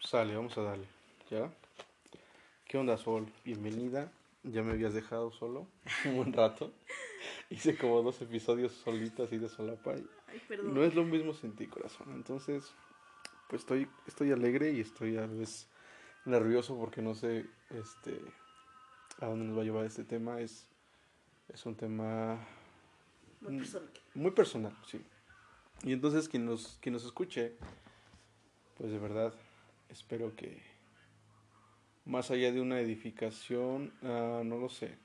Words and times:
Sale, 0.00 0.36
vamos 0.36 0.58
a 0.58 0.62
darle. 0.62 0.86
¿Ya? 1.30 1.50
¿Qué 2.66 2.76
onda, 2.76 2.98
Sol? 2.98 3.32
Bienvenida. 3.46 4.12
Ya 4.42 4.62
me 4.62 4.72
habías 4.72 4.92
dejado 4.92 5.30
solo 5.32 5.66
un 6.04 6.16
buen 6.16 6.32
rato. 6.34 6.70
Hice 7.48 7.78
como 7.78 8.02
dos 8.02 8.20
episodios 8.20 8.72
solitas 8.72 9.32
y 9.32 9.38
de 9.38 9.48
solapa. 9.48 9.92
Ay, 10.26 10.42
perdón. 10.46 10.74
No 10.74 10.84
es 10.84 10.94
lo 10.94 11.04
mismo 11.04 11.32
sin 11.32 11.56
ti, 11.56 11.66
corazón. 11.66 12.12
Entonces, 12.12 12.74
pues 13.48 13.62
estoy, 13.62 13.88
estoy 14.06 14.32
alegre 14.32 14.70
y 14.72 14.80
estoy 14.80 15.16
a 15.16 15.26
vez 15.26 15.66
nervioso 16.26 16.76
porque 16.76 17.00
no 17.00 17.14
sé 17.14 17.46
este, 17.70 18.20
a 19.20 19.26
dónde 19.26 19.44
nos 19.46 19.56
va 19.56 19.62
a 19.62 19.64
llevar 19.64 19.84
este 19.84 20.04
tema. 20.04 20.40
Es, 20.40 20.68
es 21.48 21.64
un 21.66 21.74
tema 21.76 22.38
Muy 23.40 23.54
Mm. 23.54 23.58
personal. 23.58 23.90
muy 24.14 24.30
personal, 24.30 24.76
sí. 24.86 25.04
Y 25.84 25.92
entonces 25.92 26.28
quien 26.28 26.44
nos, 26.46 26.78
quien 26.80 26.92
nos 26.92 27.04
escuche, 27.04 27.56
pues 28.78 28.90
de 28.92 28.98
verdad 28.98 29.34
espero 29.88 30.34
que 30.36 30.62
más 32.04 32.30
allá 32.30 32.52
de 32.52 32.60
una 32.60 32.80
edificación, 32.80 33.92
ah, 34.02 34.42
no 34.44 34.58
lo 34.58 34.68
sé, 34.68 34.96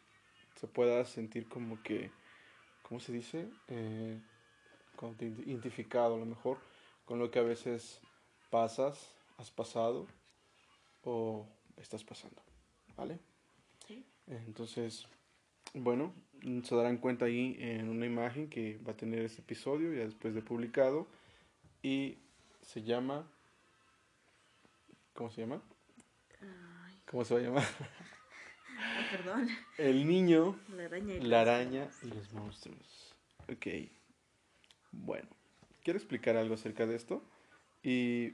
se 0.56 0.68
pueda 0.68 1.04
sentir 1.06 1.48
como 1.48 1.82
que, 1.84 2.12
¿cómo 2.84 3.00
se 3.00 3.12
dice? 3.12 3.50
Eh, 3.68 4.20
identificado 5.46 6.16
a 6.16 6.18
lo 6.20 6.26
mejor 6.26 6.58
con 7.06 7.20
lo 7.20 7.30
que 7.30 7.40
a 7.40 7.44
veces 7.44 8.02
pasas, 8.50 9.12
has 9.38 9.52
pasado 9.52 10.08
o 11.04 11.48
estás 11.78 12.04
pasando, 12.04 12.42
¿vale? 12.96 13.20
Entonces, 14.28 15.08
bueno, 15.74 16.14
se 16.64 16.76
darán 16.76 16.98
cuenta 16.98 17.26
ahí 17.26 17.56
en 17.60 17.90
una 17.90 18.06
imagen 18.06 18.50
que 18.50 18.78
va 18.88 18.92
a 18.94 18.98
tener 18.98 19.22
este 19.24 19.42
episodio 19.42 19.94
ya 19.94 20.04
después 20.04 20.34
de 20.34 20.42
publicado 20.42 21.08
y 21.82 22.18
se 22.62 22.84
llama 22.84 23.26
¿Cómo 25.14 25.30
se 25.32 25.42
llama? 25.42 25.62
Ay, 26.42 26.96
¿Cómo 27.10 27.26
se 27.26 27.34
va 27.34 27.40
a 27.40 27.44
llamar? 27.44 27.64
ay, 28.78 29.06
perdón. 29.12 29.48
El 29.78 30.08
niño, 30.08 30.60
La 30.76 30.86
araña 30.86 31.14
y 31.16 31.20
la 31.22 31.24
los- 31.44 31.50
araña 31.50 31.90
y 32.04 32.08
los 32.08 32.34
monstruos. 32.34 33.16
Ok. 33.50 33.68
Bueno, 34.92 35.28
quiero 35.84 35.98
explicar 35.98 36.36
algo 36.38 36.54
acerca 36.56 36.86
de 36.86 36.96
esto 36.96 37.24
y 37.82 38.34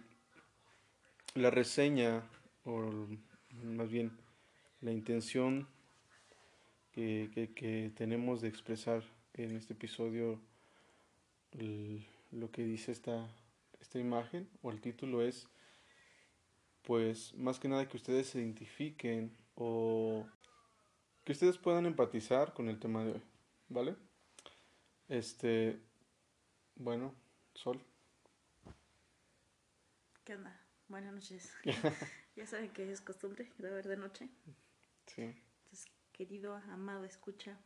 la 1.36 1.52
reseña 1.52 2.24
o 2.66 3.08
más 3.64 3.90
bien 3.90 4.12
la 4.82 4.92
intención 4.92 5.68
que, 6.94 7.30
que- 7.34 7.54
que 7.54 7.92
tenemos 7.96 8.42
de 8.42 8.48
expresar 8.50 9.04
en 9.34 9.56
este 9.58 9.74
episodio 9.74 10.40
lo 12.32 12.52
que 12.52 12.64
dice 12.64 12.92
esta, 12.92 13.30
esta 13.80 14.00
imagen 14.00 14.50
o 14.62 14.72
el 14.72 14.82
título 14.82 15.22
es 15.22 15.48
pues 16.84 17.34
más 17.36 17.60
que 17.60 17.70
nada 17.70 17.88
que 17.88 17.98
ustedes 17.98 18.28
se 18.28 18.40
identifiquen 18.40 19.32
o 19.56 20.26
que 21.24 21.32
ustedes 21.32 21.58
puedan 21.58 21.86
empatizar 21.86 22.54
con 22.54 22.70
el 22.70 22.80
tema 22.80 23.04
de 23.06 23.14
hoy, 23.14 23.22
¿vale? 23.70 23.96
Este, 25.08 25.80
bueno, 26.76 27.16
Sol, 27.54 27.80
¿Qué 30.26 30.36
onda? 30.36 30.60
Buenas 30.88 31.14
noches. 31.14 31.54
ya 32.36 32.46
saben 32.48 32.72
que 32.72 32.92
es 32.92 33.02
costumbre 33.02 33.52
grabar 33.58 33.88
de 33.88 33.98
noche. 33.98 34.30
sí, 35.08 35.34
querido, 36.14 36.56
amado, 36.56 37.04
escucha. 37.04 37.58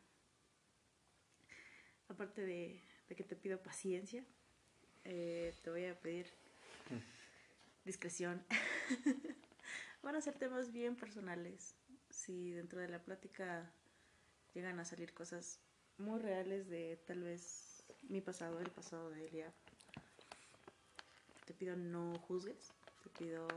Aparte 2.07 2.41
de, 2.41 2.81
de 3.09 3.15
que 3.15 3.23
te 3.23 3.35
pido 3.35 3.61
paciencia, 3.61 4.25
eh, 5.03 5.53
te 5.61 5.69
voy 5.69 5.85
a 5.85 5.99
pedir 5.99 6.27
discreción. 7.85 8.43
Van 10.01 10.15
a 10.15 10.21
ser 10.21 10.35
temas 10.35 10.71
bien 10.71 10.95
personales. 10.95 11.75
Si 12.09 12.51
dentro 12.51 12.79
de 12.79 12.87
la 12.87 13.03
plática 13.03 13.69
llegan 14.53 14.79
a 14.79 14.85
salir 14.85 15.13
cosas 15.13 15.59
muy 15.97 16.19
reales 16.19 16.69
de 16.69 16.97
tal 17.05 17.23
vez 17.23 17.83
mi 18.03 18.21
pasado, 18.21 18.59
el 18.59 18.71
pasado 18.71 19.09
de 19.09 19.27
Elia, 19.27 19.53
te 21.45 21.53
pido 21.53 21.75
no 21.75 22.17
juzgues, 22.19 22.71
te 23.03 23.09
pido 23.09 23.47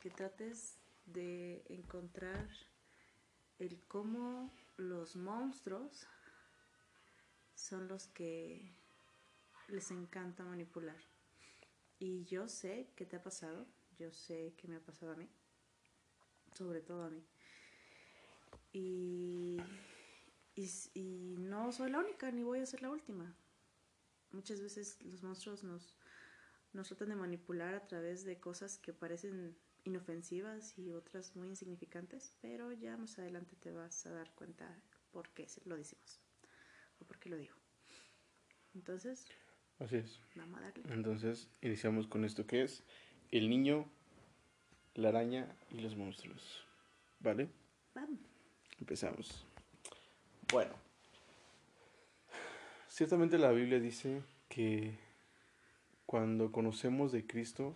que 0.00 0.10
trates 0.10 0.78
de 1.06 1.62
encontrar 1.68 2.48
el 3.58 3.80
cómo 3.88 4.50
los 4.76 5.16
monstruos 5.16 6.06
son 7.54 7.88
los 7.88 8.06
que 8.08 8.72
les 9.68 9.90
encanta 9.90 10.44
manipular. 10.44 10.96
Y 11.98 12.24
yo 12.24 12.48
sé 12.48 12.90
que 12.94 13.04
te 13.04 13.16
ha 13.16 13.22
pasado, 13.22 13.66
yo 13.98 14.12
sé 14.12 14.54
que 14.56 14.68
me 14.68 14.76
ha 14.76 14.80
pasado 14.80 15.12
a 15.12 15.16
mí, 15.16 15.28
sobre 16.54 16.80
todo 16.80 17.04
a 17.04 17.10
mí. 17.10 17.24
Y, 18.72 19.60
y, 20.54 20.70
y 20.94 21.36
no 21.38 21.72
soy 21.72 21.90
la 21.90 21.98
única, 21.98 22.30
ni 22.30 22.44
voy 22.44 22.60
a 22.60 22.66
ser 22.66 22.82
la 22.82 22.90
última. 22.90 23.34
Muchas 24.30 24.60
veces 24.60 25.02
los 25.02 25.22
monstruos 25.22 25.64
nos, 25.64 25.96
nos 26.72 26.86
tratan 26.86 27.08
de 27.08 27.16
manipular 27.16 27.74
a 27.74 27.86
través 27.86 28.24
de 28.24 28.38
cosas 28.38 28.78
que 28.78 28.92
parecen 28.92 29.56
inofensivas 29.88 30.78
y 30.78 30.92
otras 30.92 31.34
muy 31.34 31.48
insignificantes, 31.48 32.32
pero 32.40 32.72
ya 32.72 32.96
más 32.96 33.18
adelante 33.18 33.56
te 33.56 33.72
vas 33.72 34.06
a 34.06 34.12
dar 34.12 34.30
cuenta 34.34 34.80
por 35.10 35.28
qué 35.30 35.46
lo 35.64 35.76
decimos 35.76 36.20
o 37.00 37.04
por 37.04 37.18
qué 37.18 37.30
lo 37.30 37.36
digo. 37.36 37.54
Entonces, 38.74 39.26
así 39.78 39.96
es. 39.96 40.20
vamos 40.36 40.60
a 40.60 40.64
darle. 40.64 40.84
Entonces, 40.92 41.48
iniciamos 41.62 42.06
con 42.06 42.24
esto 42.24 42.46
que 42.46 42.62
es 42.62 42.84
el 43.30 43.48
niño, 43.50 43.90
la 44.94 45.08
araña 45.08 45.56
y 45.70 45.80
los 45.80 45.96
monstruos, 45.96 46.64
¿vale? 47.20 47.48
Vamos. 47.94 48.20
Empezamos. 48.78 49.46
Bueno, 50.52 50.74
ciertamente 52.88 53.38
la 53.38 53.50
Biblia 53.52 53.80
dice 53.80 54.22
que 54.48 54.98
cuando 56.06 56.52
conocemos 56.52 57.12
de 57.12 57.26
Cristo, 57.26 57.74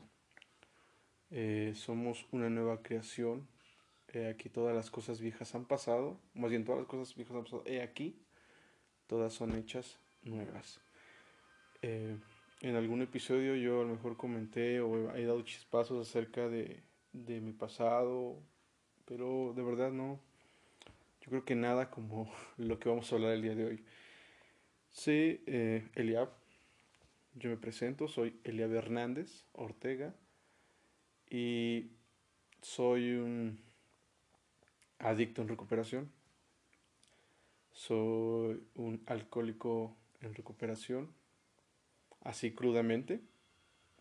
eh, 1.35 1.73
somos 1.75 2.27
una 2.31 2.51
nueva 2.51 2.83
creación. 2.83 3.49
He 4.13 4.29
aquí 4.29 4.51
todas 4.51 4.77
las 4.77 4.91
cosas 4.91 5.19
viejas 5.19 5.55
han 5.55 5.65
pasado, 5.65 6.21
más 6.35 6.51
bien 6.51 6.65
todas 6.65 6.81
las 6.81 6.89
cosas 6.89 7.15
viejas 7.15 7.35
han 7.35 7.45
pasado. 7.45 7.63
He 7.65 7.81
aquí, 7.81 8.21
todas 9.07 9.33
son 9.33 9.57
hechas 9.57 9.99
nuevas. 10.23 10.81
Eh, 11.81 12.19
en 12.61 12.77
algún 12.77 13.01
episodio 13.01 13.57
yo 13.57 13.81
a 13.81 13.85
lo 13.85 13.95
mejor 13.95 14.19
comenté 14.19 14.81
o 14.81 15.17
he 15.17 15.25
dado 15.25 15.41
chispazos 15.41 16.07
acerca 16.07 16.49
de, 16.49 16.83
de 17.15 17.41
mi 17.41 17.53
pasado, 17.53 18.39
pero 19.07 19.55
de 19.57 19.63
verdad 19.63 19.91
no, 19.91 20.21
yo 21.23 21.31
creo 21.31 21.45
que 21.47 21.55
nada 21.55 21.91
como 21.91 22.31
lo 22.59 22.79
que 22.79 22.91
vamos 22.91 23.11
a 23.11 23.15
hablar 23.15 23.33
el 23.33 23.43
día 23.43 23.55
de 23.55 23.65
hoy. 23.65 23.85
Sí, 24.91 25.43
eh, 25.47 25.89
Eliab, 25.95 26.29
yo 27.35 27.49
me 27.49 27.57
presento, 27.57 28.07
soy 28.07 28.39
Eliab 28.45 28.75
Hernández 28.75 29.47
Ortega 29.55 30.15
y 31.33 31.91
soy 32.61 33.15
un 33.15 33.59
adicto 34.99 35.41
en 35.41 35.49
recuperación. 35.49 36.13
Soy 37.73 38.63
un 38.75 39.03
alcohólico 39.07 39.97
en 40.21 40.35
recuperación, 40.35 41.11
así 42.21 42.53
crudamente, 42.53 43.23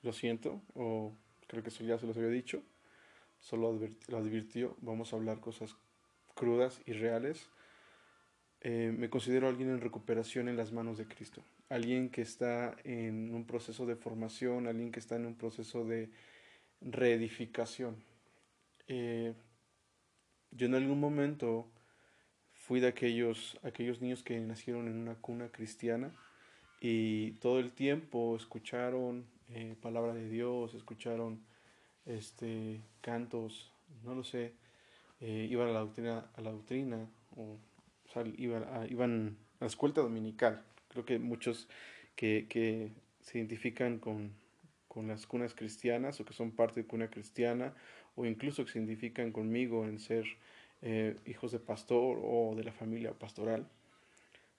lo 0.04 0.12
siento, 0.12 0.62
o 0.76 1.16
creo 1.48 1.64
que 1.64 1.70
eso 1.70 1.86
ya 1.86 1.98
se 1.98 2.06
los 2.06 2.18
había 2.18 2.30
dicho, 2.30 2.64
solo 3.40 3.80
lo 4.08 4.18
advirtió, 4.18 4.76
vamos 4.82 5.14
a 5.14 5.16
hablar 5.16 5.40
cosas 5.40 5.78
crudas 6.36 6.82
y 6.86 6.92
reales. 6.92 7.50
Eh, 8.60 8.94
me 8.96 9.10
considero 9.10 9.48
alguien 9.48 9.70
en 9.70 9.80
recuperación 9.80 10.50
en 10.50 10.58
las 10.58 10.74
manos 10.74 10.98
de 10.98 11.08
Cristo, 11.08 11.42
alguien 11.70 12.10
que 12.10 12.22
está 12.22 12.76
en 12.84 13.34
un 13.34 13.48
proceso 13.48 13.86
de 13.86 13.96
formación, 13.96 14.68
alguien 14.68 14.92
que 14.92 15.00
está 15.00 15.16
en 15.16 15.26
un 15.26 15.36
proceso 15.36 15.86
de 15.86 16.12
reedificación. 16.82 18.04
Eh, 18.88 19.34
yo 20.52 20.66
en 20.68 20.76
algún 20.76 21.00
momento 21.00 21.72
fui 22.54 22.80
de 22.80 22.88
aquellos, 22.88 23.58
aquellos 23.64 24.02
niños 24.02 24.24
que 24.24 24.40
nacieron 24.40 24.88
en 24.88 24.98
una 24.98 25.16
cuna 25.16 25.50
cristiana 25.50 26.12
y 26.80 27.32
todo 27.34 27.60
el 27.60 27.72
tiempo 27.72 28.36
escucharon 28.36 29.26
eh, 29.50 29.76
palabra 29.82 30.14
de 30.14 30.28
Dios, 30.28 30.74
escucharon 30.74 31.42
este, 32.06 32.82
cantos, 33.02 33.72
no 34.04 34.16
lo 34.16 34.24
sé, 34.24 34.54
eh, 35.22 35.48
iban 35.50 35.70
a 35.70 35.72
la 35.72 35.80
doctrina, 35.80 36.30
a 36.34 36.42
la 36.42 36.52
doctrina 36.52 37.10
o, 37.36 37.58
o 38.06 38.10
sea, 38.12 38.24
iban, 38.38 38.64
a, 38.64 38.88
iban 38.88 39.38
a 39.60 39.66
la 39.66 39.68
escuela 39.68 39.96
dominical. 39.96 40.64
Creo 40.90 41.06
que 41.06 41.20
muchos 41.20 41.70
que, 42.16 42.48
que 42.50 42.92
se 43.22 43.38
identifican 43.38 44.00
con, 44.00 44.34
con 44.92 45.08
las 45.08 45.26
cunas 45.26 45.54
cristianas 45.54 46.20
o 46.20 46.26
que 46.26 46.34
son 46.34 46.52
parte 46.52 46.82
de 46.82 46.86
cuna 46.86 47.10
cristiana 47.10 47.74
o 48.18 48.26
incluso 48.26 48.66
que 48.66 48.72
se 48.74 48.80
identifican 48.80 49.32
conmigo 49.32 49.86
en 49.86 50.00
ser 50.00 50.26
eh, 50.82 51.16
hijos 51.26 51.54
de 51.54 51.60
pastor 51.60 52.20
o 52.22 52.56
de 52.58 52.66
la 52.66 52.74
familia 52.74 53.14
pastoral 53.14 53.70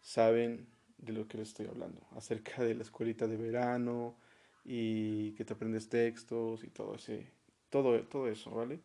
saben 0.00 0.66
de 0.96 1.12
lo 1.12 1.28
que 1.28 1.36
les 1.36 1.48
estoy 1.48 1.66
hablando, 1.66 2.00
acerca 2.16 2.64
de 2.64 2.74
la 2.74 2.82
escuelita 2.82 3.26
de 3.26 3.36
verano 3.36 4.16
y 4.64 5.32
que 5.32 5.44
te 5.44 5.52
aprendes 5.52 5.90
textos 5.90 6.64
y 6.64 6.70
todo 6.70 6.94
ese, 6.94 7.26
todo, 7.68 8.00
todo 8.04 8.26
eso, 8.26 8.52
¿vale? 8.52 8.80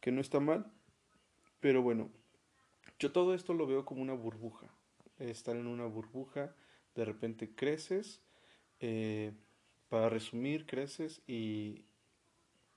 Que 0.00 0.12
no 0.12 0.20
está 0.20 0.38
mal, 0.38 0.70
pero 1.58 1.82
bueno, 1.82 2.08
yo 3.00 3.10
todo 3.10 3.34
esto 3.34 3.52
lo 3.52 3.66
veo 3.66 3.84
como 3.84 4.00
una 4.00 4.14
burbuja, 4.14 4.68
estar 5.18 5.56
en 5.56 5.66
una 5.66 5.86
burbuja, 5.86 6.54
de 6.94 7.04
repente 7.04 7.52
creces, 7.52 8.22
eh, 8.78 9.32
para 9.94 10.08
resumir, 10.08 10.66
creces 10.66 11.22
y 11.28 11.84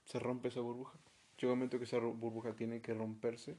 se 0.05 0.19
rompe 0.19 0.49
esa 0.49 0.61
burbuja. 0.61 0.99
Llega 1.39 1.51
un 1.51 1.57
momento 1.57 1.79
que 1.79 1.85
esa 1.85 1.97
burbuja 1.97 2.53
tiene 2.53 2.79
que 2.79 2.93
romperse 2.93 3.57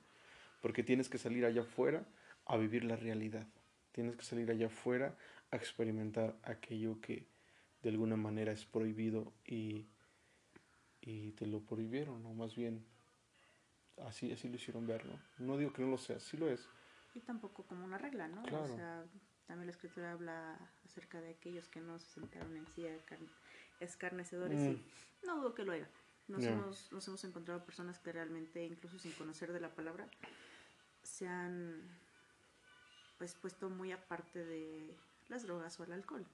porque 0.63 0.85
tienes 0.85 1.09
que 1.09 1.19
salir 1.19 1.45
allá 1.45 1.63
afuera 1.63 2.07
a 2.47 2.57
vivir 2.57 2.85
la 2.85 2.95
realidad. 2.95 3.49
Tienes 3.91 4.15
que 4.15 4.23
salir 4.23 4.49
allá 4.53 4.69
afuera 4.69 5.17
a 5.51 5.57
experimentar 5.57 6.37
aquello 6.45 7.01
que 7.01 7.27
de 7.83 7.89
alguna 7.89 8.17
manera 8.17 8.53
es 8.53 8.65
prohibido 8.65 9.33
y, 9.45 9.89
y 11.01 11.33
te 11.33 11.45
lo 11.49 11.59
prohibieron, 11.59 12.25
o 12.27 12.35
más 12.35 12.55
bien 12.55 12.85
así, 14.07 14.31
así 14.31 14.49
lo 14.49 14.55
hicieron 14.55 14.87
ver, 14.87 15.05
¿no? 15.05 15.19
No 15.39 15.59
digo 15.59 15.73
que 15.73 15.83
no 15.83 15.89
lo 15.89 15.99
sea, 15.99 16.19
así 16.19 16.37
lo 16.37 16.49
es. 16.49 16.69
Y 17.13 17.19
tampoco 17.23 17.65
como 17.65 17.85
una 17.85 17.99
regla, 17.99 18.29
¿no? 18.29 18.41
Claro. 18.45 18.73
O 18.73 18.77
sea, 18.77 19.05
también 19.49 19.67
la 19.67 19.73
escritura 19.73 20.13
habla 20.13 20.57
acerca 20.85 21.21
de 21.21 21.31
aquellos 21.31 21.67
que 21.69 21.81
no 21.81 21.99
se 21.99 22.07
sentaron 22.21 22.57
en 22.57 22.67
silla 22.69 22.93
de 22.93 23.01
carne- 23.01 23.27
escarnecedores 23.81 24.59
Mm. 24.59 24.71
y 25.23 25.27
no 25.27 25.37
dudo 25.37 25.55
que 25.55 25.65
lo 25.65 25.73
haga. 25.73 25.89
Nos, 26.29 26.45
hemos, 26.45 26.93
nos 26.93 27.09
hemos 27.09 27.25
encontrado 27.25 27.65
personas 27.65 27.99
que 28.01 28.13
realmente, 28.13 28.63
incluso 28.65 28.99
sin 28.99 29.13
conocer 29.13 29.51
de 29.53 29.61
la 29.61 29.75
palabra, 29.75 30.07
se 31.03 31.27
han 31.27 31.81
pues 33.17 33.35
puesto 33.35 33.71
muy 33.71 33.93
aparte 33.93 34.45
de 34.45 34.95
las 35.29 35.43
drogas 35.45 35.81
o 35.81 35.85
el 35.85 35.93
alcohol. 35.93 36.27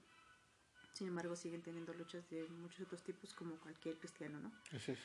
Sin 0.93 1.07
embargo, 1.07 1.35
siguen 1.35 1.61
teniendo 1.61 1.93
luchas 1.93 2.29
de 2.29 2.45
muchos 2.49 2.81
otros 2.81 3.03
tipos 3.03 3.33
como 3.33 3.55
cualquier 3.59 3.97
cristiano, 3.97 4.39
¿no? 4.39 4.51
Así 4.75 4.91
es. 4.91 4.99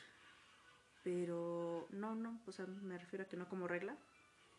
Pero 1.03 1.87
no, 1.91 2.15
no, 2.15 2.39
o 2.45 2.51
sea, 2.51 2.65
me 2.67 2.97
refiero 2.97 3.23
a 3.25 3.27
que 3.27 3.35
no 3.37 3.49
como 3.49 3.67
regla, 3.67 3.97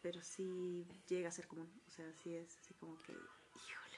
pero 0.03 0.21
sí 0.23 0.85
llega 1.09 1.29
a 1.29 1.33
ser 1.33 1.47
común. 1.47 1.71
O 1.87 1.91
sea, 1.91 2.13
sí 2.15 2.35
es 2.35 2.59
así 2.59 2.75
como 2.75 2.97
que, 3.03 3.13
híjole. 3.13 3.97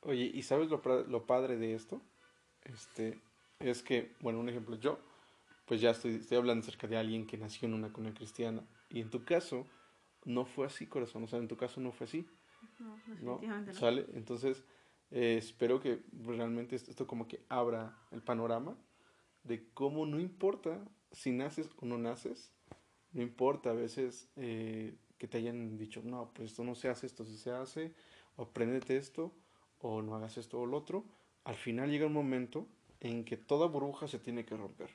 Oye, 0.00 0.24
¿y 0.34 0.42
sabes 0.42 0.68
lo, 0.68 0.82
lo 1.06 1.26
padre 1.26 1.56
de 1.56 1.74
esto? 1.74 2.02
Este, 2.64 3.20
es 3.58 3.82
que, 3.82 4.14
bueno, 4.20 4.40
un 4.40 4.48
ejemplo, 4.48 4.76
yo, 4.76 4.98
pues 5.66 5.80
ya 5.80 5.90
estoy, 5.90 6.16
estoy 6.16 6.38
hablando 6.38 6.62
acerca 6.62 6.86
de 6.86 6.96
alguien 6.96 7.26
que 7.26 7.36
nació 7.36 7.68
en 7.68 7.74
una 7.74 7.92
cuna 7.92 8.12
cristiana. 8.14 8.62
Y 8.90 9.00
en 9.00 9.10
tu 9.10 9.24
caso, 9.24 9.66
no 10.24 10.44
fue 10.44 10.66
así, 10.66 10.86
corazón. 10.86 11.24
O 11.24 11.28
sea, 11.28 11.38
en 11.38 11.48
tu 11.48 11.56
caso 11.56 11.80
no 11.80 11.92
fue 11.92 12.06
así. 12.06 12.26
No, 12.78 13.40
¿no? 13.40 13.72
¿Sale? 13.72 14.06
Entonces, 14.14 14.64
eh, 15.10 15.36
espero 15.38 15.80
que 15.80 16.02
realmente 16.12 16.76
esto, 16.76 16.90
esto 16.90 17.06
como 17.06 17.26
que 17.26 17.44
abra 17.48 17.96
el 18.10 18.22
panorama 18.22 18.76
de 19.44 19.70
cómo 19.72 20.06
no 20.06 20.20
importa 20.20 20.84
si 21.10 21.32
naces 21.32 21.70
o 21.78 21.86
no 21.86 21.98
naces, 21.98 22.52
no 23.12 23.22
importa 23.22 23.70
a 23.70 23.74
veces 23.74 24.30
eh, 24.36 24.96
que 25.16 25.26
te 25.26 25.38
hayan 25.38 25.78
dicho, 25.78 26.02
no, 26.04 26.30
pues 26.34 26.50
esto 26.50 26.64
no 26.64 26.74
se 26.74 26.88
hace, 26.88 27.06
esto 27.06 27.24
sí 27.24 27.36
se 27.38 27.50
hace, 27.50 27.94
o 28.36 28.42
apréndete 28.42 28.96
esto, 28.96 29.32
o 29.80 30.02
no 30.02 30.14
hagas 30.14 30.36
esto 30.36 30.60
o 30.60 30.66
lo 30.66 30.76
otro, 30.76 31.04
al 31.48 31.56
final 31.56 31.90
llega 31.90 32.06
un 32.06 32.12
momento 32.12 32.66
en 33.00 33.24
que 33.24 33.36
toda 33.38 33.66
burbuja 33.66 34.06
se 34.06 34.18
tiene 34.18 34.44
que 34.44 34.54
romper, 34.56 34.90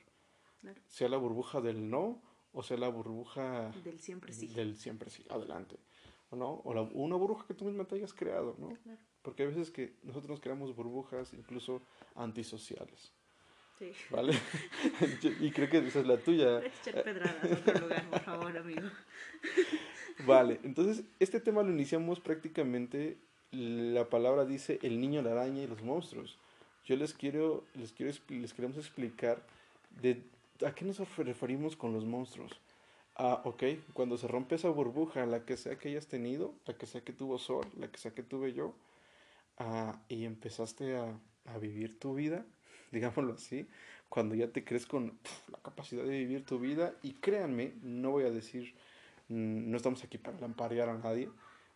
Claro. 0.60 0.80
sea 0.86 1.08
la 1.08 1.16
burbuja 1.16 1.60
del 1.60 1.90
no, 1.90 2.22
o 2.52 2.62
sea 2.62 2.76
la 2.76 2.88
burbuja 2.88 3.72
Del 3.82 3.98
siempre 3.98 4.32
sí. 4.32 4.46
del 4.48 4.76
siempre 4.76 5.10
sí, 5.10 5.24
adelante, 5.30 5.76
¿o 6.30 6.36
¿no? 6.36 6.60
O 6.64 6.72
la- 6.72 6.82
una 6.82 7.16
burbuja 7.16 7.46
que 7.48 7.54
tú 7.54 7.64
misma 7.64 7.84
te 7.84 7.96
hayas 7.96 8.14
creado, 8.14 8.54
¿no? 8.58 8.68
Claro. 8.84 9.00
Porque 9.22 9.42
hay 9.42 9.48
veces 9.48 9.70
que 9.72 9.96
nosotros 10.04 10.30
nos 10.30 10.40
creamos 10.40 10.74
burbujas 10.76 11.32
incluso 11.34 11.82
antisociales, 12.14 13.12
Sí. 13.78 13.90
¿vale? 14.10 14.32
y 15.40 15.50
creo 15.50 15.68
que 15.68 15.78
esa 15.78 15.98
es 16.00 16.06
la 16.06 16.18
tuya. 16.18 16.64
Echar 16.64 17.02
pedradas 17.02 17.42
a 17.42 17.54
otro 17.58 17.80
lugar, 17.80 18.08
por 18.10 18.20
favor, 18.20 18.56
amigo. 18.56 18.88
Vale, 20.26 20.60
entonces 20.62 21.04
este 21.18 21.40
tema 21.40 21.62
lo 21.64 21.70
iniciamos 21.72 22.20
prácticamente, 22.20 23.18
la 23.54 24.08
palabra 24.08 24.44
dice 24.44 24.78
el 24.82 25.00
niño, 25.00 25.22
la 25.22 25.32
araña 25.32 25.62
y 25.62 25.66
los 25.66 25.82
monstruos. 25.82 26.38
Yo 26.84 26.96
les 26.96 27.14
quiero, 27.14 27.64
les 27.74 27.92
quiero, 27.92 28.12
les 28.28 28.52
queremos 28.52 28.76
explicar 28.76 29.42
de 30.02 30.22
a 30.64 30.74
qué 30.74 30.84
nos 30.84 30.98
referimos 31.16 31.76
con 31.76 31.92
los 31.92 32.04
monstruos. 32.04 32.60
Ah, 33.16 33.42
ok, 33.44 33.62
cuando 33.92 34.16
se 34.16 34.26
rompe 34.28 34.56
esa 34.56 34.68
burbuja, 34.70 35.24
la 35.26 35.44
que 35.44 35.56
sea 35.56 35.78
que 35.78 35.88
hayas 35.88 36.08
tenido, 36.08 36.52
la 36.66 36.74
que 36.74 36.86
sea 36.86 37.02
que 37.02 37.12
tuvo 37.12 37.38
Sol, 37.38 37.64
la 37.78 37.88
que 37.88 37.98
sea 37.98 38.12
que 38.12 38.22
tuve 38.22 38.52
yo, 38.52 38.74
ah, 39.58 40.00
y 40.08 40.24
empezaste 40.24 40.96
a, 40.96 41.16
a 41.46 41.58
vivir 41.58 41.98
tu 41.98 42.14
vida, 42.14 42.44
digámoslo 42.92 43.34
así, 43.34 43.68
cuando 44.08 44.34
ya 44.34 44.48
te 44.48 44.64
crees 44.64 44.86
con 44.86 45.18
la 45.50 45.58
capacidad 45.58 46.02
de 46.04 46.10
vivir 46.10 46.44
tu 46.44 46.58
vida, 46.58 46.94
y 47.02 47.12
créanme, 47.14 47.74
no 47.82 48.10
voy 48.10 48.24
a 48.24 48.30
decir, 48.30 48.74
mm, 49.28 49.70
no 49.70 49.76
estamos 49.76 50.02
aquí 50.02 50.18
para 50.18 50.40
lamparear 50.40 50.88
a 50.88 50.98
nadie, 50.98 51.30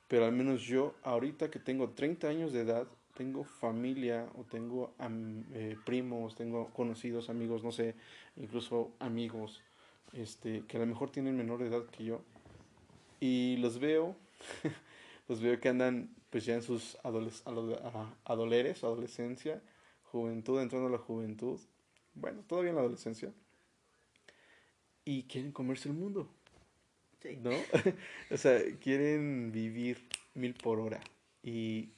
pero 0.08 0.24
al 0.24 0.32
menos 0.32 0.62
yo, 0.62 0.94
ahorita 1.02 1.50
que 1.50 1.58
tengo 1.58 1.90
30 1.90 2.28
años 2.28 2.52
de 2.52 2.62
edad, 2.62 2.88
tengo 3.14 3.44
familia 3.44 4.28
o 4.36 4.44
tengo 4.44 4.94
eh, 5.52 5.76
primos, 5.84 6.34
tengo 6.34 6.68
conocidos, 6.72 7.28
amigos, 7.28 7.62
no 7.62 7.72
sé, 7.72 7.94
incluso 8.36 8.92
amigos, 9.00 9.60
este, 10.12 10.62
que 10.66 10.76
a 10.76 10.80
lo 10.80 10.86
mejor 10.86 11.10
tienen 11.10 11.36
menor 11.36 11.62
edad 11.62 11.84
que 11.86 12.04
yo, 12.04 12.22
y 13.20 13.56
los 13.58 13.80
veo, 13.80 14.16
los 15.28 15.40
veo 15.42 15.60
que 15.60 15.68
andan 15.68 16.14
pues 16.30 16.44
ya 16.44 16.54
en 16.54 16.62
sus 16.62 16.96
adoles- 17.02 17.42
adoleres, 18.24 18.84
adolescencia, 18.84 19.62
juventud, 20.04 20.60
entrando 20.60 20.88
a 20.88 20.90
la 20.92 20.98
juventud, 20.98 21.60
bueno, 22.14 22.42
todavía 22.46 22.70
en 22.70 22.76
la 22.76 22.82
adolescencia, 22.82 23.32
y 25.04 25.24
quieren 25.24 25.52
comerse 25.52 25.88
el 25.88 25.94
mundo. 25.94 26.28
Sí. 27.22 27.36
¿no? 27.36 27.50
o 28.30 28.36
sea, 28.36 28.60
quieren 28.80 29.50
vivir 29.52 30.08
mil 30.34 30.54
por 30.54 30.80
hora. 30.80 31.00
Y, 31.42 31.92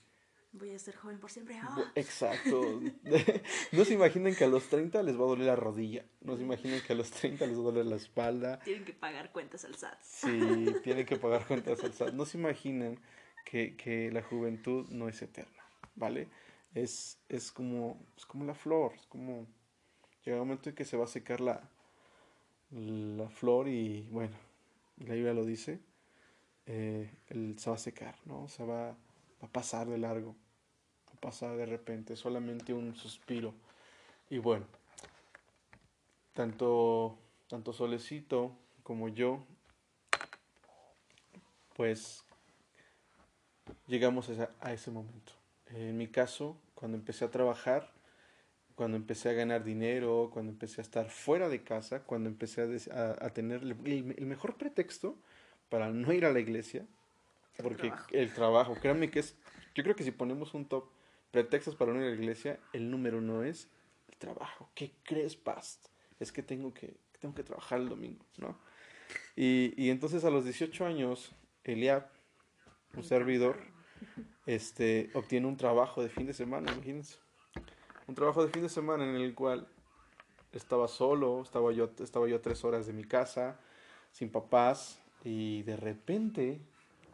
Voy 0.53 0.71
a 0.71 0.79
ser 0.81 0.97
joven 0.97 1.21
por 1.21 1.31
siempre. 1.31 1.57
Bu- 1.61 1.93
exacto. 1.95 2.81
no 3.73 3.85
se 3.85 3.95
imaginan 3.95 4.35
que 4.35 4.45
a 4.45 4.49
los 4.49 4.69
30 4.69 5.01
les 5.05 5.15
va 5.15 5.25
a 5.25 5.29
doler 5.29 5.47
la 5.47 5.55
rodilla. 5.57 6.05
No 6.23 6.37
se 6.37 6.43
imaginan 6.43 6.81
que 6.85 6.93
a 6.93 6.97
los 6.97 7.11
30 7.13 7.47
les 7.47 7.57
va 7.57 7.61
a 7.61 7.65
doler 7.65 7.87
la 7.87 7.97
espalda. 7.97 8.59
Tienen 8.61 8.85
que 8.85 8.93
pagar 8.93 9.31
cuentas 9.31 9.65
al 9.65 9.77
SAT. 9.77 10.03
Si 10.03 10.75
tienen 10.83 11.07
que 11.07 11.17
pagar 11.17 11.47
cuentas 11.47 11.85
al 11.85 11.93
SAT. 11.93 12.15
No 12.15 12.25
se 12.25 12.39
imaginan 12.39 12.99
que, 13.45 13.77
que 13.77 14.11
la 14.11 14.23
juventud 14.23 14.89
no 14.91 15.09
es 15.09 15.23
eterna, 15.23 15.63
¿vale? 15.95 16.29
Es, 16.75 17.21
es, 17.29 17.53
como, 17.53 18.05
es 18.17 18.27
como 18.27 18.45
la 18.45 18.55
flor. 18.55 18.95
Es 18.97 19.07
como. 19.07 19.47
Llega 20.25 20.41
un 20.43 20.49
momento 20.49 20.69
en 20.69 20.75
que 20.75 20.85
se 20.85 20.97
va 20.97 21.05
a 21.05 21.09
secar 21.09 21.41
la, 21.41 21.71
la 22.71 23.29
flor 23.31 23.69
y, 23.69 24.09
bueno, 24.11 24.37
la 25.01 25.15
Biblia 25.15 25.35
lo 25.35 25.45
dice. 25.45 25.81
eh, 26.67 27.11
se 27.57 27.71
va 27.71 27.77
a 27.77 27.79
secar, 27.79 28.15
¿no? 28.27 28.49
Se 28.49 28.65
va, 28.65 28.91
a 28.91 29.47
pasar 29.49 29.89
de 29.89 29.99
largo. 29.99 30.37
Va 31.09 31.15
a 31.15 31.21
pasar 31.21 31.57
de 31.57 31.67
repente. 31.67 32.17
Solamente 32.17 32.73
un 32.75 32.95
suspiro. 32.95 33.55
Y 34.29 34.39
bueno, 34.39 34.67
tanto, 36.35 37.19
tanto 37.49 37.73
Solecito 37.73 38.53
como 38.83 39.09
yo, 39.09 39.45
pues 41.77 42.25
llegamos 43.87 44.31
a 44.61 44.73
ese 44.73 44.91
momento. 44.91 45.33
En 45.67 45.97
mi 45.97 46.09
caso, 46.09 46.57
cuando 46.75 46.97
empecé 46.97 47.25
a 47.25 47.31
trabajar, 47.31 47.93
cuando 48.81 48.97
empecé 48.97 49.29
a 49.29 49.35
ganar 49.35 49.63
dinero, 49.63 50.31
cuando 50.33 50.53
empecé 50.53 50.81
a 50.81 50.85
estar 50.85 51.11
fuera 51.11 51.51
de 51.51 51.63
casa, 51.63 52.03
cuando 52.05 52.31
empecé 52.31 52.63
a, 52.63 52.67
des- 52.67 52.89
a- 52.89 53.23
a 53.23 53.29
tener 53.29 53.61
el, 53.63 54.25
mejor 54.25 54.57
pretexto 54.57 55.19
para 55.69 55.91
no 55.91 56.11
ir 56.15 56.25
a 56.25 56.33
la 56.33 56.41
iglesia, 56.41 56.87
El 57.59 57.63
porque 57.63 57.89
trabajo. 57.89 58.07
el 58.11 58.33
trabajo, 58.33 58.75
créanme 58.77 59.11
que 59.11 59.19
es, 59.19 59.37
yo 59.75 59.83
creo 59.83 59.95
que 59.95 60.03
si 60.03 60.13
ponemos 60.13 60.55
un 60.55 60.65
top 60.65 60.87
pretextos 61.31 61.77
para 61.77 61.93
no 61.93 61.99
ir 62.01 62.07
a 62.07 62.09
la 62.09 62.15
iglesia, 62.15 62.59
el 62.73 62.91
número 62.91 63.19
uno 63.19 63.43
es 63.43 63.69
el 64.09 64.17
trabajo. 64.17 64.71
¿Qué 64.75 64.93
crees, 65.03 65.37
Past? 65.37 65.89
Es 66.19 66.33
que 66.33 66.43
tengo 66.43 66.73
que, 66.73 66.97
tengo 67.19 67.35
que 67.35 67.43
trabajar 67.45 67.81
el 67.83 67.91
domingo, 67.91 68.25
¿no? 68.39 68.57
Y, 69.37 69.75
y 69.77 69.91
entonces 69.91 70.25
a 70.25 70.31
los 70.31 70.45
18 70.45 70.87
años, 70.87 71.33
Eliab, 71.65 72.09
un 72.97 73.05
servidor, 73.05 73.59
este, 74.47 75.11
obtiene 75.13 75.47
un 75.49 75.59
trabajo 75.59 76.03
de 76.03 76.09
fin 76.09 76.27
de 76.27 76.33
semana, 76.33 76.73
imagínense. 76.73 77.19
Un 78.07 78.15
trabajo 78.15 78.45
de 78.45 78.51
fin 78.51 78.63
de 78.63 78.69
semana 78.69 79.05
en 79.05 79.17
el 79.17 79.35
cual 79.35 79.69
estaba 80.53 80.89
solo, 80.89 81.43
estaba 81.43 81.73
yo, 81.73 81.91
estaba 81.99 82.29
yo 82.29 82.37
a 82.37 82.43
tres 82.43 82.65
horas 82.65 82.87
de 82.87 82.93
mi 82.93 83.05
casa, 83.05 83.59
sin 84.11 84.31
papás, 84.31 85.01
y 85.25 85.63
de 85.63 85.77
repente 85.77 86.61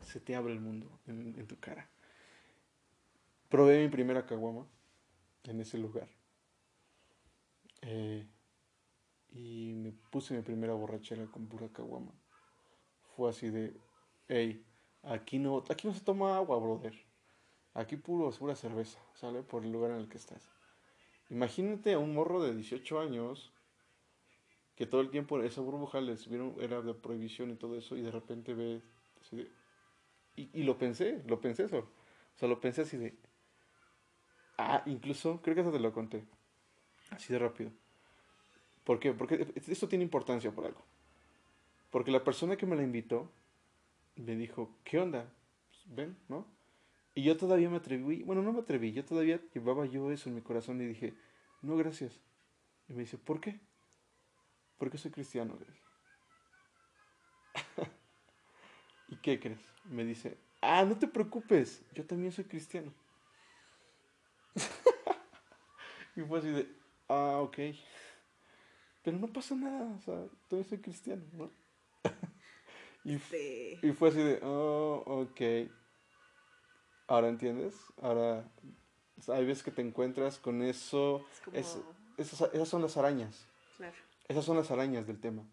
se 0.00 0.20
te 0.20 0.36
abre 0.36 0.52
el 0.52 0.60
mundo 0.60 0.86
en, 1.06 1.46
tu 1.46 1.58
cara. 1.58 1.88
Probé 3.48 3.82
mi 3.82 3.88
primera 3.88 4.26
caguama 4.26 4.66
en 5.44 5.60
ese 5.60 5.78
lugar. 5.78 6.08
Eh, 7.82 8.26
y 9.32 9.72
me 9.74 9.92
puse 9.92 10.34
mi 10.34 10.42
primera 10.42 10.74
borrachera 10.74 11.26
con 11.26 11.46
pura 11.46 11.68
caguama. 11.68 12.12
Fue 13.16 13.30
así 13.30 13.50
de, 13.50 13.76
hey, 14.28 14.64
aquí 15.02 15.38
no, 15.38 15.62
aquí 15.68 15.86
no 15.86 15.94
se 15.94 16.00
toma 16.00 16.36
agua, 16.36 16.58
brother. 16.58 16.94
Aquí 17.74 17.96
puro, 17.96 18.30
pura 18.30 18.56
cerveza, 18.56 18.98
¿sale? 19.14 19.42
Por 19.42 19.64
el 19.64 19.72
lugar 19.72 19.90
en 19.90 19.98
el 19.98 20.08
que 20.08 20.16
estás. 20.16 20.55
Imagínate 21.30 21.94
a 21.94 21.98
un 21.98 22.14
morro 22.14 22.42
de 22.42 22.54
18 22.54 23.00
años 23.00 23.52
que 24.76 24.86
todo 24.86 25.00
el 25.00 25.10
tiempo 25.10 25.40
esa 25.40 25.60
burbuja 25.60 26.00
les 26.00 26.28
vieron, 26.28 26.54
era 26.60 26.82
de 26.82 26.94
prohibición 26.94 27.50
y 27.50 27.56
todo 27.56 27.76
eso, 27.76 27.96
y 27.96 28.02
de 28.02 28.10
repente 28.10 28.54
ve. 28.54 28.82
y 30.36 30.62
lo 30.62 30.76
pensé, 30.76 31.22
lo 31.26 31.40
pensé 31.40 31.64
eso. 31.64 31.78
O 32.36 32.38
sea, 32.38 32.48
lo 32.48 32.60
pensé 32.60 32.82
así 32.82 32.98
de. 32.98 33.16
Ah, 34.58 34.82
incluso, 34.86 35.40
creo 35.42 35.54
que 35.54 35.62
eso 35.62 35.72
te 35.72 35.80
lo 35.80 35.92
conté. 35.92 36.24
Así 37.10 37.32
de 37.32 37.38
rápido. 37.38 37.70
¿Por 38.84 39.00
qué? 39.00 39.12
Porque 39.12 39.52
esto 39.54 39.88
tiene 39.88 40.04
importancia 40.04 40.50
por 40.52 40.66
algo. 40.66 40.84
Porque 41.90 42.10
la 42.10 42.22
persona 42.22 42.56
que 42.56 42.66
me 42.66 42.76
la 42.76 42.82
invitó 42.82 43.30
me 44.16 44.36
dijo, 44.36 44.76
¿qué 44.84 44.98
onda? 44.98 45.32
Pues, 45.68 45.96
ven, 45.96 46.16
¿no? 46.28 46.46
Y 47.16 47.22
yo 47.22 47.38
todavía 47.38 47.70
me 47.70 47.78
atreví, 47.78 48.22
bueno, 48.24 48.42
no 48.42 48.52
me 48.52 48.60
atreví, 48.60 48.92
yo 48.92 49.02
todavía 49.02 49.40
llevaba 49.54 49.86
yo 49.86 50.12
eso 50.12 50.28
en 50.28 50.34
mi 50.34 50.42
corazón 50.42 50.82
y 50.82 50.84
dije, 50.84 51.14
no, 51.62 51.74
gracias. 51.74 52.20
Y 52.88 52.92
me 52.92 53.00
dice, 53.00 53.16
¿por 53.16 53.40
qué? 53.40 53.58
Porque 54.76 54.98
soy 54.98 55.10
cristiano, 55.12 55.56
le 55.58 55.64
dije. 55.64 55.82
¿Y 59.08 59.16
qué 59.16 59.40
crees? 59.40 59.58
Me 59.86 60.04
dice, 60.04 60.36
ah, 60.60 60.84
no 60.84 60.98
te 60.98 61.08
preocupes, 61.08 61.82
yo 61.94 62.04
también 62.04 62.32
soy 62.32 62.44
cristiano. 62.44 62.92
y 66.16 66.20
fue 66.20 66.40
así 66.40 66.50
de, 66.50 66.68
ah, 67.08 67.38
ok. 67.40 67.56
Pero 69.02 69.16
no 69.16 69.32
pasa 69.32 69.54
nada, 69.54 69.96
o 69.96 70.00
sea, 70.02 70.22
todavía 70.50 70.68
soy 70.68 70.82
cristiano, 70.82 71.24
¿no? 71.32 71.50
y, 73.04 73.14
y 73.14 73.92
fue 73.92 74.10
así 74.10 74.18
de, 74.18 74.38
oh, 74.42 75.02
ok. 75.06 75.40
Ahora 77.08 77.28
entiendes, 77.28 77.74
ahora 78.02 78.48
hay 79.28 79.44
veces 79.46 79.62
que 79.62 79.70
te 79.70 79.82
encuentras 79.82 80.38
con 80.38 80.62
eso, 80.62 81.24
es 81.32 81.40
como, 81.40 81.56
es- 81.56 81.78
esas, 82.18 82.52
esas 82.54 82.68
son 82.68 82.82
las 82.82 82.96
arañas, 82.96 83.46
claro, 83.76 83.94
esas 84.28 84.44
son 84.44 84.56
las 84.56 84.70
arañas 84.70 85.06
del 85.06 85.20
tema. 85.20 85.44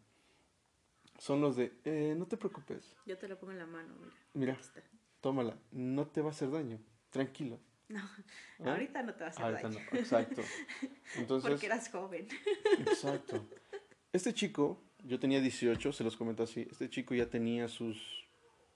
Son 1.20 1.40
los 1.42 1.56
de, 1.56 1.72
eh, 1.86 2.16
no 2.18 2.26
te 2.26 2.38
preocupes, 2.38 2.96
yo 3.06 3.18
te 3.18 3.28
lo 3.28 3.38
pongo 3.40 3.54
en 3.54 3.60
la 3.60 3.66
mano, 3.68 3.94
mira. 4.00 4.16
mira, 4.34 4.54
está. 4.54 4.82
tómala, 5.22 5.56
no 5.72 6.08
te 6.08 6.22
va 6.22 6.30
a 6.30 6.32
hacer 6.32 6.50
daño, 6.52 6.80
tranquilo. 7.12 7.60
No, 7.90 8.00
¿Ah? 8.66 8.72
ahorita 8.72 9.04
no 9.04 9.14
te 9.14 9.20
va 9.22 9.28
a 9.28 9.30
hacer 9.30 9.46
Ahorita 9.46 9.70
daño. 9.70 9.80
no, 9.92 10.00
exacto. 10.00 10.42
Entonces, 11.16 11.50
Porque 11.52 11.66
eras 11.68 11.90
joven. 11.90 12.28
Exacto. 12.80 13.46
Este 14.12 14.34
chico, 14.34 14.82
yo 15.04 15.20
tenía 15.20 15.40
18, 15.42 15.92
se 15.92 16.04
los 16.04 16.16
comento 16.18 16.44
así. 16.44 16.66
Este 16.72 16.90
chico 16.90 17.14
ya 17.14 17.30
tenía 17.30 17.68
sus, 17.68 18.26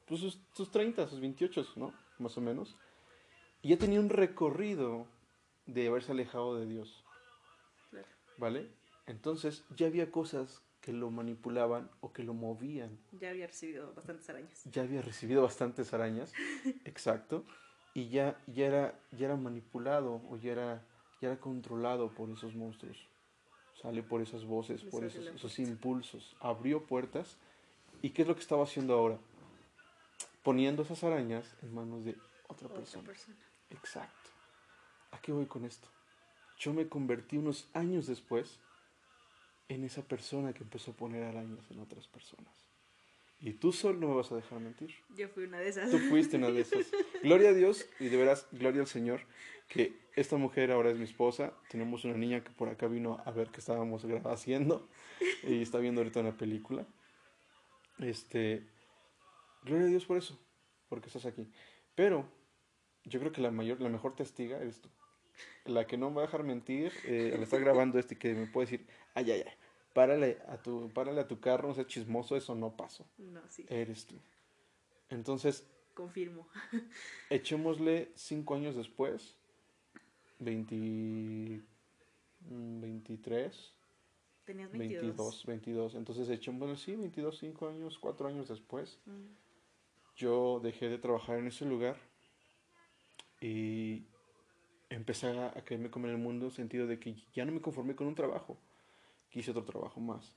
pues 0.06 0.20
sus, 0.22 0.40
sus 0.54 0.70
30, 0.70 1.08
sus 1.08 1.20
28, 1.20 1.66
¿no? 1.78 1.94
Más 2.20 2.38
o 2.38 2.42
menos. 2.42 2.76
Y 3.62 3.70
ya 3.70 3.78
tenía 3.78 4.00
un 4.00 4.10
recorrido 4.10 5.08
de 5.66 5.88
haberse 5.88 6.12
alejado 6.12 6.58
de 6.58 6.66
Dios. 6.66 7.04
¿vale? 8.38 8.70
Entonces 9.06 9.66
ya 9.76 9.88
había 9.88 10.12
cosas 10.12 10.62
que 10.82 10.94
lo 10.94 11.10
manipulaban 11.12 11.90
o 12.00 12.14
que 12.14 12.24
lo 12.24 12.34
movían. 12.34 12.98
Ya 13.20 13.30
había 13.30 13.48
recibido 13.48 13.94
bastantes 13.94 14.30
arañas. 14.30 14.64
Ya 14.72 14.82
había 14.84 15.02
recibido 15.02 15.42
bastantes 15.42 15.94
arañas, 15.94 16.34
exacto. 16.86 17.46
Y 17.94 18.10
ya, 18.10 18.40
ya, 18.48 18.68
era, 18.68 19.00
ya 19.12 19.26
era 19.26 19.36
manipulado 19.36 20.22
o 20.30 20.38
ya 20.38 20.52
era, 20.52 20.86
ya 21.20 21.30
era 21.30 21.40
controlado 21.40 22.14
por 22.14 22.30
esos 22.30 22.56
monstruos. 22.56 23.08
Sale 23.82 24.04
por 24.04 24.22
esas 24.22 24.46
voces, 24.46 24.84
Les 24.84 24.92
por 24.92 25.04
esos, 25.04 25.26
esos 25.28 25.60
impulsos. 25.60 26.36
Abrió 26.40 26.86
puertas. 26.86 27.38
¿Y 28.02 28.12
qué 28.12 28.22
es 28.22 28.28
lo 28.28 28.36
que 28.36 28.42
estaba 28.42 28.64
haciendo 28.64 28.94
ahora? 28.94 29.20
Poniendo 30.48 30.84
esas 30.84 31.04
arañas 31.04 31.58
en 31.62 31.74
manos 31.74 32.06
de 32.06 32.12
otra 32.48 32.68
Otra 32.68 32.78
persona. 32.78 33.04
persona. 33.04 33.36
Exacto. 33.70 34.30
¿A 35.12 35.20
qué 35.20 35.34
voy 35.34 35.46
con 35.46 35.66
esto? 35.66 35.90
Yo 36.58 36.74
me 36.74 36.88
convertí 36.88 37.36
unos 37.36 37.68
años 37.74 38.08
después 38.08 38.58
en 39.68 39.84
esa 39.84 40.04
persona 40.04 40.54
que 40.54 40.64
empezó 40.64 40.92
a 40.92 40.94
poner 40.94 41.24
arañas 41.24 41.70
en 41.70 41.82
otras 41.82 42.08
personas. 42.08 42.54
Y 43.42 43.52
tú 43.56 43.74
solo 43.74 44.00
no 44.00 44.08
me 44.08 44.16
vas 44.16 44.32
a 44.32 44.38
dejar 44.38 44.62
mentir. 44.62 44.96
Yo 45.18 45.28
fui 45.28 45.44
una 45.44 45.60
de 45.60 45.68
esas. 45.68 45.92
Tú 45.92 45.98
fuiste 45.98 46.38
una 46.38 46.50
de 46.50 46.62
esas. 46.62 46.92
Gloria 47.24 47.50
a 47.50 47.54
Dios 47.54 47.86
y 48.00 48.08
de 48.08 48.16
veras, 48.16 48.48
gloria 48.54 48.80
al 48.80 48.88
Señor, 48.88 49.20
que 49.68 50.00
esta 50.16 50.38
mujer 50.38 50.72
ahora 50.72 50.92
es 50.92 50.98
mi 50.98 51.04
esposa. 51.04 51.52
Tenemos 51.70 52.06
una 52.06 52.16
niña 52.16 52.42
que 52.42 52.52
por 52.52 52.70
acá 52.70 52.88
vino 52.88 53.22
a 53.26 53.32
ver 53.32 53.50
qué 53.50 53.60
estábamos 53.60 54.06
haciendo 54.24 54.88
y 55.44 55.62
está 55.62 55.80
viendo 55.80 56.00
ahorita 56.00 56.22
una 56.22 56.38
película. 56.38 56.88
Este, 58.00 58.66
gloria 59.64 59.88
a 59.88 59.90
Dios 59.90 60.06
por 60.06 60.18
eso, 60.18 60.38
porque 60.90 61.08
estás 61.08 61.26
aquí. 61.26 61.50
Pero 61.96 62.28
yo 63.04 63.20
creo 63.20 63.32
que 63.32 63.42
la 63.42 63.52
mayor, 63.52 63.82
la 63.82 63.90
mejor 63.90 64.16
testiga 64.16 64.58
eres 64.58 64.82
tú. 64.82 64.90
La 65.66 65.86
que 65.86 65.98
no 65.98 66.10
me 66.10 66.18
va 66.18 66.22
a 66.24 66.26
dejar 66.26 66.44
mentir, 66.44 66.92
eh, 67.06 67.34
al 67.36 67.44
estar 67.44 67.60
grabando 67.60 68.00
este, 68.00 68.18
que 68.18 68.34
me 68.34 68.48
puede 68.48 68.72
decir, 68.72 68.88
ay, 69.14 69.32
ay, 69.32 69.44
ay, 69.46 69.54
párale 69.94 70.40
a 70.48 70.62
tu, 70.62 70.92
párale 70.94 71.22
a 71.22 71.28
tu 71.28 71.40
carro, 71.40 71.68
no 71.68 71.76
seas 71.76 71.88
chismoso, 71.88 72.36
eso 72.36 72.56
no 72.56 72.76
pasó. 72.76 73.08
No, 73.18 73.42
sí. 73.48 73.66
Eres 73.70 74.06
tú. 74.06 74.16
Entonces, 75.10 75.68
Confirmo. 75.94 76.48
echémosle 77.30 78.12
cinco 78.16 78.56
años 78.56 78.76
después, 78.76 79.36
20, 80.40 80.76
mm, 80.76 81.62
23, 82.82 83.74
Tenías 84.46 84.72
22. 84.72 85.04
22, 85.04 85.46
22. 85.46 85.96
Entonces, 85.96 86.30
echémosle, 86.30 86.78
sí, 86.78 86.96
22, 86.96 87.38
5 87.38 87.68
años, 87.68 88.00
4 88.00 88.30
años 88.30 88.48
después, 88.48 88.98
Mm. 89.06 89.26
Yo 90.18 90.60
dejé 90.62 90.90
de 90.90 90.98
trabajar 90.98 91.38
en 91.38 91.48
ese 91.48 91.64
lugar 91.66 91.98
y 93.40 94.04
empecé 94.90 95.28
a, 95.28 95.48
a 95.48 95.64
caerme 95.64 95.90
como 95.90 96.08
en 96.08 96.14
el 96.14 96.18
mundo, 96.20 96.46
en 96.46 96.50
el 96.52 96.56
sentido 96.56 96.88
de 96.88 97.00
que 97.00 97.16
ya 97.34 97.46
no 97.46 97.52
me 97.52 97.62
conformé 97.62 97.96
con 97.96 98.08
un 98.08 98.16
trabajo, 98.16 98.58
quise 99.30 99.52
otro 99.52 99.64
trabajo 99.64 100.00
más. 100.00 100.34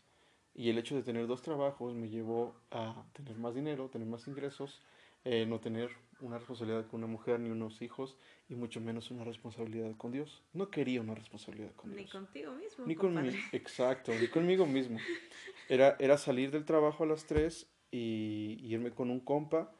Y 0.54 0.68
el 0.68 0.78
hecho 0.78 0.96
de 0.96 1.02
tener 1.02 1.26
dos 1.26 1.42
trabajos 1.42 1.94
me 1.94 2.08
llevó 2.08 2.54
a 2.70 3.04
tener 3.12 3.36
más 3.38 3.54
dinero, 3.54 3.88
tener 3.88 4.06
más 4.06 4.26
ingresos, 4.28 4.82
eh, 5.24 5.46
no 5.46 5.60
tener 5.60 5.90
una 6.20 6.38
responsabilidad 6.38 6.86
con 6.88 7.02
una 7.02 7.10
mujer 7.10 7.40
ni 7.40 7.48
unos 7.50 7.80
hijos 7.80 8.16
y 8.48 8.54
mucho 8.54 8.80
menos 8.80 9.10
una 9.10 9.24
responsabilidad 9.24 9.96
con 9.96 10.12
Dios. 10.12 10.42
No 10.52 10.70
quería 10.70 11.00
una 11.00 11.14
responsabilidad 11.14 11.72
con 11.76 11.90
Ni 11.90 11.98
Dios. 11.98 12.12
contigo 12.12 12.52
mismo. 12.52 12.84
Ni 12.86 12.94
conmigo, 12.94 13.30
compadre. 13.32 13.48
exacto, 13.52 14.12
ni 14.20 14.26
conmigo 14.28 14.66
mismo. 14.66 14.98
Era, 15.68 15.96
era 16.00 16.18
salir 16.18 16.50
del 16.50 16.64
trabajo 16.64 17.04
a 17.04 17.06
las 17.06 17.24
3 17.26 17.66
y, 17.90 18.58
y 18.60 18.74
irme 18.74 18.92
con 18.92 19.10
un 19.10 19.20
compa, 19.20 19.72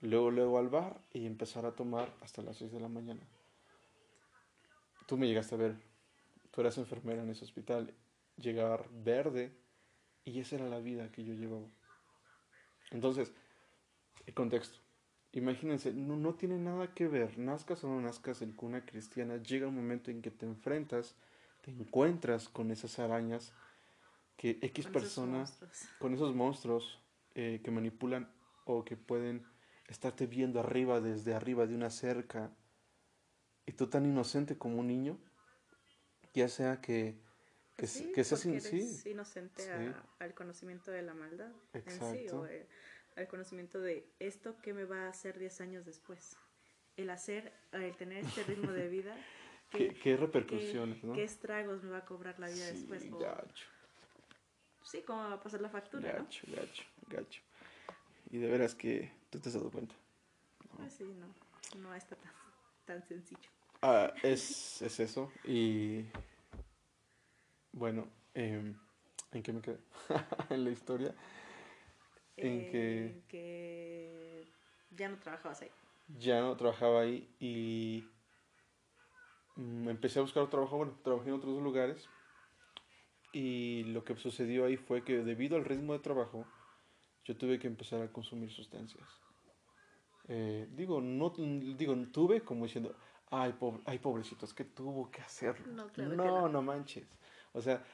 luego, 0.00 0.30
luego 0.30 0.58
al 0.58 0.68
bar 0.68 1.00
y 1.12 1.26
empezar 1.26 1.66
a 1.66 1.74
tomar 1.74 2.14
hasta 2.20 2.42
las 2.42 2.56
6 2.56 2.72
de 2.72 2.80
la 2.80 2.88
mañana. 2.88 3.20
Tú 5.06 5.16
me 5.16 5.26
llegaste 5.26 5.54
a 5.54 5.58
ver, 5.58 5.76
tú 6.50 6.60
eras 6.60 6.78
enfermera 6.78 7.22
en 7.22 7.30
ese 7.30 7.44
hospital, 7.44 7.94
llegar 8.36 8.88
verde 8.90 9.52
y 10.24 10.40
esa 10.40 10.56
era 10.56 10.68
la 10.68 10.78
vida 10.78 11.10
que 11.10 11.24
yo 11.24 11.34
llevaba. 11.34 11.66
Entonces, 12.90 13.32
el 14.26 14.34
contexto. 14.34 14.78
Imagínense, 15.32 15.92
no, 15.92 16.16
no 16.16 16.34
tiene 16.34 16.58
nada 16.58 16.94
que 16.94 17.06
ver, 17.06 17.38
nazcas 17.38 17.84
o 17.84 17.88
no 17.88 18.00
nazcas 18.00 18.42
en 18.42 18.52
cuna 18.52 18.84
cristiana, 18.84 19.36
llega 19.36 19.68
un 19.68 19.76
momento 19.76 20.10
en 20.10 20.22
que 20.22 20.30
te 20.30 20.46
enfrentas 20.46 21.16
te 21.62 21.70
encuentras 21.70 22.48
con 22.48 22.70
esas 22.70 22.98
arañas 22.98 23.52
que 24.36 24.58
X 24.62 24.86
Con 24.86 25.02
esos 25.02 25.26
monstruos. 25.26 25.88
con 25.98 26.14
esos 26.14 26.34
monstruos 26.34 26.98
eh, 27.38 27.60
que 27.62 27.70
manipulan 27.70 28.28
o 28.64 28.84
que 28.84 28.96
pueden 28.96 29.46
estarte 29.86 30.26
viendo 30.26 30.58
arriba, 30.58 31.00
desde 31.00 31.34
arriba 31.34 31.66
de 31.68 31.74
una 31.76 31.88
cerca, 31.88 32.50
y 33.64 33.72
tú 33.72 33.86
tan 33.86 34.06
inocente 34.06 34.58
como 34.58 34.80
un 34.80 34.88
niño, 34.88 35.18
ya 36.34 36.48
sea 36.48 36.80
que, 36.80 37.14
que, 37.76 37.86
sí, 37.86 38.10
que 38.12 38.24
seas 38.24 38.44
in- 38.44 38.60
sí, 38.60 39.02
inocente 39.08 39.62
sí. 39.62 39.68
a- 39.68 40.04
al 40.18 40.34
conocimiento 40.34 40.90
de 40.90 41.02
la 41.02 41.14
maldad 41.14 41.52
en 41.72 41.92
sí, 41.92 41.98
Exacto. 41.98 42.40
o 42.40 42.46
eh, 42.46 42.66
al 43.16 43.28
conocimiento 43.28 43.80
de 43.80 44.04
esto 44.18 44.56
que 44.60 44.74
me 44.74 44.84
va 44.84 45.06
a 45.06 45.08
hacer 45.10 45.38
10 45.38 45.60
años 45.60 45.86
después. 45.86 46.36
El 46.96 47.10
hacer, 47.10 47.52
el 47.72 47.94
tener 47.96 48.24
este 48.24 48.42
ritmo 48.42 48.72
de 48.72 48.88
vida, 48.88 49.14
qué, 49.70 49.88
que, 49.88 49.94
qué 49.94 50.16
repercusiones, 50.16 51.04
¿no? 51.04 51.14
qué 51.14 51.22
estragos 51.22 51.84
me 51.84 51.90
va 51.90 51.98
a 51.98 52.04
cobrar 52.04 52.40
la 52.40 52.48
vida 52.48 52.66
después. 52.66 53.06
O, 53.12 53.18
gacho, 53.20 53.66
sí, 54.82 55.02
cómo 55.06 55.20
va 55.20 55.34
a 55.34 55.42
pasar 55.42 55.60
la 55.60 55.68
factura, 55.68 56.12
¿no? 56.18 56.24
gacho, 56.24 56.46
gacho. 57.08 57.42
Y 58.30 58.38
de 58.38 58.48
veras 58.48 58.74
que 58.74 59.12
tú 59.30 59.40
te 59.40 59.48
has 59.50 59.54
dado 59.56 59.70
cuenta. 59.70 59.94
Pues 60.76 60.92
sí, 60.94 61.04
no, 61.14 61.34
no 61.72 61.94
está 61.94 62.16
tan, 62.16 62.32
tan 62.84 63.02
sencillo. 63.06 63.50
Ah, 63.82 64.12
es, 64.22 64.82
es 64.82 65.00
eso. 65.00 65.32
Y 65.44 66.04
bueno, 67.72 68.08
em, 68.34 68.74
¿en 69.32 69.42
qué 69.42 69.52
me 69.52 69.60
quedé? 69.60 69.78
en 70.50 70.64
la 70.64 70.70
historia. 70.70 71.14
En 72.36 72.64
que 72.66 73.14
Eh, 73.14 73.22
que 73.28 74.52
ya 74.90 75.08
no 75.08 75.18
trabajabas 75.18 75.62
ahí. 75.62 75.70
ya 76.08 76.40
no 76.40 76.56
trabajaba 76.56 77.00
ahí 77.02 77.28
y 77.40 78.04
mm, 79.56 79.88
empecé 79.90 80.18
a 80.18 80.22
buscar 80.22 80.42
otro 80.44 80.52
trabajo. 80.58 80.76
Bueno, 80.78 80.98
trabajé 81.02 81.28
en 81.28 81.34
otros 81.36 81.62
lugares. 81.62 82.10
Y 83.32 83.84
lo 83.84 84.04
que 84.04 84.16
sucedió 84.16 84.64
ahí 84.66 84.76
fue 84.76 85.04
que 85.04 85.18
debido 85.24 85.56
al 85.56 85.64
ritmo 85.64 85.92
de 85.92 85.98
trabajo, 86.00 86.46
yo 87.28 87.36
tuve 87.36 87.58
que 87.58 87.66
empezar 87.66 88.00
a 88.00 88.08
consumir 88.10 88.50
sustancias. 88.50 89.06
Eh, 90.28 90.66
digo, 90.74 91.00
no, 91.02 91.30
digo, 91.30 91.94
tuve 92.10 92.40
como 92.40 92.64
diciendo, 92.64 92.96
ay, 93.30 93.52
pobre, 93.52 93.82
ay, 93.84 93.98
pobrecito, 93.98 94.46
es 94.46 94.54
que 94.54 94.64
tuvo 94.64 95.10
que 95.10 95.20
hacerlo. 95.20 95.66
No, 95.74 95.88
claro 95.88 96.10
que 96.10 96.16
no, 96.16 96.62
manches. 96.62 97.06
O 97.52 97.60
sea, 97.60 97.84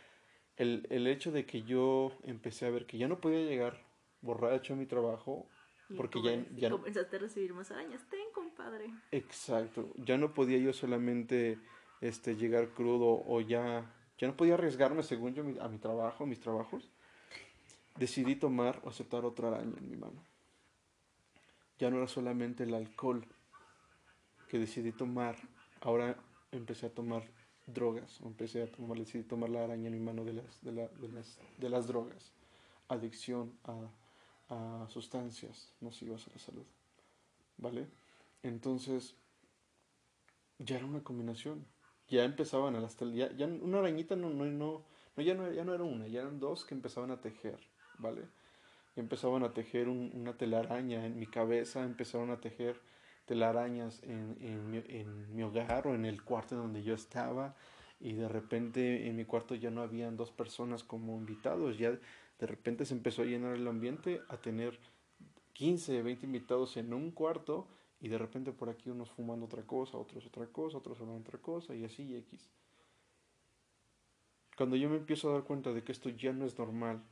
el, 0.56 0.86
el 0.88 1.08
hecho 1.08 1.32
de 1.32 1.44
que 1.46 1.62
yo 1.62 2.12
empecé 2.22 2.66
a 2.66 2.70
ver 2.70 2.86
que 2.86 2.96
ya 2.96 3.08
no 3.08 3.20
podía 3.20 3.40
llegar 3.44 3.76
borracho 4.20 4.74
a 4.74 4.76
mi 4.76 4.86
trabajo, 4.86 5.48
Y 5.90 5.96
porque 5.96 6.22
ya, 6.22 6.32
y 6.34 6.60
ya 6.60 6.68
no- 6.70 6.78
comenzaste 6.78 7.16
a 7.16 7.18
recibir 7.18 7.52
más 7.54 7.72
arañas. 7.72 8.08
Ten, 8.08 8.20
compadre. 8.32 8.92
Exacto, 9.10 9.92
ya 9.96 10.16
no 10.16 10.32
podía 10.32 10.58
yo 10.58 10.72
solamente 10.72 11.58
este, 12.00 12.36
llegar 12.36 12.68
crudo 12.70 13.24
o 13.26 13.40
ya, 13.40 13.92
ya 14.16 14.28
no 14.28 14.36
podía 14.36 14.54
arriesgarme 14.54 15.02
según 15.02 15.34
yo 15.34 15.42
a 15.60 15.68
mi 15.68 15.78
trabajo, 15.78 16.22
a 16.22 16.26
mis 16.28 16.38
trabajos. 16.38 16.93
Decidí 18.02 18.34
tomar 18.36 18.74
o 18.84 18.88
aceptar 18.88 19.24
otra 19.24 19.48
araña 19.48 19.76
en 19.78 19.88
mi 19.90 19.96
mano. 19.96 20.20
Ya 21.78 21.88
no 21.88 21.98
era 21.98 22.08
solamente 22.08 22.64
el 22.64 22.74
alcohol 22.74 23.24
que 24.48 24.58
decidí 24.58 24.92
tomar, 24.92 25.36
ahora 25.80 26.16
empecé 26.52 26.86
a 26.86 26.94
tomar 26.94 27.22
drogas, 27.66 28.20
empecé 28.22 28.62
a 28.62 28.70
tomar, 28.70 28.98
decidí 28.98 29.24
tomar 29.24 29.50
la 29.50 29.64
araña 29.64 29.88
en 29.88 29.94
mi 29.94 30.00
mano 30.00 30.24
de 30.24 30.34
las, 30.34 30.62
de 30.62 30.72
la- 30.72 30.88
de 30.88 31.08
las, 31.08 31.38
de 31.58 31.68
las 31.68 31.86
drogas, 31.86 32.32
adicción 32.88 33.58
a, 33.64 33.74
a 34.84 34.86
sustancias 34.88 35.72
nocivas 35.80 36.26
a 36.28 36.32
la 36.32 36.38
salud, 36.38 36.66
¿vale? 37.58 37.88
Entonces, 38.42 39.16
ya 40.58 40.76
era 40.76 40.86
una 40.86 41.02
combinación. 41.02 41.66
Ya 42.08 42.24
empezaban 42.24 42.76
a 42.76 42.80
las 42.80 42.96
ya, 43.14 43.32
ya 43.34 43.46
una 43.46 43.78
arañita 43.78 44.14
no, 44.16 44.30
no, 44.30 44.44
no, 44.44 44.84
ya 45.16 45.34
no, 45.34 45.50
ya 45.52 45.64
no 45.64 45.74
era 45.74 45.84
una, 45.84 46.06
ya 46.06 46.20
eran 46.20 46.38
dos 46.38 46.64
que 46.64 46.74
empezaban 46.74 47.10
a 47.10 47.20
tejer, 47.20 47.58
¿vale? 47.98 48.22
Y 48.96 49.00
empezaban 49.00 49.42
a 49.44 49.52
tejer 49.54 49.88
un- 49.88 50.10
una 50.14 50.36
telaraña 50.36 51.04
en 51.06 51.18
mi 51.18 51.26
cabeza, 51.26 51.84
empezaron 51.84 52.30
a 52.30 52.40
tejer 52.40 52.80
telarañas 53.26 54.02
en, 54.04 54.36
en, 54.40 54.84
en 54.88 55.34
mi 55.36 55.42
hogar 55.42 55.86
o 55.86 55.94
en 55.94 56.04
el 56.04 56.22
cuarto 56.24 56.56
donde 56.56 56.82
yo 56.82 56.94
estaba 56.94 57.56
y 58.00 58.14
de 58.14 58.28
repente 58.28 59.08
en 59.08 59.16
mi 59.16 59.24
cuarto 59.24 59.54
ya 59.54 59.70
no 59.70 59.82
habían 59.82 60.16
dos 60.16 60.30
personas 60.32 60.84
como 60.84 61.16
invitados, 61.16 61.78
ya 61.78 61.92
de 61.92 62.46
repente 62.46 62.84
se 62.84 62.94
empezó 62.94 63.22
a 63.22 63.26
llenar 63.26 63.54
el 63.56 63.66
ambiente 63.68 64.20
a 64.28 64.36
tener 64.38 64.78
15, 65.54 66.02
20 66.02 66.26
invitados 66.26 66.76
en 66.76 66.94
un 66.94 67.10
cuarto 67.12 67.68
y 68.00 68.08
de 68.08 68.18
repente 68.18 68.52
por 68.52 68.68
aquí 68.70 68.90
unos 68.90 69.10
fumando 69.10 69.46
otra 69.46 69.62
cosa, 69.64 69.98
otros 69.98 70.26
otra 70.26 70.46
cosa, 70.48 70.78
otros 70.78 71.00
hablando 71.00 71.22
otra 71.22 71.40
cosa 71.40 71.74
y 71.74 71.84
así 71.84 72.04
y 72.04 72.16
X. 72.16 72.50
Cuando 74.56 74.74
yo 74.76 74.88
me 74.90 74.96
empiezo 74.96 75.30
a 75.30 75.34
dar 75.34 75.44
cuenta 75.44 75.72
de 75.72 75.84
que 75.84 75.92
esto 75.92 76.08
ya 76.08 76.32
no 76.32 76.44
es 76.46 76.58
normal, 76.58 77.02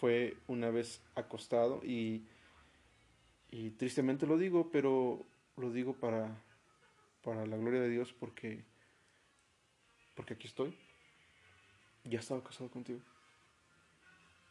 fue 0.00 0.36
una 0.46 0.70
vez 0.70 1.02
acostado 1.14 1.80
y, 1.84 2.26
y 3.50 3.70
tristemente 3.70 4.26
lo 4.26 4.38
digo, 4.38 4.70
pero 4.70 5.26
lo 5.56 5.72
digo 5.72 5.94
para, 5.94 6.42
para 7.22 7.46
la 7.46 7.56
gloria 7.56 7.80
de 7.80 7.88
Dios 7.88 8.12
porque, 8.12 8.64
porque 10.14 10.34
aquí 10.34 10.46
estoy. 10.46 10.76
Ya 12.04 12.20
estaba 12.20 12.42
casado 12.42 12.70
contigo. 12.70 13.00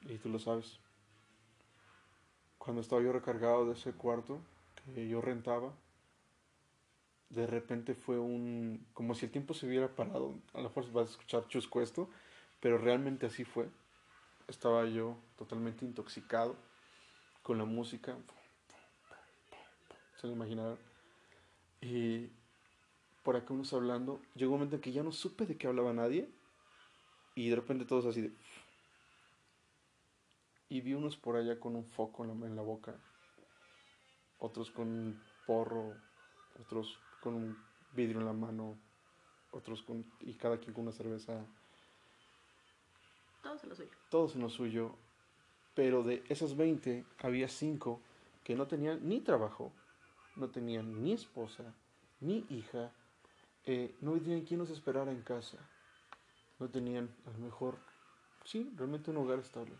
Y 0.01 0.17
tú 0.17 0.29
lo 0.29 0.39
sabes. 0.39 0.79
Cuando 2.57 2.81
estaba 2.81 3.01
yo 3.01 3.11
recargado 3.11 3.65
de 3.65 3.73
ese 3.73 3.93
cuarto 3.93 4.41
que 4.93 5.07
yo 5.07 5.21
rentaba, 5.21 5.73
de 7.29 7.47
repente 7.47 7.93
fue 7.95 8.19
un... 8.19 8.85
como 8.93 9.15
si 9.15 9.25
el 9.25 9.31
tiempo 9.31 9.53
se 9.53 9.65
hubiera 9.65 9.95
parado. 9.95 10.39
A 10.53 10.57
lo 10.57 10.69
mejor 10.69 10.91
vas 10.91 11.07
a 11.07 11.11
escuchar 11.11 11.47
chusco 11.47 11.81
esto, 11.81 12.09
pero 12.59 12.77
realmente 12.77 13.25
así 13.25 13.43
fue. 13.43 13.69
Estaba 14.47 14.85
yo 14.85 15.17
totalmente 15.37 15.83
intoxicado 15.83 16.55
con 17.43 17.57
la 17.57 17.65
música. 17.65 18.17
Se 20.19 20.27
lo 20.27 20.33
imaginarán. 20.33 20.77
Y 21.81 22.29
por 23.23 23.35
acá 23.35 23.53
unos 23.53 23.73
hablando. 23.73 24.21
Llegó 24.35 24.53
un 24.53 24.59
momento 24.59 24.75
en 24.77 24.81
que 24.81 24.93
ya 24.93 25.03
no 25.03 25.11
supe 25.11 25.45
de 25.45 25.57
qué 25.57 25.67
hablaba 25.67 25.91
nadie. 25.91 26.29
Y 27.35 27.49
de 27.49 27.55
repente 27.57 27.85
todos 27.85 28.05
así 28.05 28.21
de... 28.21 28.33
Y 30.69 30.81
vi 30.81 30.93
unos 30.93 31.17
por 31.17 31.35
allá 31.35 31.59
con 31.59 31.75
un 31.75 31.85
foco 31.85 32.23
en 32.23 32.39
la, 32.39 32.47
en 32.47 32.55
la 32.55 32.61
boca. 32.61 32.95
Otros 34.39 34.71
con 34.71 34.87
un 34.87 35.23
porro. 35.45 35.93
Otros 36.61 36.99
con 37.21 37.35
un 37.35 37.57
vidrio 37.93 38.19
en 38.21 38.25
la 38.25 38.33
mano. 38.33 38.77
Otros 39.51 39.81
con... 39.83 40.05
Y 40.21 40.35
cada 40.35 40.57
quien 40.57 40.73
con 40.73 40.83
una 40.83 40.93
cerveza. 40.93 41.45
Todo 43.47 43.57
se 43.59 43.67
lo 43.67 43.75
suyo. 43.75 43.91
Todos 44.09 44.35
en 44.35 44.41
lo 44.41 44.49
suyo. 44.49 44.95
Pero 45.73 46.03
de 46.03 46.21
esas 46.27 46.57
20 46.57 47.05
había 47.19 47.47
5 47.47 48.01
que 48.43 48.55
no 48.55 48.67
tenían 48.67 49.07
ni 49.07 49.21
trabajo. 49.21 49.71
No 50.35 50.49
tenían 50.49 51.01
ni 51.01 51.13
esposa. 51.13 51.63
Ni 52.19 52.45
hija. 52.49 52.91
eh, 53.63 53.95
no 54.01 54.13
tenían 54.13 54.41
quien 54.41 54.59
los 54.59 54.69
esperara 54.69 55.11
en 55.11 55.21
casa. 55.21 55.57
No 56.59 56.67
tenían 56.69 57.09
a 57.25 57.31
lo 57.31 57.37
mejor... 57.37 57.77
Sí, 58.43 58.69
realmente 58.75 59.11
un 59.11 59.17
hogar 59.17 59.39
estable. 59.39 59.75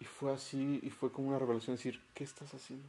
Y 0.00 0.04
fue 0.04 0.32
así, 0.32 0.80
y 0.82 0.90
fue 0.90 1.12
como 1.12 1.28
una 1.28 1.38
revelación 1.38 1.76
decir, 1.76 2.02
¿qué 2.14 2.24
estás 2.24 2.52
haciendo? 2.54 2.88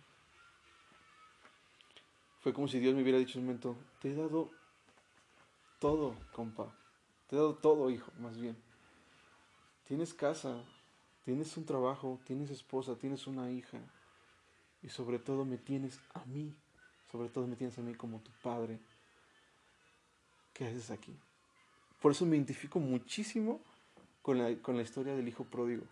Fue 2.39 2.54
como 2.54 2.67
si 2.67 2.80
Dios 2.80 2.95
me 2.95 3.04
hubiera 3.04 3.19
dicho 3.19 3.38
en 3.38 3.41
un 3.41 3.45
momento, 3.47 3.76
te 4.02 4.12
he 4.12 4.15
dado 4.15 4.49
todo, 5.80 6.15
compa. 6.32 6.73
Te 7.28 7.36
he 7.36 7.39
dado 7.39 7.56
todo, 7.56 7.89
hijo, 7.89 8.12
más 8.19 8.39
bien. 8.39 8.56
Tienes 9.84 10.13
casa, 10.13 10.63
tienes 11.26 11.56
un 11.58 11.65
trabajo, 11.65 12.19
tienes 12.26 12.50
esposa, 12.50 12.96
tienes 12.96 13.28
una 13.28 13.52
hija. 13.52 13.80
Y 14.82 14.89
sobre 14.89 15.19
todo 15.19 15.46
me 15.46 15.58
tienes 15.58 16.00
a 16.13 16.24
mí. 16.26 16.56
Sobre 17.12 17.30
todo 17.30 17.48
me 17.48 17.56
tienes 17.56 17.78
a 17.78 17.82
mí 17.82 17.93
como 17.96 18.19
tu 18.22 18.32
padre. 18.41 18.80
¿Qué 20.54 20.65
haces 20.65 20.91
aquí? 20.91 21.17
Por 22.02 22.12
eso 22.12 22.26
me 22.26 22.36
identifico 22.36 22.80
muchísimo 22.80 23.62
con 24.22 24.38
la, 24.38 24.56
con 24.62 24.76
la 24.76 24.84
historia 24.84 25.15
del 25.15 25.28
hijo 25.28 25.46
pródigo. 25.46 25.86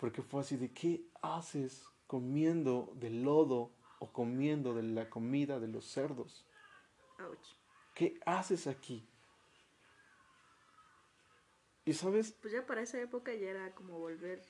Porque 0.00 0.22
fue 0.22 0.42
así 0.42 0.56
de, 0.56 0.72
¿qué 0.72 1.02
haces 1.22 1.84
comiendo 2.06 2.92
del 2.96 3.22
lodo 3.22 3.70
o 3.98 4.12
comiendo 4.12 4.74
de 4.74 4.82
la 4.82 5.10
comida 5.10 5.58
de 5.58 5.68
los 5.68 5.86
cerdos? 5.86 6.44
¿Qué 7.94 8.20
haces 8.24 8.66
aquí? 8.66 9.08
Y 11.88 11.94
sabes, 11.94 12.32
Pues 12.42 12.52
ya 12.52 12.66
para 12.66 12.82
esa 12.82 13.00
época 13.00 13.32
ya 13.34 13.48
era 13.48 13.74
como 13.74 13.98
volver 13.98 14.42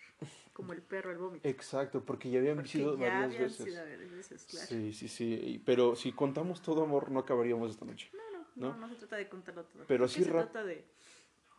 como 0.53 0.73
el 0.73 0.83
perro 0.83 1.11
al 1.11 1.19
vómito. 1.19 1.49
exacto, 1.49 2.05
porque 2.05 2.31
ya 2.31 2.41
habían 2.41 2.57
Porque 2.57 2.71
sido 2.71 2.97
ya 2.99 3.05
varias 3.05 3.25
habían 3.27 3.43
veces. 3.45 3.65
sido 3.65 3.83
varias 3.85 4.11
veces, 4.11 4.45
claro. 4.51 4.67
Sí, 4.67 4.93
sí, 4.93 5.09
sí. 5.09 5.63
Pero 5.65 5.95
si 5.95 6.13
contamos 6.13 6.61
todo 6.63 6.83
amor, 6.83 7.11
no 7.13 7.21
acabaríamos 7.21 7.71
esta 7.71 7.85
noche. 7.85 8.11
No, 8.13 8.39
no, 8.39 8.47
no, 8.57 8.77
¿No? 8.77 8.77
no, 8.77 8.89
se 8.89 8.97
trata 8.97 9.17
de 9.17 9.29
contarlo 9.29 9.65
todo. 9.67 9.85
Pero 9.87 10.05
Aquí 10.07 10.15
sí 10.15 10.25
se 10.25 10.31
trata 10.31 10.65
de, 10.65 10.85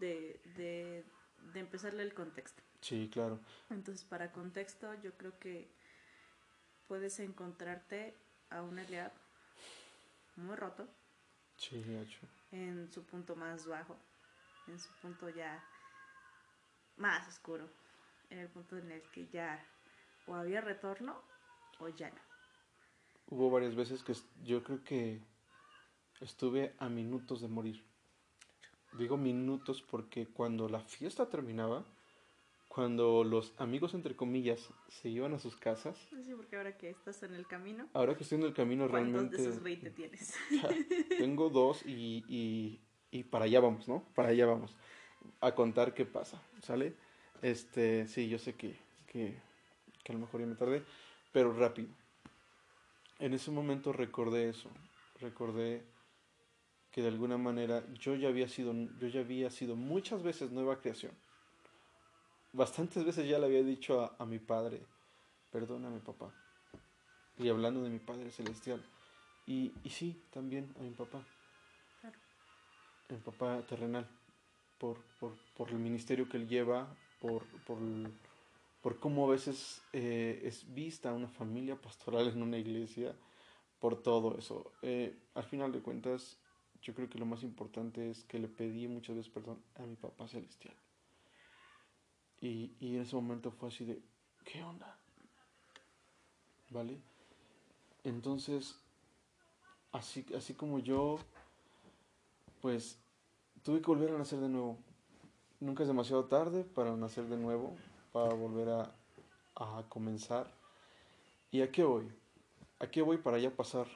de, 0.01 0.41
de, 0.57 1.05
de 1.53 1.59
empezarle 1.61 2.03
el 2.03 2.13
contexto. 2.13 2.61
Sí, 2.81 3.09
claro. 3.11 3.39
Entonces, 3.69 4.03
para 4.03 4.33
contexto, 4.33 4.93
yo 5.01 5.13
creo 5.13 5.39
que 5.39 5.69
puedes 6.89 7.19
encontrarte 7.21 8.15
a 8.49 8.61
un 8.63 8.79
Eliab 8.79 9.11
muy 10.35 10.55
roto, 10.57 10.87
Sí, 11.55 11.81
gacho. 11.87 12.19
en 12.51 12.91
su 12.91 13.03
punto 13.05 13.35
más 13.37 13.65
bajo, 13.65 13.97
en 14.69 14.79
su 14.79 14.93
punto 15.01 15.29
ya 15.29 15.63
más 16.97 17.27
oscuro, 17.27 17.69
en 18.29 18.39
el 18.39 18.49
punto 18.49 18.77
en 18.77 18.91
el 18.91 19.01
que 19.11 19.27
ya 19.27 19.65
o 20.27 20.35
había 20.35 20.61
retorno 20.61 21.21
o 21.79 21.89
ya 21.89 22.09
no. 22.09 22.21
Hubo 23.27 23.49
varias 23.49 23.75
veces 23.75 24.03
que 24.03 24.13
yo 24.43 24.63
creo 24.63 24.83
que 24.83 25.21
estuve 26.19 26.75
a 26.79 26.89
minutos 26.89 27.41
de 27.41 27.47
morir. 27.47 27.85
Digo 28.97 29.17
minutos 29.17 29.81
porque 29.83 30.27
cuando 30.27 30.67
la 30.67 30.81
fiesta 30.81 31.29
terminaba, 31.29 31.85
cuando 32.67 33.23
los 33.23 33.53
amigos, 33.57 33.93
entre 33.93 34.15
comillas, 34.15 34.69
se 34.87 35.09
iban 35.09 35.33
a 35.33 35.39
sus 35.39 35.55
casas, 35.55 35.97
Sí, 36.09 36.33
porque 36.35 36.55
ahora 36.55 36.77
que 36.77 36.89
estás 36.89 37.21
en 37.23 37.33
el 37.33 37.47
camino, 37.47 37.89
ahora 37.93 38.15
que 38.15 38.23
estoy 38.23 38.39
en 38.39 38.45
el 38.45 38.53
camino 38.53 38.87
¿cuántos 38.87 39.11
realmente... 39.11 39.37
de 39.37 39.49
esos 39.49 39.61
20 39.61 39.91
tienes? 39.91 40.33
Tengo 41.17 41.49
dos 41.49 41.85
y, 41.85 42.23
y, 42.27 42.79
y 43.11 43.23
para 43.23 43.45
allá 43.45 43.59
vamos, 43.59 43.87
¿no? 43.87 44.03
Para 44.15 44.29
allá 44.29 44.45
vamos. 44.45 44.75
A 45.41 45.53
contar 45.53 45.93
qué 45.93 46.05
pasa, 46.05 46.41
¿sale? 46.61 46.95
Este, 47.41 48.07
sí, 48.07 48.29
yo 48.29 48.37
sé 48.39 48.55
que, 48.55 48.75
que, 49.07 49.37
que 50.03 50.11
a 50.11 50.15
lo 50.15 50.19
mejor 50.19 50.41
ya 50.41 50.47
me 50.47 50.55
tardé, 50.55 50.83
pero 51.31 51.53
rápido. 51.53 51.89
En 53.19 53.33
ese 53.33 53.51
momento 53.51 53.91
recordé 53.91 54.49
eso, 54.49 54.69
recordé 55.19 55.83
que 56.91 57.01
de 57.01 57.09
alguna 57.09 57.37
manera 57.37 57.83
yo 57.93 58.15
ya 58.15 58.29
había 58.29 58.47
sido, 58.47 58.73
yo 58.73 59.07
ya 59.07 59.21
había 59.21 59.49
sido 59.49 59.75
muchas 59.75 60.23
veces 60.23 60.51
nueva 60.51 60.79
creación. 60.79 61.11
Bastantes 62.51 63.05
veces 63.05 63.27
ya 63.27 63.37
le 63.37 63.45
había 63.45 63.63
dicho 63.63 64.01
a, 64.01 64.15
a 64.17 64.25
mi 64.25 64.39
padre, 64.39 64.81
perdóname 65.51 65.99
papá. 65.99 66.33
Y 67.37 67.47
hablando 67.47 67.81
de 67.83 67.89
mi 67.89 67.99
Padre 67.99 68.31
Celestial. 68.31 68.83
Y, 69.47 69.71
y 69.83 69.89
sí, 69.89 70.21
también 70.31 70.73
a 70.77 70.83
mi 70.83 70.91
papá. 70.91 71.23
Mi 73.09 73.17
papá 73.17 73.61
terrenal. 73.67 74.07
Por, 74.77 74.97
por, 75.19 75.35
por 75.57 75.69
el 75.71 75.79
ministerio 75.79 76.29
que 76.29 76.37
él 76.37 76.47
lleva, 76.47 76.87
por, 77.19 77.45
por, 77.65 77.77
por 78.81 78.99
cómo 78.99 79.27
a 79.27 79.31
veces 79.31 79.81
eh, 79.91 80.41
es 80.45 80.73
vista 80.73 81.11
una 81.11 81.27
familia 81.27 81.75
pastoral 81.75 82.29
en 82.29 82.41
una 82.41 82.57
iglesia, 82.57 83.13
por 83.79 84.01
todo 84.01 84.37
eso. 84.37 84.71
Eh, 84.81 85.17
al 85.33 85.43
final 85.43 85.71
de 85.71 85.81
cuentas, 85.81 86.37
yo 86.81 86.93
creo 86.93 87.09
que 87.09 87.19
lo 87.19 87.25
más 87.25 87.43
importante 87.43 88.09
es 88.09 88.23
que 88.23 88.39
le 88.39 88.47
pedí 88.47 88.87
muchas 88.87 89.17
veces 89.17 89.31
perdón 89.31 89.61
a 89.75 89.81
mi 89.81 89.95
papá 89.95 90.27
celestial. 90.27 90.75
Y, 92.39 92.71
y 92.79 92.95
en 92.95 93.01
ese 93.01 93.15
momento 93.15 93.51
fue 93.51 93.67
así 93.67 93.83
de, 93.83 94.01
¿qué 94.45 94.63
onda? 94.63 94.97
¿Vale? 96.69 96.97
Entonces, 98.05 98.79
así, 99.91 100.25
así 100.35 100.53
como 100.53 100.79
yo, 100.79 101.19
pues 102.61 102.99
tuve 103.63 103.81
que 103.81 103.87
volver 103.87 104.11
a 104.11 104.17
nacer 104.17 104.39
de 104.39 104.49
nuevo. 104.49 104.77
Nunca 105.59 105.83
es 105.83 105.87
demasiado 105.87 106.25
tarde 106.25 106.63
para 106.63 106.95
nacer 106.95 107.25
de 107.25 107.37
nuevo, 107.37 107.75
para 108.11 108.33
volver 108.33 108.69
a, 108.69 108.95
a 109.55 109.83
comenzar. 109.89 110.51
¿Y 111.51 111.61
a 111.61 111.71
qué 111.71 111.83
voy? 111.83 112.09
¿A 112.79 112.87
qué 112.87 113.01
voy 113.01 113.17
para 113.17 113.37
ya 113.39 113.51
pasar 113.51 113.87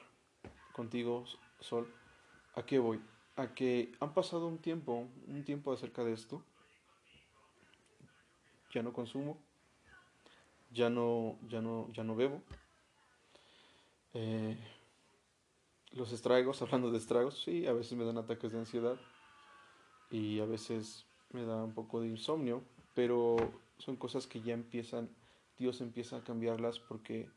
contigo, 0.72 1.24
Sol? 1.60 1.92
¿A 2.54 2.66
qué 2.66 2.78
voy? 2.78 3.00
A 3.36 3.54
que 3.54 3.92
han 4.00 4.12
pasado 4.12 4.46
un 4.46 4.58
tiempo, 4.58 5.08
un 5.26 5.44
tiempo 5.44 5.72
acerca 5.72 6.04
de 6.04 6.12
esto. 6.12 6.42
Ya 8.72 8.82
no 8.82 8.92
consumo, 8.92 9.38
ya 10.72 10.90
no, 10.90 11.38
ya 11.48 11.60
no, 11.60 11.90
ya 11.92 12.04
no 12.04 12.16
bebo. 12.16 12.42
Eh, 14.12 14.58
los 15.94 16.12
estragos, 16.12 16.60
hablando 16.62 16.90
de 16.90 16.98
estragos, 16.98 17.42
sí, 17.42 17.66
a 17.66 17.72
veces 17.72 17.96
me 17.96 18.04
dan 18.04 18.18
ataques 18.18 18.52
de 18.52 18.58
ansiedad 18.58 18.96
y 20.10 20.40
a 20.40 20.46
veces 20.46 21.06
me 21.32 21.44
da 21.44 21.64
un 21.64 21.74
poco 21.74 22.00
de 22.00 22.08
insomnio, 22.08 22.62
pero 22.94 23.36
son 23.78 23.96
cosas 23.96 24.26
que 24.26 24.40
ya 24.40 24.54
empiezan, 24.54 25.08
Dios 25.58 25.80
empieza 25.80 26.16
a 26.16 26.24
cambiarlas 26.24 26.78
porque 26.78 27.28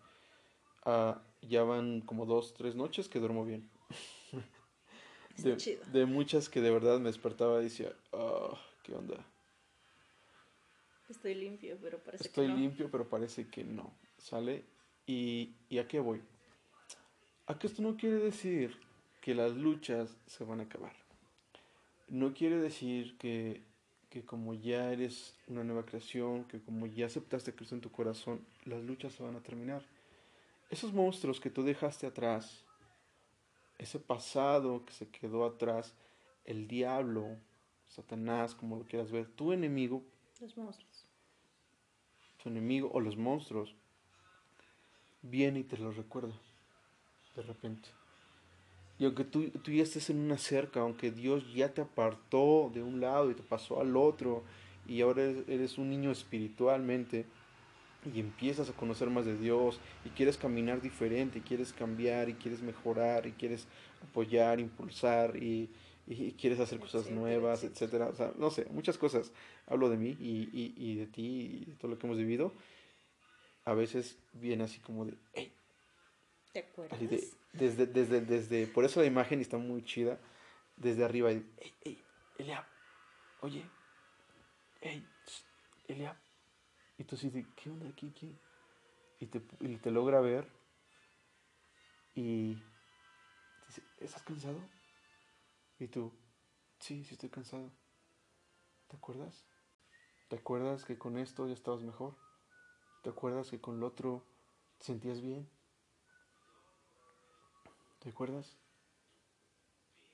uh, 0.86 1.16
ya 1.42 1.64
van 1.64 2.02
como 2.02 2.26
dos, 2.26 2.54
tres 2.54 2.76
noches 2.76 3.10
que 3.10 3.20
duermo 3.20 3.46
bien. 3.46 3.70
de, 5.38 5.80
de, 5.92 6.06
muchas 6.06 6.50
que 6.50 6.62
de 6.62 6.72
verdad 6.72 7.00
me 7.00 7.10
despertaba 7.10 7.60
y 7.62 7.66
decía, 7.66 7.92
oh, 8.12 8.58
¿qué 8.84 8.94
onda? 8.94 9.26
Estoy 11.10 11.36
limpio, 11.36 11.78
pero 11.82 12.00
parece 12.00 12.26
Estoy 12.26 12.48
que 12.48 12.54
no. 12.54 12.60
limpio, 12.60 12.92
pero 12.92 13.08
parece 13.08 13.48
que 13.50 13.64
no. 13.64 13.94
¿Sale? 14.18 14.66
¿Y, 15.06 15.56
¿Y 15.70 15.78
a 15.78 15.88
qué 15.88 16.00
voy? 16.00 16.22
A 17.48 17.58
que 17.58 17.68
esto 17.68 17.82
no 17.82 17.96
quiere 17.96 18.18
decir 18.18 18.78
que 19.22 19.34
las 19.34 19.54
luchas 19.54 20.18
se 20.26 20.44
van 20.44 20.60
a 20.60 20.64
acabar. 20.64 20.92
No 22.10 22.34
quiere 22.34 22.58
decir 22.58 23.18
que, 23.18 23.62
que 24.10 24.26
como 24.26 24.54
ya 24.54 24.92
eres 24.92 25.34
una 25.48 25.64
nueva 25.64 25.86
creación, 25.86 26.44
que 26.44 26.60
como 26.60 26.88
ya 26.88 27.06
aceptaste 27.06 27.52
a 27.52 27.56
Cristo 27.56 27.74
en 27.74 27.80
tu 27.80 27.90
corazón, 27.90 28.46
las 28.66 28.84
luchas 28.84 29.14
se 29.14 29.24
van 29.24 29.38
a 29.38 29.44
terminar. 29.44 29.82
Esos 30.70 30.92
monstruos 30.92 31.40
que 31.40 31.50
tú 31.50 31.64
dejaste 31.64 32.06
atrás, 32.06 32.66
ese 33.78 34.00
pasado 34.00 34.84
que 34.86 34.92
se 34.92 35.08
quedó 35.08 35.46
atrás, 35.46 35.94
el 36.44 36.68
diablo, 36.68 37.38
Satanás, 37.88 38.56
como 38.56 38.76
lo 38.76 38.84
quieras 38.84 39.10
ver, 39.10 39.26
tu 39.26 39.54
enemigo, 39.54 40.04
Los 40.42 40.58
monstruos. 40.58 41.06
tu 42.44 42.50
enemigo 42.50 42.92
o 42.92 43.00
los 43.00 43.16
monstruos, 43.16 43.74
viene 45.22 45.60
y 45.60 45.64
te 45.64 45.78
lo 45.78 45.92
recuerda 45.92 46.38
de 47.38 47.44
repente. 47.44 47.90
Y 49.00 49.06
aunque 49.06 49.24
tú, 49.24 49.50
tú 49.50 49.72
ya 49.72 49.84
estés 49.84 50.10
en 50.10 50.18
una 50.18 50.38
cerca, 50.38 50.82
aunque 50.82 51.12
Dios 51.12 51.54
ya 51.54 51.72
te 51.74 51.82
apartó 51.82 52.72
de 52.74 52.82
un 52.84 53.00
lado 53.00 53.30
y 53.32 53.36
te 53.36 53.44
pasó 53.44 53.80
al 53.80 53.96
otro, 53.96 54.44
y 54.88 55.02
ahora 55.02 55.24
eres, 55.24 55.48
eres 55.48 55.78
un 55.78 55.90
niño 55.90 56.12
espiritualmente, 56.12 57.26
y 58.14 58.20
empiezas 58.20 58.70
a 58.70 58.74
conocer 58.74 59.10
más 59.10 59.26
de 59.26 59.38
Dios, 59.38 59.80
y 60.04 60.10
quieres 60.10 60.38
caminar 60.38 60.82
diferente, 60.82 61.40
y 61.40 61.42
quieres 61.42 61.74
cambiar, 61.74 62.28
y 62.30 62.34
quieres 62.34 62.62
mejorar, 62.62 63.28
y 63.28 63.34
quieres 63.34 63.68
apoyar, 64.02 64.60
impulsar, 64.60 65.36
y, 65.36 65.70
y 66.08 66.32
quieres 66.32 66.60
hacer 66.60 66.80
cosas 66.80 67.02
Etcétera, 67.02 67.20
nuevas, 67.20 67.64
etcétera. 67.64 68.08
etcétera. 68.08 68.30
O 68.30 68.34
sea, 68.34 68.40
no 68.40 68.50
sé, 68.50 68.66
muchas 68.72 68.98
cosas. 68.98 69.32
Hablo 69.68 69.90
de 69.90 69.98
mí 69.98 70.18
y, 70.20 70.50
y, 70.54 70.74
y 70.78 70.96
de 70.96 71.06
ti 71.06 71.62
y 71.62 71.66
de 71.66 71.76
todo 71.76 71.92
lo 71.92 72.00
que 72.00 72.08
hemos 72.08 72.18
vivido. 72.18 72.54
A 73.66 73.74
veces 73.74 74.18
viene 74.34 74.64
así 74.64 74.80
como 74.80 75.06
de, 75.06 75.14
hey, 75.34 75.52
¿Te 76.54 76.60
acuerdas? 76.60 77.00
De, 77.00 77.30
desde, 77.54 77.86
desde, 77.86 78.22
desde, 78.22 78.68
por 78.68 78.86
eso 78.86 79.02
la 79.02 79.08
imagen 79.08 79.40
está 79.40 79.58
muy 79.58 79.84
chida, 79.84 80.20
desde 80.76 81.04
arriba, 81.04 81.32
y, 81.32 81.46
ey, 81.58 81.74
ey, 81.82 82.04
Eliab, 82.38 82.66
oye, 83.42 83.64
ey, 84.82 85.08
Eliab, 85.88 86.16
y 86.98 87.04
tú 87.04 87.16
así 87.16 87.30
de, 87.30 87.46
¿qué 87.56 87.70
onda 87.70 87.90
aquí, 87.90 88.12
qué? 88.12 88.32
Y 89.20 89.26
te, 89.28 89.42
y 89.62 89.76
te 89.78 89.92
logra 89.92 90.22
ver, 90.22 90.48
y 92.16 92.56
dice, 93.68 93.82
¿estás 94.00 94.24
cansado? 94.24 94.60
Y 95.80 95.88
tú, 95.88 96.12
sí, 96.80 97.04
sí 97.04 97.14
estoy 97.14 97.30
cansado. 97.30 97.70
¿Te 98.88 98.98
acuerdas? 98.98 99.46
¿Te 100.28 100.38
acuerdas 100.38 100.86
que 100.86 100.98
con 100.98 101.18
esto 101.18 101.48
ya 101.48 101.54
estabas 101.54 101.84
mejor? 101.84 102.16
¿Te 103.04 103.10
acuerdas 103.10 103.50
que 103.50 103.62
con 103.62 103.80
lo 103.80 103.88
otro 103.88 104.24
te 104.80 104.86
sentías 104.86 105.22
bien? 105.22 105.48
¿Te 108.08 108.12
acuerdas? 108.12 108.58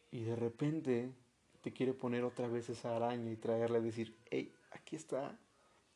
Y 0.10 0.24
de 0.24 0.36
repente 0.36 1.14
te 1.62 1.72
quiere 1.72 1.94
poner 1.94 2.24
otra 2.24 2.48
vez 2.48 2.68
esa 2.68 2.96
araña 2.96 3.32
y 3.32 3.36
traerla 3.36 3.78
y 3.78 3.84
decir, 3.84 4.18
hey, 4.32 4.52
aquí 4.72 4.96
está, 4.96 5.38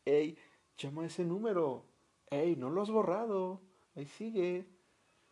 hey, 0.05 0.37
llama 0.77 1.01
a 1.01 1.05
ese 1.07 1.25
número, 1.25 1.85
hey, 2.29 2.55
no 2.55 2.69
lo 2.69 2.83
has 2.83 2.91
borrado, 2.91 3.63
ahí 3.95 4.05
sigue, 4.05 4.67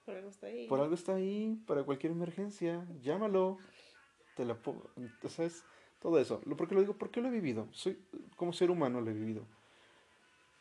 Por 0.06 0.16
algo 0.16 0.30
está 0.30 0.48
ahí. 0.48 0.68
por 0.68 0.80
algo 0.80 0.96
está 0.96 1.14
ahí, 1.14 1.56
para 1.68 1.84
cualquier 1.84 2.14
emergencia, 2.14 2.88
llámalo, 3.00 3.60
te 4.36 4.44
la 4.44 4.60
pongo, 4.60 4.90
¿sabes? 5.28 5.64
Todo 6.00 6.18
eso, 6.18 6.42
lo, 6.46 6.58
porque 6.58 6.74
lo 6.74 6.82
digo, 6.82 6.98
porque 6.98 7.22
lo 7.22 7.28
he 7.28 7.32
vivido, 7.32 7.68
soy, 7.74 8.04
como 8.38 8.54
ser 8.54 8.72
humano 8.72 9.02
lo 9.02 9.12
he 9.12 9.14
vivido, 9.14 9.46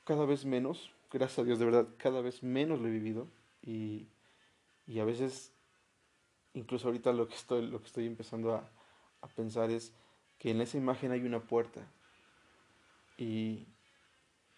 cada 0.04 0.26
vez 0.26 0.44
menos, 0.44 0.92
gracias 1.10 1.38
a 1.38 1.44
Dios, 1.44 1.58
de 1.58 1.64
verdad, 1.64 1.88
cada 1.96 2.20
vez 2.20 2.42
menos 2.42 2.78
lo 2.78 2.88
he 2.88 2.90
vivido. 2.90 3.26
Y, 3.62 4.10
y 4.86 4.98
a 4.98 5.06
veces 5.06 5.53
incluso 6.54 6.88
ahorita 6.88 7.12
lo 7.12 7.28
que 7.28 7.34
estoy, 7.34 7.66
lo 7.66 7.80
que 7.80 7.86
estoy 7.86 8.06
empezando 8.06 8.54
a, 8.54 8.68
a, 9.20 9.28
pensar 9.28 9.70
es 9.70 9.92
que 10.38 10.50
en 10.50 10.60
esa 10.60 10.78
imagen 10.78 11.12
hay 11.12 11.24
una 11.24 11.40
puerta. 11.40 11.86
Y 13.16 13.66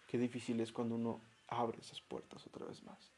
qué 0.07 0.17
difícil 0.17 0.59
es 0.61 0.71
cuando 0.71 0.95
uno 0.95 1.21
abre 1.47 1.79
esas 1.79 2.01
puertas 2.01 2.45
otra 2.47 2.65
vez 2.65 2.83
más. 2.83 3.11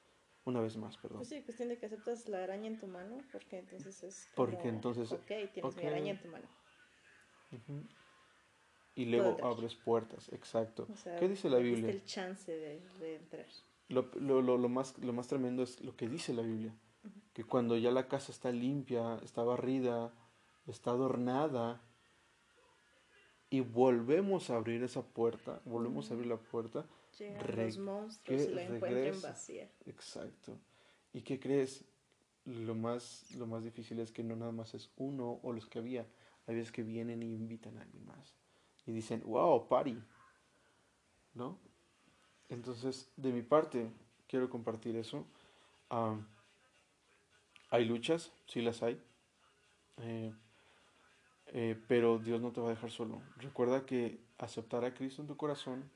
Una 0.46 0.62
vez 0.62 0.78
más, 0.78 0.98
perdón. 0.98 1.20
Pues 1.20 1.30
sí, 1.30 1.42
cuestión 1.44 1.70
de 1.70 1.78
que 1.78 1.86
aceptas 1.86 2.28
la 2.28 2.44
araña 2.44 2.68
en 2.68 2.80
tu 2.80 2.88
mano, 2.88 3.18
porque 3.32 3.60
entonces 3.60 4.04
es 4.04 4.30
como, 4.34 4.50
Porque 4.50 4.70
entonces- 4.70 5.12
Ok, 5.12 5.28
tienes 5.54 5.76
ok. 5.76 5.78
mi 5.78 5.86
araña 5.86 6.12
en 6.12 6.22
tu 6.22 6.28
mano. 6.30 6.48
Y 8.96 9.06
luego 9.06 9.38
abres 9.46 9.76
puertas, 9.76 10.32
exacto. 10.34 10.88
O 10.92 10.96
sea, 10.96 11.18
¿Qué 11.18 11.28
dice 11.28 11.50
la 11.50 11.58
Biblia? 11.58 11.90
el 11.90 12.04
chance 12.06 12.52
de, 12.52 12.82
de 13.00 13.16
entrar. 13.16 13.46
Lo, 13.90 14.10
lo, 14.16 14.42
lo, 14.42 14.58
lo 14.58 14.70
más, 14.70 14.98
lo 15.00 15.14
más 15.14 15.28
tremendo 15.28 15.64
es 15.64 15.82
lo 15.82 15.96
que 15.96 16.08
dice 16.08 16.34
la 16.34 16.42
Biblia. 16.42 16.74
Que 17.40 17.46
cuando 17.46 17.78
ya 17.78 17.90
la 17.90 18.10
casa 18.10 18.34
está 18.34 18.52
limpia, 18.52 19.18
está 19.24 19.44
barrida, 19.44 20.12
está 20.68 20.92
adornada, 20.92 21.82
y 23.50 23.62
volvemos 23.62 24.50
a 24.50 24.58
abrir 24.58 24.84
esa 24.84 25.04
puerta, 25.04 25.62
volvemos 25.64 26.12
a 26.12 26.16
abrir 26.16 26.28
la 26.28 26.36
puerta, 26.36 26.86
Llegan 27.18 27.56
los 27.56 27.78
monstruos 27.78 28.42
y 28.42 28.50
la 28.50 28.64
encuentran 28.64 28.94
regresa. 28.94 29.30
vacía. 29.30 29.72
Exacto. 29.86 30.58
¿Y 31.14 31.22
qué 31.22 31.40
crees? 31.40 31.86
Lo 32.44 32.76
más, 32.76 33.32
lo 33.32 33.48
más 33.48 33.64
difícil 33.64 34.02
es 34.02 34.12
que 34.12 34.22
no 34.22 34.36
nada 34.36 34.52
más 34.52 34.74
es 34.74 34.92
uno 34.98 35.40
o 35.42 35.54
los 35.54 35.66
que 35.66 35.80
había. 35.80 36.06
Hay 36.46 36.56
veces 36.56 36.74
que 36.74 36.84
vienen 36.84 37.24
y 37.24 37.34
invitan 37.34 37.78
a 37.78 37.84
alguien 37.84 38.06
más. 38.06 38.36
Y 38.86 38.92
dicen, 38.92 39.24
wow, 39.26 39.66
party. 39.66 39.98
¿No? 41.36 41.58
Entonces, 42.50 43.10
de 43.16 43.32
mi 43.32 43.44
parte, 43.44 43.90
quiero 44.28 44.50
compartir 44.50 44.98
eso. 44.98 45.26
Am, 45.88 46.28
hay 47.70 47.86
luchas, 47.86 48.32
sí 48.48 48.62
las 48.62 48.82
hay. 48.84 49.02
Eh, 49.98 50.34
eh, 51.48 51.80
pero 51.88 52.20
Dios 52.20 52.42
no 52.42 52.52
te 52.52 52.62
va 52.62 52.68
a 52.68 52.72
dejar 52.72 52.92
solo. 52.92 53.22
Recuerda 53.38 53.86
que 53.86 54.20
aceptar 54.38 54.86
a 54.86 54.94
Cristo 54.94 55.22
en 55.22 55.28
tu 55.28 55.38
corazón, 55.38 55.90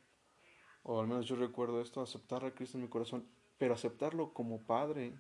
o 0.84 1.00
al 1.00 1.08
menos 1.08 1.26
yo 1.28 1.36
recuerdo 1.36 1.82
esto, 1.82 2.02
aceptar 2.02 2.44
a 2.46 2.52
Cristo 2.52 2.78
en 2.78 2.84
mi 2.84 2.90
corazón, 2.90 3.26
pero 3.58 3.74
aceptarlo 3.74 4.34
como 4.34 4.62
Padre, 4.64 5.14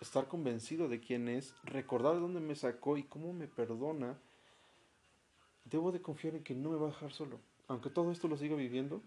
estar 0.00 0.28
convencido 0.28 0.88
de 0.88 1.00
quién 1.00 1.28
es, 1.28 1.54
recordar 1.64 2.14
de 2.14 2.20
dónde 2.20 2.40
me 2.40 2.54
sacó 2.54 2.96
y 2.96 3.02
cómo 3.02 3.32
me 3.32 3.48
perdona, 3.48 4.18
debo 5.64 5.90
de 5.92 6.00
confiar 6.00 6.36
en 6.36 6.44
que 6.44 6.54
no 6.54 6.70
me 6.70 6.76
va 6.76 6.86
a 6.86 6.90
dejar 6.90 7.12
solo. 7.12 7.40
Aunque 7.68 7.90
todo 7.90 8.12
esto 8.12 8.28
lo 8.28 8.36
siga 8.36 8.54
viviendo, 8.54 9.02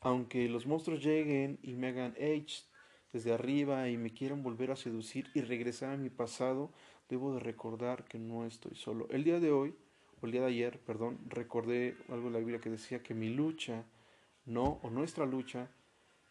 aunque 0.00 0.48
los 0.48 0.66
monstruos 0.66 1.02
lleguen 1.02 1.58
y 1.62 1.74
me 1.74 1.88
hagan 1.88 2.14
age 2.18 2.64
desde 3.12 3.32
arriba 3.32 3.88
y 3.88 3.96
me 3.96 4.12
quieran 4.12 4.42
volver 4.42 4.70
a 4.70 4.76
seducir 4.76 5.30
y 5.34 5.40
regresar 5.40 5.92
a 5.92 5.96
mi 5.96 6.10
pasado, 6.10 6.70
debo 7.08 7.34
de 7.34 7.40
recordar 7.40 8.04
que 8.04 8.18
no 8.18 8.44
estoy 8.44 8.74
solo. 8.74 9.06
El 9.10 9.24
día 9.24 9.40
de 9.40 9.50
hoy, 9.50 9.74
o 10.20 10.26
el 10.26 10.32
día 10.32 10.42
de 10.42 10.48
ayer, 10.48 10.80
perdón, 10.80 11.18
recordé 11.26 11.96
algo 12.08 12.26
de 12.26 12.32
la 12.32 12.38
Biblia 12.38 12.60
que 12.60 12.70
decía 12.70 13.02
que 13.02 13.14
mi 13.14 13.28
lucha 13.28 13.84
No, 14.44 14.80
o 14.82 14.90
nuestra 14.90 15.26
lucha 15.26 15.70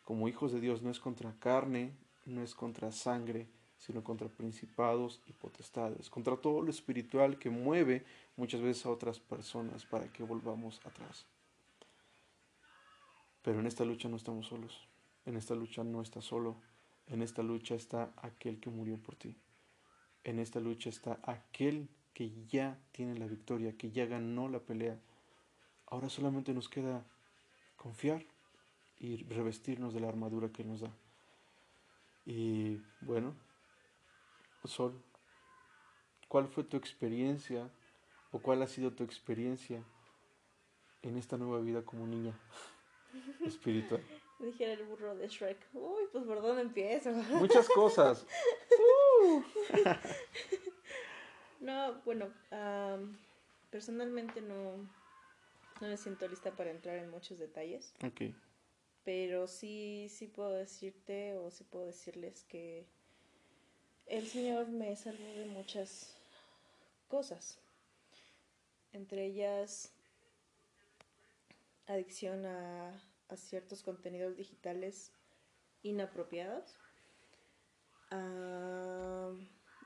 como 0.03 0.27
hijos 0.27 0.51
de 0.51 0.59
Dios 0.59 0.81
no 0.81 0.89
es 0.89 0.99
contra 0.99 1.35
carne, 1.39 1.91
no 2.25 2.41
es 2.41 2.55
contra 2.55 2.91
sangre, 2.91 3.47
sino 3.77 4.03
contra 4.03 4.27
principados 4.27 5.21
y 5.27 5.33
potestades, 5.33 6.09
contra 6.09 6.37
todo 6.37 6.61
lo 6.61 6.69
espiritual 6.69 7.37
que 7.37 7.49
mueve 7.49 8.05
muchas 8.35 8.61
veces 8.61 8.85
a 8.85 8.89
otras 8.89 9.19
personas 9.19 9.85
para 9.85 10.11
que 10.11 10.23
volvamos 10.23 10.79
atrás. 10.85 11.25
Pero 13.43 13.59
en 13.59 13.67
esta 13.67 13.85
lucha 13.85 14.09
no 14.09 14.17
estamos 14.17 14.47
solos, 14.47 14.87
en 15.27 15.35
esta 15.35 15.55
lucha 15.55 15.83
no 15.83 16.01
estás 16.01 16.23
solo, 16.23 16.55
en 17.05 17.21
esta 17.21 17.43
lucha 17.43 17.75
está 17.75 18.13
aquel 18.15 18.61
que 18.61 18.69
murió 18.69 18.97
por 18.97 19.15
ti, 19.15 19.35
en 20.23 20.39
esta 20.39 20.61
lucha 20.61 20.89
está 20.89 21.19
aquel 21.23 21.89
que 22.13 22.31
ya 22.47 22.79
tiene 22.93 23.19
la 23.19 23.27
victoria, 23.27 23.77
que 23.77 23.91
ya 23.91 24.05
ganó 24.05 24.47
la 24.47 24.59
pelea. 24.59 24.99
Ahora 25.85 26.09
solamente 26.09 26.53
nos 26.53 26.69
queda 26.69 27.05
confiar 27.75 28.25
y 28.99 29.17
revestirnos 29.25 29.93
de 29.93 29.99
la 29.99 30.07
armadura 30.07 30.49
que 30.49 30.63
nos 30.63 30.81
da. 30.81 30.91
Y 32.25 32.81
bueno, 33.01 33.35
Sol, 34.63 34.99
¿cuál 36.27 36.47
fue 36.47 36.63
tu 36.63 36.77
experiencia 36.77 37.69
o 38.31 38.39
cuál 38.39 38.61
ha 38.61 38.67
sido 38.67 38.93
tu 38.93 39.03
experiencia 39.03 39.83
en 41.01 41.17
esta 41.17 41.37
nueva 41.37 41.59
vida 41.59 41.83
como 41.83 42.07
niña 42.07 42.33
espiritual? 43.45 44.01
Dijera 44.39 44.73
el 44.73 44.84
burro 44.84 45.15
de 45.15 45.28
Shrek. 45.28 45.58
Uy, 45.73 46.04
pues 46.12 46.23
por 46.26 46.41
dónde 46.41 46.62
empiezo. 46.62 47.12
Muchas 47.34 47.67
cosas. 47.69 48.26
no, 51.60 52.02
bueno, 52.06 52.32
personalmente 53.71 54.41
no, 54.41 54.78
no 55.82 55.88
me 55.88 55.97
siento 55.97 56.28
lista 56.28 56.52
para 56.52 56.71
entrar 56.71 56.97
en 56.97 57.10
muchos 57.10 57.39
detalles. 57.39 57.93
Ok. 58.06 58.34
Pero 59.04 59.47
sí, 59.47 60.08
sí 60.10 60.28
puedo 60.28 60.52
decirte 60.52 61.36
o 61.36 61.50
sí 61.50 61.63
puedo 61.63 61.86
decirles 61.86 62.43
que 62.43 62.86
el 64.08 64.28
Señor 64.28 64.67
me 64.67 64.95
salvó 64.95 65.28
de 65.34 65.45
muchas 65.45 66.15
cosas, 67.08 67.58
entre 68.93 69.26
ellas 69.26 69.91
adicción 71.88 72.45
a, 72.45 73.02
ciertos 73.35 73.83
contenidos 73.83 74.37
digitales 74.37 75.11
inapropiados, 75.83 76.77
a 78.09 79.31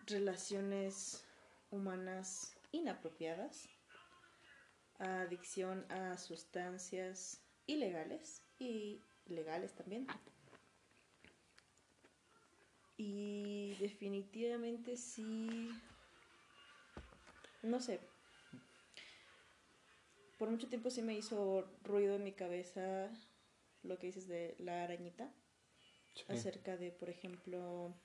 relaciones 0.06 1.26
humanas 1.72 2.56
inapropiadas, 2.72 3.68
a 5.00 5.22
adicción 5.22 5.86
a 5.92 6.18
sustancias 6.18 7.42
ilegales 7.66 8.44
y 8.60 9.02
legales 9.26 9.74
también. 9.74 10.08
Y 12.98 13.76
definitivamente 13.80 14.96
sí, 14.96 15.72
no 17.64 17.80
sé, 17.80 18.00
por 20.38 20.50
mucho 20.50 20.68
tiempo 20.68 20.90
sí 20.90 21.02
me 21.02 21.16
hizo 21.16 21.68
ruido 21.84 22.16
en 22.16 22.24
mi 22.24 22.34
cabeza 22.34 23.10
lo 23.84 23.98
que 23.98 24.08
dices 24.08 24.28
de 24.28 24.56
la 24.60 24.84
arañita, 24.84 25.34
acerca 26.28 26.78
de, 26.78 26.92
por 26.92 27.10
ejemplo, 27.10 27.96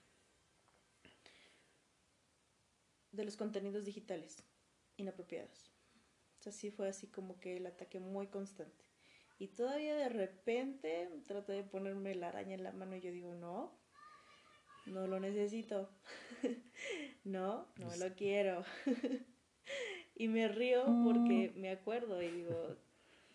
de 3.13 3.25
los 3.25 3.37
contenidos 3.37 3.85
digitales 3.85 4.43
inapropiados. 4.97 5.73
O 6.39 6.43
sea, 6.43 6.53
sí 6.53 6.71
fue 6.71 6.89
así 6.89 7.07
como 7.07 7.41
que 7.41 7.57
el 7.57 7.67
ataque 7.67 7.99
muy 7.99 8.29
constante. 8.29 8.85
Y 9.39 9.49
todavía 9.49 9.95
de 9.97 10.09
repente 10.09 11.11
trato 11.27 11.53
de 11.53 11.63
ponerme 11.63 12.15
la 12.15 12.29
araña 12.29 12.55
en 12.55 12.63
la 12.63 12.73
mano 12.73 12.97
y 12.97 13.01
yo 13.01 13.11
digo, 13.11 13.35
no, 13.35 13.79
no 14.87 15.07
lo 15.07 15.21
necesito. 15.21 15.91
no, 17.25 17.69
no 17.77 17.97
lo 17.97 18.15
quiero. 18.15 18.65
y 20.15 20.29
me 20.29 20.49
río 20.49 20.85
porque 21.05 21.53
mm. 21.55 21.61
me 21.61 21.71
acuerdo 21.71 22.23
y 22.23 22.31
digo, 22.31 22.77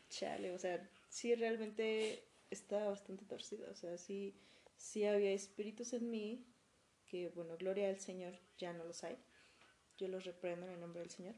chale, 0.09 0.51
o 0.51 0.57
sea, 0.57 0.89
sí 1.09 1.35
realmente 1.35 2.23
está 2.51 2.87
bastante 2.87 3.25
torcido, 3.25 3.69
o 3.71 3.75
sea, 3.75 3.97
sí, 3.97 4.35
sí 4.77 5.05
había 5.05 5.31
espíritus 5.31 5.93
en 5.93 6.11
mí 6.11 6.45
que, 7.07 7.29
bueno, 7.29 7.57
gloria 7.57 7.89
al 7.89 7.99
Señor, 7.99 8.37
ya 8.57 8.71
no 8.73 8.85
los 8.85 9.03
hay. 9.03 9.17
Yo 9.97 10.07
los 10.07 10.23
reprendo 10.23 10.65
en 10.65 10.73
el 10.73 10.79
nombre 10.79 11.01
del 11.01 11.09
Señor. 11.09 11.35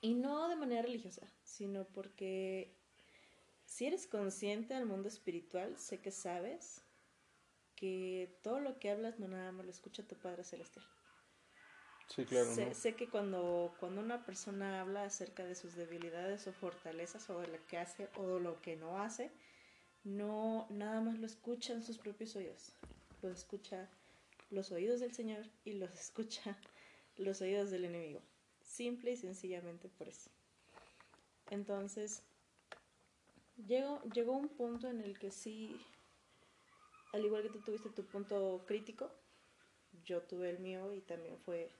Y 0.00 0.14
no 0.14 0.48
de 0.48 0.54
manera 0.54 0.82
religiosa, 0.82 1.26
sino 1.42 1.84
porque 1.86 2.72
si 3.64 3.86
eres 3.86 4.06
consciente 4.06 4.74
del 4.74 4.86
mundo 4.86 5.08
espiritual, 5.08 5.76
sé 5.76 6.00
que 6.00 6.12
sabes 6.12 6.82
que 7.74 8.38
todo 8.42 8.60
lo 8.60 8.78
que 8.78 8.90
hablas 8.90 9.18
no 9.18 9.28
nada 9.28 9.50
más 9.52 9.64
lo 9.64 9.70
escucha 9.70 10.06
tu 10.06 10.16
Padre 10.16 10.44
Celestial. 10.44 10.84
Sí, 12.08 12.24
claro. 12.24 12.46
Sé, 12.54 12.74
sé, 12.74 12.94
que 12.94 13.08
cuando, 13.08 13.74
cuando 13.78 14.00
una 14.00 14.24
persona 14.24 14.80
habla 14.80 15.04
acerca 15.04 15.44
de 15.44 15.54
sus 15.54 15.74
debilidades 15.74 16.46
o 16.46 16.52
fortalezas 16.52 17.28
o 17.28 17.40
de 17.40 17.48
lo 17.48 17.66
que 17.66 17.76
hace 17.76 18.08
o 18.16 18.36
de 18.36 18.40
lo 18.40 18.62
que 18.62 18.76
no 18.76 18.98
hace, 18.98 19.30
no 20.16 20.66
nada 20.70 21.00
más 21.00 21.18
lo 21.18 21.26
escucha 21.26 21.72
en 21.72 21.82
sus 21.82 21.98
propios 21.98 22.36
oídos. 22.36 22.72
Lo 23.22 23.30
escucha 23.30 23.88
los 24.50 24.72
oídos 24.72 25.00
del 25.00 25.12
Señor 25.12 25.46
y 25.64 25.74
los 25.74 25.94
escucha 26.00 26.56
los 27.16 27.40
oídos 27.40 27.70
del 27.70 27.84
enemigo. 27.84 28.20
Simple 28.62 29.12
y 29.12 29.16
sencillamente 29.16 29.88
por 29.88 30.08
eso. 30.08 30.30
Entonces, 31.50 32.22
llegó, 33.66 34.02
llegó 34.14 34.32
un 34.36 34.48
punto 34.48 34.88
en 34.88 35.00
el 35.00 35.18
que 35.18 35.30
sí 35.30 35.80
al 37.12 37.24
igual 37.24 37.42
que 37.42 37.50
tú 37.50 37.60
tuviste 37.60 37.88
tu 37.90 38.04
punto 38.04 38.64
crítico, 38.66 39.10
yo 40.04 40.22
tuve 40.22 40.50
el 40.50 40.58
mío 40.58 40.94
y 40.94 41.00
también 41.00 41.38
fue, 41.38 41.70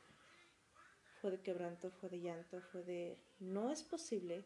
fue 1.20 1.30
de 1.30 1.40
quebranto, 1.40 1.90
fue 1.90 2.08
de 2.08 2.20
llanto, 2.20 2.60
fue 2.72 2.82
de, 2.82 3.18
no 3.38 3.70
es 3.70 3.82
posible 3.82 4.44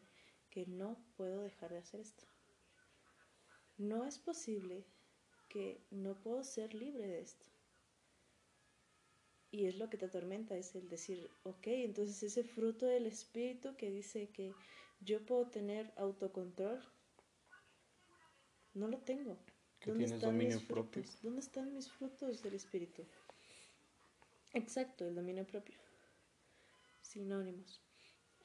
que 0.49 0.65
no 0.65 0.97
puedo 1.15 1.41
dejar 1.41 1.71
de 1.71 1.79
hacer 1.79 2.01
esto. 2.01 2.23
No 3.77 4.05
es 4.05 4.19
posible 4.19 4.85
que 5.49 5.81
no 5.91 6.15
puedo 6.15 6.43
ser 6.43 6.73
libre 6.73 7.07
de 7.07 7.21
esto. 7.21 7.45
Y 9.51 9.67
es 9.67 9.77
lo 9.77 9.89
que 9.89 9.97
te 9.97 10.05
atormenta, 10.05 10.57
es 10.57 10.73
el 10.73 10.89
decir, 10.89 11.29
ok, 11.43 11.67
entonces 11.67 12.23
ese 12.23 12.43
fruto 12.43 12.87
del 12.87 13.05
espíritu 13.05 13.75
que 13.75 13.91
dice 13.91 14.29
que 14.29 14.51
yo 14.99 15.23
puedo 15.25 15.47
tener 15.47 15.93
autocontrol, 15.97 16.83
no 18.73 18.87
lo 18.87 18.97
tengo. 18.99 19.37
¿Dónde 19.85 20.05
están 20.05 20.37
mis 20.37 20.63
frutos? 20.63 21.19
¿Dónde 21.21 21.41
están 21.41 21.73
mis 21.73 21.91
frutos 21.91 22.41
del 22.41 22.55
espíritu? 22.55 23.05
Exacto, 24.53 25.05
el 25.05 25.15
dominio 25.15 25.45
propio. 25.45 25.77
Sinónimos. 27.01 27.81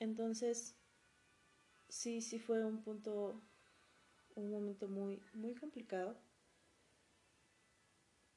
Entonces, 0.01 0.77
sí, 1.89 2.21
sí 2.21 2.39
fue 2.39 2.65
un 2.65 2.83
punto, 2.83 3.41
un 4.41 4.51
momento 4.51 4.89
muy, 4.89 5.21
muy 5.35 5.55
complicado. 5.55 6.17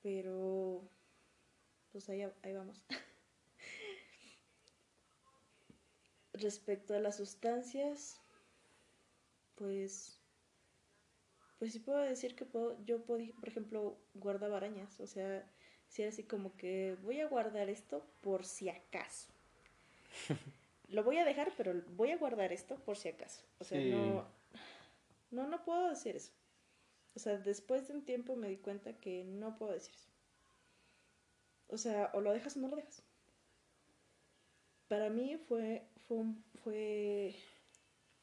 Pero, 0.02 0.82
pues 1.92 2.10
ahí, 2.10 2.24
ahí 2.44 2.54
vamos. 2.54 2.84
Respecto 6.34 6.96
a 6.96 7.00
las 7.00 7.18
sustancias, 7.18 8.20
pues 9.56 10.22
pues 11.62 11.74
sí 11.74 11.80
puedo 11.80 12.00
decir 12.00 12.36
que 12.36 12.44
puedo, 12.44 12.76
yo 12.86 13.04
puedo, 13.04 13.24
por 13.36 13.48
ejemplo, 13.48 13.96
guardaba 14.16 14.58
arañas, 14.58 15.00
o 15.00 15.06
sea, 15.06 15.48
si 15.88 16.02
era 16.02 16.10
así 16.10 16.24
como 16.24 16.58
que 16.58 16.98
voy 17.04 17.22
a 17.22 17.28
guardar 17.28 17.70
esto 17.70 18.04
por 18.22 18.46
si 18.46 18.68
acaso. 18.68 19.28
Lo 20.90 21.04
voy 21.04 21.20
a 21.20 21.24
dejar, 21.24 21.54
pero 21.56 21.80
voy 21.96 22.10
a 22.10 22.18
guardar 22.18 22.52
esto 22.52 22.78
por 22.78 22.98
si 22.98 23.10
acaso. 23.10 23.44
O 23.60 23.64
sea, 23.64 23.80
no, 23.80 24.26
no, 25.32 25.48
no 25.48 25.64
puedo 25.64 25.90
decir 25.90 26.16
eso. 26.16 26.32
O 27.16 27.20
sea, 27.20 27.38
después 27.38 27.88
de 27.88 27.96
un 27.96 28.06
tiempo 28.06 28.36
me 28.36 28.50
di 28.50 28.58
cuenta 28.58 29.00
que 29.00 29.24
no 29.24 29.58
puedo 29.58 29.74
decir 29.74 29.94
eso. 29.96 30.10
O 31.68 31.78
sea, 31.78 32.12
o 32.14 32.22
lo 32.22 32.32
dejas 32.32 32.56
o 32.58 32.60
no 32.60 32.68
lo 32.68 32.76
dejas. 32.76 33.04
Para 34.88 35.10
mí 35.10 35.38
fue, 35.38 35.88
fue, 36.08 36.26
fue, 36.64 37.36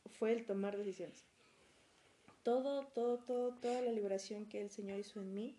fue 0.06 0.32
el 0.32 0.46
tomar 0.46 0.76
decisiones 0.76 1.28
todo, 2.48 2.86
todo, 2.94 3.18
todo, 3.18 3.54
toda 3.56 3.82
la 3.82 3.92
liberación 3.92 4.46
que 4.46 4.62
el 4.62 4.70
Señor 4.70 4.98
hizo 4.98 5.20
en 5.20 5.34
mí 5.34 5.58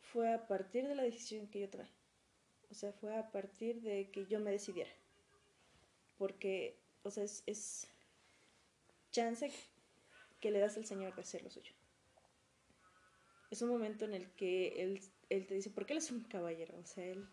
fue 0.00 0.32
a 0.32 0.46
partir 0.46 0.88
de 0.88 0.94
la 0.94 1.02
decisión 1.02 1.46
que 1.48 1.60
yo 1.60 1.68
traje. 1.68 1.92
O 2.70 2.74
sea, 2.74 2.94
fue 2.94 3.14
a 3.14 3.30
partir 3.30 3.82
de 3.82 4.10
que 4.10 4.24
yo 4.24 4.40
me 4.40 4.50
decidiera. 4.50 4.90
Porque, 6.16 6.80
o 7.02 7.10
sea, 7.10 7.24
es, 7.24 7.86
chance 9.10 9.50
que 10.40 10.50
le 10.50 10.58
das 10.58 10.76
al 10.76 10.86
Señor 10.86 11.14
de 11.14 11.22
hacer 11.22 11.42
lo 11.42 11.50
suyo. 11.50 11.72
Es 13.50 13.62
un 13.62 13.70
momento 13.70 14.04
en 14.04 14.14
el 14.14 14.30
que 14.32 14.82
él, 14.82 15.00
él 15.30 15.46
te 15.46 15.54
dice, 15.54 15.70
porque 15.70 15.94
Él 15.94 15.98
es 15.98 16.10
un 16.10 16.20
caballero. 16.24 16.78
O 16.78 16.84
sea, 16.84 17.04
Él 17.04 17.26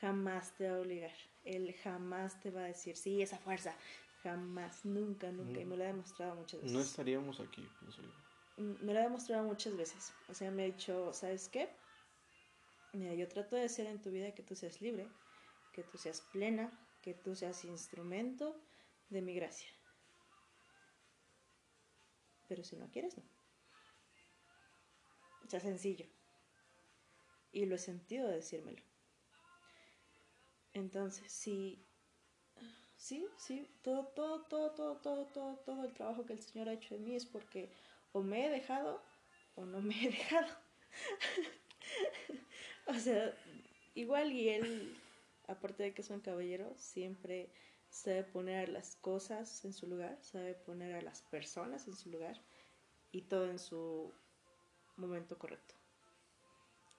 jamás 0.00 0.54
te 0.56 0.68
va 0.68 0.76
a 0.76 0.80
obligar. 0.80 1.14
Él 1.44 1.74
jamás 1.82 2.38
te 2.40 2.50
va 2.50 2.64
a 2.64 2.66
decir, 2.68 2.96
sí, 2.96 3.22
esa 3.22 3.38
fuerza, 3.38 3.74
Jamás, 4.22 4.84
nunca, 4.84 5.32
nunca. 5.32 5.60
Y 5.60 5.64
me 5.64 5.76
lo 5.76 5.82
ha 5.82 5.88
demostrado 5.88 6.36
muchas 6.36 6.60
veces. 6.60 6.72
No 6.72 6.80
estaríamos 6.80 7.40
aquí, 7.40 7.68
pienso 7.80 8.02
yo. 8.02 8.62
Mm, 8.62 8.84
Me 8.84 8.94
lo 8.94 9.00
ha 9.00 9.02
demostrado 9.02 9.42
muchas 9.44 9.76
veces. 9.76 10.12
O 10.28 10.34
sea, 10.34 10.50
me 10.52 10.62
ha 10.62 10.66
dicho, 10.66 11.12
¿sabes 11.12 11.48
qué? 11.48 11.68
Mira, 12.92 13.14
yo 13.14 13.26
trato 13.26 13.56
de 13.56 13.64
hacer 13.64 13.86
en 13.86 14.00
tu 14.00 14.10
vida 14.10 14.32
que 14.32 14.44
tú 14.44 14.54
seas 14.54 14.80
libre, 14.80 15.08
que 15.72 15.82
tú 15.82 15.98
seas 15.98 16.20
plena, 16.20 16.70
que 17.02 17.14
tú 17.14 17.34
seas 17.34 17.64
instrumento 17.64 18.54
de 19.10 19.22
mi 19.22 19.34
gracia. 19.34 19.68
Pero 22.52 22.64
si 22.64 22.76
no 22.76 22.90
quieres, 22.90 23.16
no. 23.16 23.24
O 25.42 25.48
sea, 25.48 25.58
sencillo. 25.58 26.04
Y 27.50 27.64
lo 27.64 27.76
he 27.76 27.78
sentido 27.78 28.28
de 28.28 28.34
decírmelo. 28.34 28.82
Entonces, 30.74 31.32
sí, 31.32 31.82
sí, 32.94 33.26
sí, 33.38 33.66
todo, 33.80 34.08
todo, 34.08 34.42
todo, 34.42 34.70
todo, 34.72 34.96
todo, 34.98 35.26
todo, 35.28 35.56
todo 35.60 35.84
el 35.86 35.94
trabajo 35.94 36.26
que 36.26 36.34
el 36.34 36.42
Señor 36.42 36.68
ha 36.68 36.74
hecho 36.74 36.94
en 36.94 37.04
mí 37.04 37.16
es 37.16 37.24
porque 37.24 37.72
o 38.12 38.20
me 38.20 38.44
he 38.44 38.50
dejado 38.50 39.02
o 39.54 39.64
no 39.64 39.80
me 39.80 39.94
he 39.94 40.10
dejado. 40.10 40.54
o 42.84 42.94
sea, 42.98 43.34
igual 43.94 44.30
y 44.30 44.50
él, 44.50 44.94
aparte 45.46 45.84
de 45.84 45.94
que 45.94 46.02
es 46.02 46.10
un 46.10 46.20
caballero, 46.20 46.74
siempre 46.76 47.50
sabe 47.92 48.24
poner 48.24 48.68
a 48.68 48.72
las 48.72 48.96
cosas 48.96 49.64
en 49.66 49.74
su 49.74 49.86
lugar, 49.86 50.18
sabe 50.22 50.54
poner 50.54 50.94
a 50.94 51.02
las 51.02 51.20
personas 51.22 51.86
en 51.86 51.94
su 51.94 52.10
lugar 52.10 52.40
y 53.12 53.22
todo 53.22 53.50
en 53.50 53.58
su 53.58 54.12
momento 54.96 55.38
correcto. 55.38 55.74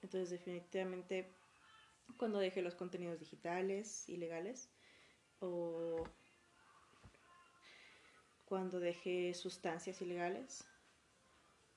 Entonces 0.04 0.30
definitivamente 0.30 1.34
cuando 2.18 2.38
dejé 2.38 2.62
los 2.62 2.76
contenidos 2.76 3.20
digitales 3.20 4.08
ilegales 4.08 4.70
o 5.40 6.04
cuando 8.46 8.80
dejé 8.80 9.34
sustancias 9.34 10.00
ilegales 10.02 10.64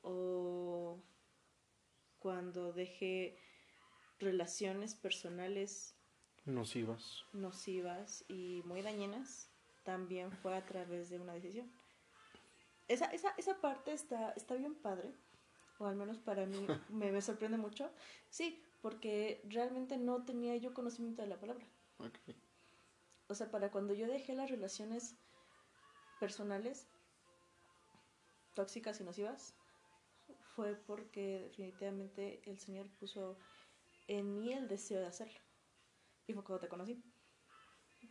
o 0.02 1.00
cuando 2.18 2.74
dejé 2.74 3.38
relaciones 4.18 4.94
personales 4.94 5.95
Nocivas. 6.46 7.24
nocivas 7.32 8.24
y 8.28 8.62
muy 8.64 8.80
dañinas, 8.80 9.50
también 9.84 10.30
fue 10.30 10.56
a 10.56 10.64
través 10.64 11.10
de 11.10 11.18
una 11.18 11.34
decisión. 11.34 11.70
Esa, 12.88 13.06
esa, 13.06 13.34
esa 13.36 13.60
parte 13.60 13.92
está, 13.92 14.30
está 14.30 14.54
bien 14.54 14.76
padre, 14.76 15.12
o 15.78 15.86
al 15.86 15.96
menos 15.96 16.18
para 16.18 16.46
mí 16.46 16.66
me, 16.88 17.10
me 17.10 17.20
sorprende 17.20 17.58
mucho. 17.58 17.90
Sí, 18.30 18.62
porque 18.80 19.42
realmente 19.48 19.98
no 19.98 20.24
tenía 20.24 20.56
yo 20.56 20.72
conocimiento 20.72 21.22
de 21.22 21.28
la 21.28 21.40
palabra. 21.40 21.66
O 23.28 23.34
sea, 23.34 23.50
para 23.50 23.70
cuando 23.72 23.92
yo 23.92 24.06
dejé 24.06 24.34
las 24.34 24.50
relaciones 24.50 25.16
personales 26.20 26.86
tóxicas 28.54 29.00
y 29.00 29.04
nocivas, 29.04 29.54
fue 30.54 30.74
porque 30.74 31.40
definitivamente 31.48 32.40
el 32.48 32.58
Señor 32.58 32.88
puso 33.00 33.36
en 34.06 34.38
mí 34.38 34.52
el 34.52 34.68
deseo 34.68 35.00
de 35.00 35.06
hacerlo. 35.06 35.40
Y 36.26 36.34
fue 36.34 36.44
cuando 36.44 36.60
te 36.60 36.68
conocí. 36.68 37.02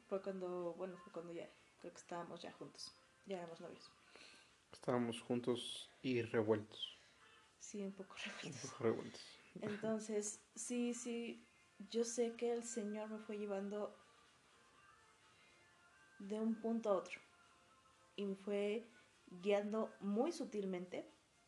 Fue 0.08 0.22
cuando, 0.22 0.74
bueno, 0.76 0.96
fue 1.04 1.12
cuando 1.12 1.34
ya, 1.34 1.50
creo 1.80 1.92
que 1.94 2.00
estábamos 2.00 2.42
ya 2.42 2.52
juntos. 2.54 2.96
Ya 3.26 3.38
éramos 3.38 3.60
novios. 3.60 3.92
Estábamos 4.72 5.22
juntos 5.22 5.90
y 6.04 6.22
revueltos. 6.22 7.00
Sí, 7.60 7.84
un 7.84 7.92
poco 7.92 8.16
Un 8.44 8.54
revueltos. 8.54 8.62
poco 8.62 8.84
revueltos. 8.84 9.22
Entonces, 9.62 10.40
sí, 10.56 10.94
sí, 10.94 11.48
yo 11.92 12.04
sé 12.04 12.36
que 12.36 12.52
el 12.54 12.64
Señor 12.64 13.10
me 13.10 13.20
fue 13.20 13.38
llevando 13.38 13.96
de 16.20 16.40
un 16.40 16.56
punto 16.56 16.90
a 16.90 16.94
otro. 16.96 17.20
Y 18.16 18.26
me 18.26 18.36
fue 18.36 18.84
guiando 19.42 19.90
muy 20.00 20.32
sutilmente, 20.32 21.06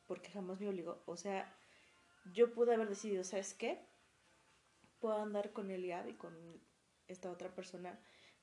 porque 0.08 0.32
jamás 0.32 0.60
me 0.60 0.70
obligó. 0.70 1.02
O 1.06 1.18
sea, 1.18 1.54
yo 2.34 2.54
pude 2.54 2.74
haber 2.74 2.90
decidido, 2.90 3.24
¿sabes 3.24 3.54
qué? 3.54 3.80
Puedo 5.00 5.22
andar 5.22 5.52
con 5.54 5.70
Eliab 5.72 6.08
y 6.10 6.14
con 6.14 6.34
esta 7.08 7.32
otra 7.32 7.54
persona 7.54 8.00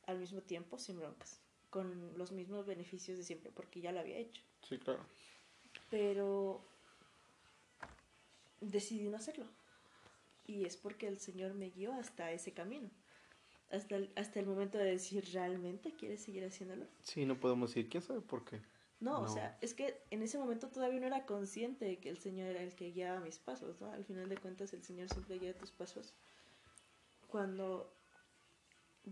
al 0.07 0.19
mismo 0.19 0.40
tiempo, 0.40 0.79
sin 0.79 0.99
broncas, 0.99 1.40
con 1.71 2.17
los 2.17 2.33
mismos 2.33 2.67
beneficios 2.67 3.19
de 3.19 3.25
siempre, 3.25 3.51
porque 3.51 3.81
ya 3.81 3.93
lo 3.93 4.01
había 4.01 4.19
hecho. 4.19 4.43
Sí, 4.62 4.79
claro. 4.79 5.01
Pero 5.90 6.61
decidí 8.61 9.09
no 9.09 9.17
hacerlo. 9.17 9.47
Y 10.47 10.64
es 10.64 10.77
porque 10.77 11.09
el 11.09 11.19
Señor 11.19 11.55
me 11.55 11.71
guió 11.71 11.93
hasta 11.95 12.31
ese 12.33 12.53
camino. 12.53 12.90
Hasta 13.71 13.97
el, 13.97 14.12
hasta 14.14 14.40
el 14.40 14.47
momento 14.47 14.79
de 14.79 14.85
decir, 14.85 15.25
¿realmente 15.33 15.93
quieres 15.93 16.23
seguir 16.23 16.45
haciéndolo? 16.45 16.87
Sí, 17.03 17.25
no 17.25 17.40
podemos 17.40 17.71
decir, 17.71 17.88
¿quién 17.88 18.03
sabe 18.03 18.21
por 18.21 18.45
qué? 18.45 18.61
No, 19.01 19.21
o 19.21 19.23
No. 19.23 19.29
sea, 19.29 19.59
es 19.61 19.75
que 19.75 19.97
en 20.11 20.23
ese 20.23 20.38
momento 20.38 20.69
todavía 20.69 21.01
no 21.01 21.07
era 21.07 21.27
consciente 21.27 21.85
de 21.85 21.99
que 21.99 22.09
el 22.09 22.19
Señor 22.19 22.49
era 22.49 22.62
el 22.62 22.75
que 22.75 22.93
guiaba 22.93 23.21
mis 23.21 23.38
pasos, 23.38 23.81
¿no? 23.81 23.90
Al 23.90 24.05
final 24.05 24.29
de 24.29 24.37
cuentas, 24.37 24.73
el 24.75 24.85
Señor 24.85 25.09
siempre 25.09 25.38
guía 25.38 25.57
tus 25.57 25.73
pasos 25.73 26.14
cuando 27.35 27.92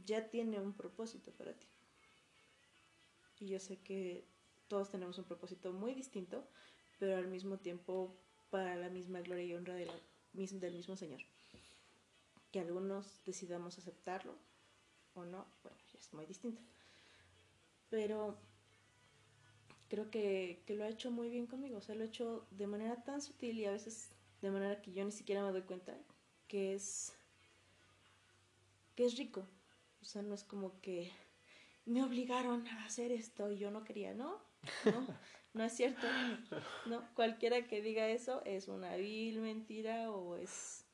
ya 0.07 0.31
tiene 0.31 0.61
un 0.61 0.75
propósito 0.75 1.33
para 1.33 1.55
ti. 1.55 1.67
Y 3.41 3.49
yo 3.49 3.59
sé 3.59 3.79
que 3.79 4.25
todos 4.69 4.91
tenemos 4.91 5.19
un 5.19 5.25
propósito 5.25 5.73
muy 5.73 5.93
distinto, 5.93 6.47
pero 7.01 7.17
al 7.17 7.27
mismo 7.27 7.59
tiempo 7.59 8.15
para 8.49 8.77
la 8.77 8.91
misma 8.91 9.23
gloria 9.23 9.45
y 9.45 9.55
honra 9.55 9.75
del 9.75 9.91
mismo 10.75 10.97
Señor. 10.97 11.21
Que 12.53 12.61
algunos 12.61 13.25
decidamos 13.27 13.77
aceptarlo 13.79 14.37
o 15.15 15.25
no, 15.25 15.45
bueno, 15.65 15.79
es 15.99 16.13
muy 16.13 16.25
distinto. 16.25 16.63
Pero 17.91 18.39
creo 19.89 20.13
que, 20.13 20.63
que 20.65 20.77
lo 20.77 20.85
ha 20.85 20.89
hecho 20.89 21.11
muy 21.11 21.29
bien 21.29 21.49
conmigo. 21.49 21.79
O 21.79 21.83
sea, 21.83 21.97
lo 21.97 22.05
ha 22.05 22.07
hecho 22.07 22.47
de 22.53 22.69
manera 22.69 23.03
tan 23.03 23.21
sutil 23.21 23.59
y 23.59 23.65
a 23.65 23.73
veces 23.73 24.11
de 24.43 24.53
manera 24.53 24.81
que 24.81 24.93
yo 24.93 25.05
ni 25.05 25.11
siquiera 25.11 25.45
me 25.45 25.51
doy 25.51 25.63
cuenta 25.63 25.99
que 26.47 26.75
es 26.75 27.17
que 28.95 29.05
es 29.05 29.17
rico. 29.17 29.49
O 30.01 30.05
sea, 30.05 30.23
no 30.23 30.35
es 30.35 30.45
como 30.45 30.81
que 30.81 31.13
me 31.85 32.03
obligaron 32.03 32.67
a 32.69 32.85
hacer 32.85 33.13
esto 33.13 33.51
y 33.51 33.59
yo 33.59 33.71
no 33.71 33.85
quería, 33.85 34.15
¿no? 34.15 34.41
No, 34.85 34.93
no 35.55 35.65
es 35.65 35.73
cierto. 35.73 36.07
No, 36.87 37.09
cualquiera 37.15 37.67
que 37.67 37.83
diga 37.83 38.09
eso 38.09 38.43
es 38.45 38.69
una 38.69 38.97
vil 38.97 39.41
mentira 39.41 40.11
o 40.11 40.37
es 40.37 40.87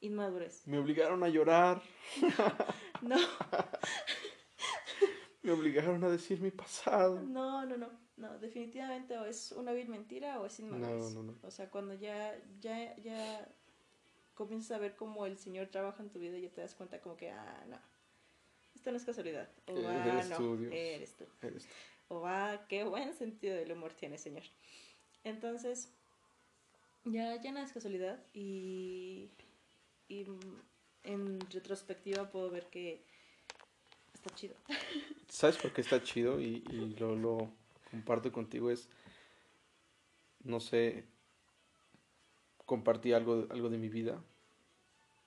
inmadurez. 0.00 0.66
Me 0.66 0.78
obligaron 0.78 1.22
a 1.22 1.28
llorar, 1.28 1.82
No, 3.02 3.16
me 5.42 5.52
obligaron 5.52 6.04
a 6.04 6.10
decir 6.10 6.40
mi 6.40 6.50
pasado. 6.50 7.20
no, 7.22 7.64
no, 7.66 7.76
no. 7.76 8.10
No, 8.16 8.38
definitivamente 8.38 9.16
o 9.16 9.24
es 9.24 9.50
una 9.52 9.72
vil 9.72 9.88
mentira 9.88 10.38
o 10.40 10.44
es 10.44 10.60
inmadurez. 10.60 11.14
No, 11.14 11.22
no, 11.22 11.32
no. 11.32 11.38
O 11.42 11.50
sea, 11.50 11.70
cuando 11.70 11.94
ya, 11.94 12.38
ya, 12.58 12.94
ya 12.98 13.50
comienzas 14.46 14.72
a 14.72 14.78
ver 14.80 14.96
cómo 14.96 15.26
el 15.26 15.36
Señor 15.38 15.68
trabaja 15.68 16.02
en 16.02 16.10
tu 16.10 16.18
vida, 16.18 16.38
ya 16.38 16.50
te 16.50 16.60
das 16.60 16.74
cuenta 16.74 17.00
como 17.00 17.16
que, 17.16 17.30
ah, 17.30 17.64
no, 17.68 17.78
esto 18.74 18.90
no 18.90 18.96
es 18.96 19.04
casualidad. 19.04 19.48
O 19.66 19.76
Eh, 19.78 19.86
ah, 19.86 20.08
eres 20.08 20.30
no, 20.30 20.36
tú, 20.36 20.56
Dios. 20.56 20.72
eres 20.74 21.16
tú. 21.16 21.24
Eres 21.42 21.66
tú. 21.66 21.74
O 22.08 22.26
ah, 22.26 22.66
qué 22.68 22.84
buen 22.84 23.14
sentido 23.14 23.54
del 23.56 23.72
humor 23.72 23.92
tiene, 23.92 24.18
Señor. 24.18 24.42
Entonces, 25.24 25.92
ya, 27.04 27.40
ya 27.40 27.52
nada 27.52 27.66
es 27.66 27.72
casualidad 27.72 28.18
y, 28.32 29.30
y 30.08 30.26
en 31.04 31.40
retrospectiva 31.50 32.30
puedo 32.30 32.50
ver 32.50 32.66
que 32.70 33.04
está 34.14 34.34
chido. 34.34 34.54
¿Sabes 35.28 35.56
por 35.58 35.72
qué 35.72 35.80
está 35.82 36.02
chido? 36.02 36.40
Y, 36.40 36.64
y 36.70 36.94
lo, 36.98 37.14
lo 37.14 37.52
comparto 37.90 38.32
contigo. 38.32 38.70
Es, 38.70 38.88
no 40.44 40.60
sé, 40.60 41.04
compartí 42.70 43.12
algo, 43.12 43.48
algo 43.50 43.68
de 43.68 43.78
mi 43.78 43.88
vida. 43.88 44.22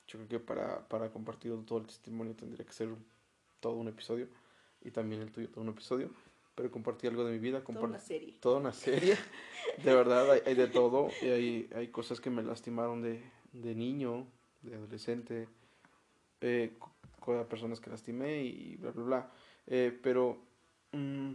Yo 0.08 0.18
creo 0.18 0.30
que 0.30 0.40
para, 0.40 0.88
para 0.88 1.12
compartir 1.12 1.52
todo 1.66 1.80
el 1.80 1.88
testimonio 1.88 2.34
tendría 2.36 2.66
que 2.66 2.72
ser 2.72 2.88
todo 3.60 3.74
un 3.74 3.90
episodio. 3.90 4.30
Y 4.82 4.92
también 4.92 5.22
el 5.22 5.30
tuyo, 5.30 5.50
todo 5.50 5.60
un 5.62 5.70
episodio. 5.70 6.10
Pero 6.56 6.72
compartí 6.72 7.06
algo 7.06 7.26
de 7.26 7.34
mi 7.34 7.40
vida. 7.40 7.62
Toda 7.62 7.82
una 7.82 8.00
serie. 8.00 8.38
toda 8.40 8.60
una 8.62 8.72
serie. 8.72 9.18
De 9.84 9.94
verdad, 9.94 10.32
hay, 10.32 10.40
hay 10.46 10.56
de 10.56 10.68
todo. 10.68 11.10
Y 11.22 11.26
hay, 11.26 11.70
hay 11.76 11.90
cosas 11.90 12.22
que 12.22 12.30
me 12.30 12.44
lastimaron 12.44 13.02
de, 13.02 13.22
de 13.52 13.76
niño, 13.76 14.26
de 14.62 14.76
adolescente, 14.76 15.50
eh, 16.40 16.76
co- 16.80 16.94
con 17.20 17.46
personas 17.48 17.82
que 17.82 17.90
lastimé 17.90 18.44
y 18.44 18.78
bla, 18.78 18.92
bla, 18.92 19.04
bla. 19.04 19.32
Eh, 19.68 20.00
pero 20.02 20.38
mm, 20.94 21.34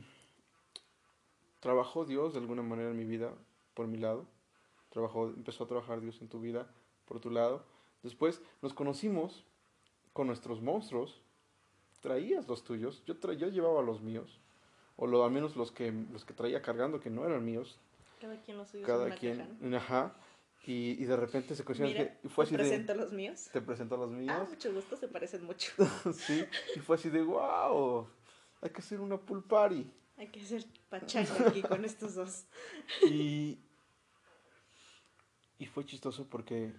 trabajó 1.61 2.07
Dios 2.07 2.33
de 2.33 2.39
alguna 2.41 2.63
manera 2.63 2.91
en 2.91 2.97
mi 2.97 3.05
vida, 3.05 3.31
por 3.75 3.87
mi 3.89 3.99
lado. 3.99 4.27
Trabajó, 4.99 5.29
empezó 5.29 5.63
a 5.63 5.69
trabajar 5.69 6.01
Dios 6.01 6.21
en 6.21 6.29
tu 6.29 6.41
vida, 6.41 6.67
por 7.05 7.21
tu 7.21 7.31
lado. 7.31 7.65
Después 8.03 8.43
nos 8.63 8.75
conocimos 8.75 9.45
con 10.13 10.27
nuestros 10.27 10.61
monstruos. 10.61 11.23
Traías 12.01 12.49
los 12.49 12.65
tuyos, 12.65 13.05
yo, 13.07 13.15
tra- 13.21 13.37
yo 13.37 13.47
llevaba 13.47 13.81
los 13.81 14.01
míos. 14.01 14.41
O 14.97 15.07
lo, 15.07 15.25
al 15.25 15.31
menos 15.31 15.55
los 15.55 15.71
que, 15.71 15.93
los 16.13 16.25
que 16.25 16.35
traía 16.35 16.61
cargando, 16.63 16.99
que 16.99 17.11
no 17.11 17.25
eran 17.25 17.45
míos. 17.45 17.79
Cada 18.21 18.43
quien 18.43 18.57
lo 18.59 18.65
suyo. 18.67 18.85
Cada 18.85 19.05
una 19.07 19.15
quien, 19.15 19.39
caja, 19.39 19.51
¿no? 19.61 19.77
ajá. 19.77 20.17
Y, 20.67 21.01
y 21.01 21.05
de 21.05 21.15
repente 21.17 21.55
se 21.55 21.65
cuestiona 21.65 21.93
que 21.95 22.29
fue 22.29 22.45
te 22.45 22.49
así 22.49 22.57
de, 22.57 22.59
presento 22.69 22.95
los 22.97 23.13
míos. 23.13 23.49
te 23.53 23.61
presento 23.61 23.97
los 23.97 24.11
Ah, 24.11 24.15
míos. 24.17 24.49
mucho 24.49 24.73
gusto, 24.75 24.97
se 24.97 25.07
parecen 25.07 25.45
mucho. 25.45 25.71
sí, 26.13 26.45
y 26.75 26.81
fue 26.81 26.97
así 26.97 27.09
de, 27.09 27.23
wow, 27.23 28.09
hay 28.61 28.71
que 28.71 28.81
hacer 28.81 29.01
una 29.01 29.17
pool 29.17 29.45
party. 29.45 29.89
Hay 30.17 30.27
que 30.27 30.41
hacer 30.43 30.65
pachanga 30.89 31.47
aquí 31.47 31.63
con 31.63 31.85
estos 31.85 32.17
dos. 32.17 32.47
Y, 33.09 33.61
y 35.59 35.67
fue 35.67 35.85
chistoso 35.85 36.27
porque 36.29 36.73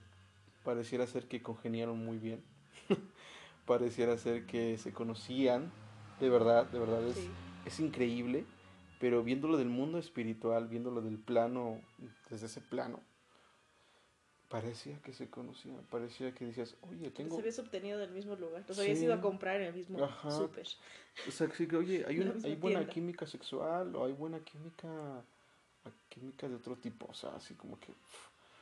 pareciera 0.63 1.05
ser 1.07 1.27
que 1.27 1.41
congeniaron 1.41 1.97
muy 2.03 2.17
bien. 2.17 2.43
pareciera 3.65 4.17
ser 4.17 4.45
que 4.45 4.77
se 4.77 4.91
conocían. 4.93 5.71
De 6.19 6.29
verdad, 6.29 6.65
de 6.67 6.79
verdad 6.79 7.07
es, 7.07 7.15
Sí. 7.15 7.29
es 7.65 7.79
increíble. 7.79 8.45
Pero 8.99 9.23
viéndolo 9.23 9.57
del 9.57 9.69
mundo 9.69 9.97
espiritual, 9.97 10.67
viéndolo 10.67 11.01
del 11.01 11.17
plano, 11.17 11.79
desde 12.29 12.47
ese 12.47 12.59
plano, 12.59 12.99
parecía 14.49 14.99
que 15.01 15.13
se 15.13 15.29
conocían. 15.29 15.81
Parecía 15.89 16.33
que 16.33 16.45
decías, 16.45 16.75
oye, 16.89 17.05
Los 17.05 17.13
tengo. 17.13 17.37
habías 17.39 17.59
obtenido 17.59 17.97
del 17.99 18.11
mismo 18.11 18.35
lugar. 18.35 18.65
Los 18.67 18.75
Sí. 18.75 18.83
habías 18.83 19.01
ido 19.01 19.13
a 19.13 19.21
comprar 19.21 19.57
en 19.61 19.67
el 19.67 19.73
mismo 19.73 20.03
Ajá. 20.03 20.31
súper. 20.31 20.67
O 21.27 21.31
sea, 21.31 21.49
sí 21.51 21.67
que, 21.67 21.77
oye, 21.77 22.03
hay, 22.07 22.19
una, 22.19 22.31
hay 22.43 22.55
buena 22.55 22.79
tienda. 22.79 22.93
química 22.93 23.25
sexual 23.27 23.95
o 23.95 24.05
hay 24.05 24.11
buena 24.13 24.39
química, 24.39 25.23
química 26.09 26.49
de 26.49 26.55
otro 26.55 26.75
tipo. 26.75 27.05
O 27.09 27.13
sea, 27.13 27.29
así 27.35 27.53
como 27.53 27.79
que, 27.79 27.93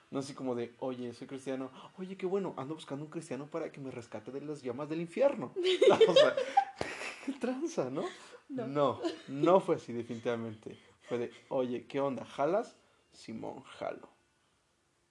no 0.10 0.20
así 0.20 0.34
como 0.34 0.56
de, 0.56 0.74
oye, 0.80 1.14
soy 1.14 1.28
cristiano. 1.28 1.70
Oye, 1.98 2.16
qué 2.16 2.26
bueno, 2.26 2.54
ando 2.58 2.76
buscando 2.76 3.04
un 3.04 3.12
cristiano 3.12 3.48
para 3.48 3.72
que 3.72 3.82
me 3.82 3.92
rescate 3.92 4.32
de 4.32 4.42
las 4.42 4.62
llamas 4.62 4.90
del 4.90 5.02
infierno. 5.02 5.54
o 6.08 6.14
sea, 6.14 6.36
qué 7.26 7.34
tranza, 7.34 7.90
¿no? 7.90 8.06
No. 8.48 8.68
No, 8.68 9.02
no 9.28 9.60
fue 9.60 9.76
así 9.76 9.92
definitivamente. 9.92 10.78
Fue 11.10 11.18
de, 11.18 11.32
oye, 11.50 11.86
¿qué 11.86 12.00
onda? 12.00 12.24
¿Jalas? 12.24 12.78
Simón, 13.12 13.64
jalo. 13.64 14.10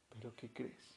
Pero 0.08 0.34
¿qué 0.34 0.48
crees? 0.50 0.96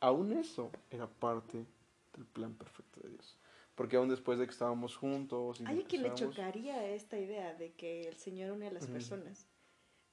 Aún 0.00 0.32
eso 0.32 0.70
era 0.90 1.06
parte 1.06 1.66
del 2.14 2.24
plan 2.26 2.54
perfecto 2.54 3.00
de 3.00 3.10
Dios. 3.10 3.36
Porque 3.74 3.96
aún 3.96 4.08
después 4.08 4.38
de 4.38 4.46
que 4.46 4.52
estábamos 4.52 4.96
juntos 4.96 5.60
y 5.60 5.66
Hay 5.66 5.78
que 5.78 5.84
quien 5.84 6.02
le 6.02 6.14
chocaría 6.14 6.86
esta 6.90 7.18
idea 7.18 7.54
de 7.54 7.72
que 7.72 8.08
el 8.08 8.16
Señor 8.16 8.52
une 8.52 8.68
a 8.68 8.72
las 8.72 8.86
personas. 8.86 9.46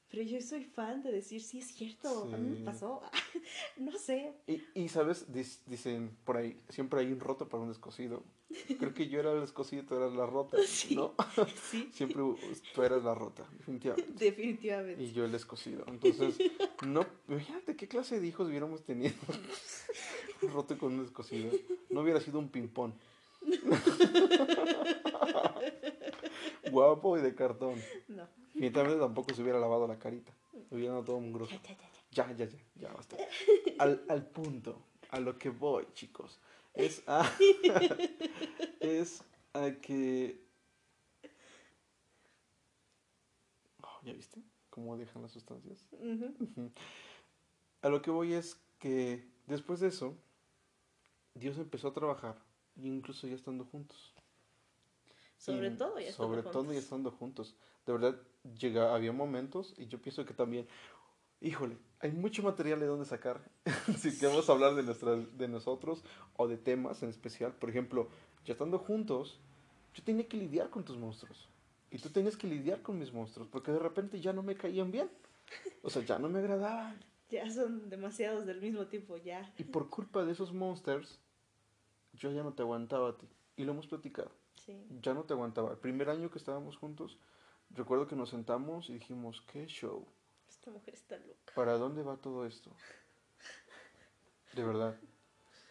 Pero 0.10 0.24
yo 0.24 0.39
soy 0.41 0.64
fan 0.64 1.03
de 1.03 1.12
decir, 1.12 1.41
sí 1.41 1.60
es 1.60 1.68
cierto, 1.68 2.30
a 2.34 2.38
mí 2.38 2.55
Sí. 2.55 2.60
me 2.60 2.66
pasó. 2.66 3.01
no 3.78 3.91
sé. 3.97 4.34
Y, 4.47 4.62
y, 4.74 4.88
sabes, 4.89 5.26
dicen 5.68 6.16
por 6.24 6.38
ahí, 6.38 6.58
siempre 6.70 7.01
hay 7.01 7.12
un 7.12 7.20
roto 7.20 7.47
para 7.49 7.62
un 7.64 7.70
descosido. 7.70 8.24
Creo 8.80 8.93
que 8.93 9.10
yo 9.10 9.20
era 9.20 9.34
el 9.34 9.41
descosido, 9.41 9.84
tú 9.84 9.95
eras 9.97 10.14
la 10.14 10.26
rota, 10.26 10.55
Sí. 10.66 10.95
¿no? 10.95 11.14
Sí, 11.70 11.89
Siempre 11.93 12.24
tú 12.74 12.82
eras 12.84 13.03
la 13.03 13.14
rota, 13.14 13.45
definitivamente. 13.58 14.14
definitivamente. 14.26 15.03
Y 15.03 15.12
yo 15.12 15.26
el 15.26 15.32
descosido. 15.34 15.84
Entonces, 15.88 16.38
no, 16.86 17.05
imagínate 17.28 17.76
qué 17.76 17.89
clase 17.89 18.22
de 18.22 18.28
hijos 18.28 18.47
hubiéramos 18.47 18.84
tenido. 18.86 19.14
un 20.41 20.51
roto 20.51 20.78
con 20.78 20.93
un 20.93 21.01
descosido. 21.03 21.51
No 21.89 22.01
hubiera 22.01 22.22
sido 22.22 22.39
un 22.39 22.47
ping-pong. 22.47 22.93
Guapo 26.72 27.18
y 27.18 27.22
de 27.22 27.36
cartón. 27.36 27.82
No. 28.07 28.28
Definitivamente 28.53 28.99
tampoco 28.99 29.34
se 29.34 29.41
hubiera 29.41 29.59
lavado 29.59 29.88
la 29.88 29.99
carita. 29.99 30.34
Hubiera 30.72 30.93
dado 30.93 31.05
todo 31.05 31.18
un 31.18 31.32
grosso. 31.32 31.55
Ya, 32.11 32.32
ya, 32.34 32.45
ya, 32.45 32.57
ya. 32.76 32.93
Basta. 32.93 33.18
Al, 33.78 34.03
al 34.09 34.26
punto, 34.26 34.82
a 35.11 35.20
lo 35.20 35.38
que 35.38 35.49
voy, 35.49 35.88
chicos, 35.93 36.39
es 36.74 37.03
a, 37.07 37.32
es 38.80 39.24
a 39.53 39.72
que... 39.82 40.39
Oh, 43.84 43.99
¿Ya 44.03 44.13
viste 44.13 44.41
cómo 44.70 44.97
dejan 44.97 45.22
las 45.24 45.32
sustancias? 45.32 45.88
A 47.82 47.89
lo 47.89 48.01
que 48.01 48.11
voy 48.11 48.34
es 48.34 48.59
que 48.80 49.28
después 49.47 49.80
de 49.80 49.88
eso, 49.88 50.15
Dios 51.34 51.57
empezó 51.57 51.88
a 51.88 51.93
trabajar, 51.93 52.38
incluso 52.76 53.28
ya 53.28 53.36
estando 53.36 53.65
juntos. 53.65 54.13
Sobre 55.38 55.68
Y 55.68 55.78
todo 55.78 56.00
ya 56.00 56.10
estando 56.10 56.28
Sobre 56.34 56.42
todo 56.44 56.64
ya 56.64 56.68
juntos. 56.68 56.84
estando 56.84 57.12
juntos. 57.12 57.56
De 57.86 57.94
verdad, 57.94 58.16
llega, 58.60 58.94
había 58.94 59.12
momentos, 59.12 59.74
y 59.78 59.88
yo 59.88 60.02
pienso 60.02 60.26
que 60.26 60.34
también, 60.34 60.68
híjole, 61.42 61.78
hay 62.00 62.12
mucho 62.12 62.44
material 62.44 62.80
de 62.80 62.88
dónde 62.88 63.06
sacar. 63.06 63.42
si 63.98 64.18
queremos 64.18 64.50
hablar 64.50 64.76
de, 64.76 64.84
nuestras, 64.84 65.38
de 65.38 65.48
nosotros 65.48 66.04
o 66.36 66.48
de 66.48 66.58
temas 66.58 67.02
en 67.04 67.10
especial. 67.10 67.54
Por 67.54 67.70
ejemplo, 67.70 68.10
ya 68.46 68.54
estando 68.54 68.80
juntos, 68.80 69.40
yo 69.94 70.04
tenía 70.04 70.28
que 70.28 70.38
lidiar 70.38 70.70
con 70.70 70.84
tus 70.84 70.98
monstruos. 70.98 71.50
Y 71.90 72.00
tú 72.00 72.10
tenías 72.10 72.36
que 72.36 72.48
lidiar 72.48 72.82
con 72.82 73.00
mis 73.00 73.14
monstruos, 73.14 73.48
porque 73.48 73.72
de 73.72 73.80
repente 73.80 74.20
ya 74.20 74.34
no 74.34 74.44
me 74.44 74.56
caían 74.56 74.92
bien. 74.92 75.10
O 75.82 75.90
sea, 75.90 76.04
ya 76.04 76.20
no 76.20 76.30
me 76.30 76.40
agradaban. 76.40 77.00
Ya 77.30 77.50
son 77.52 77.90
demasiados 77.90 78.46
del 78.46 78.62
mismo 78.62 78.88
tipo, 78.88 79.18
ya. 79.18 79.54
Y 79.58 79.66
por 79.66 79.90
culpa 79.90 80.24
de 80.24 80.32
esos 80.32 80.54
monsters, 80.54 81.20
yo 82.14 82.32
ya 82.32 82.42
no 82.42 82.54
te 82.54 82.62
aguantaba 82.62 83.10
a 83.10 83.18
ti. 83.18 83.28
Y 83.58 83.66
lo 83.66 83.74
hemos 83.74 83.86
platicado. 83.86 84.32
Sí. 84.68 84.86
Ya 85.01 85.13
no 85.13 85.24
te 85.24 85.34
aguantaba. 85.34 85.72
El 85.72 85.78
primer 85.78 86.09
año 86.09 86.30
que 86.30 86.38
estábamos 86.38 86.78
juntos, 86.78 87.18
recuerdo 87.72 88.05
que 88.07 88.15
nos 88.15 88.30
sentamos 88.30 88.89
y 88.89 88.93
dijimos, 88.95 89.41
¿qué 89.51 89.65
show? 89.65 90.05
Esta 90.49 90.70
mujer 90.70 90.93
está 90.93 91.18
loca. 91.18 91.53
¿Para 91.55 91.78
dónde 91.78 92.03
va 92.03 92.18
todo 92.18 92.45
esto? 92.45 92.72
De 94.53 94.63
verdad. 94.63 94.95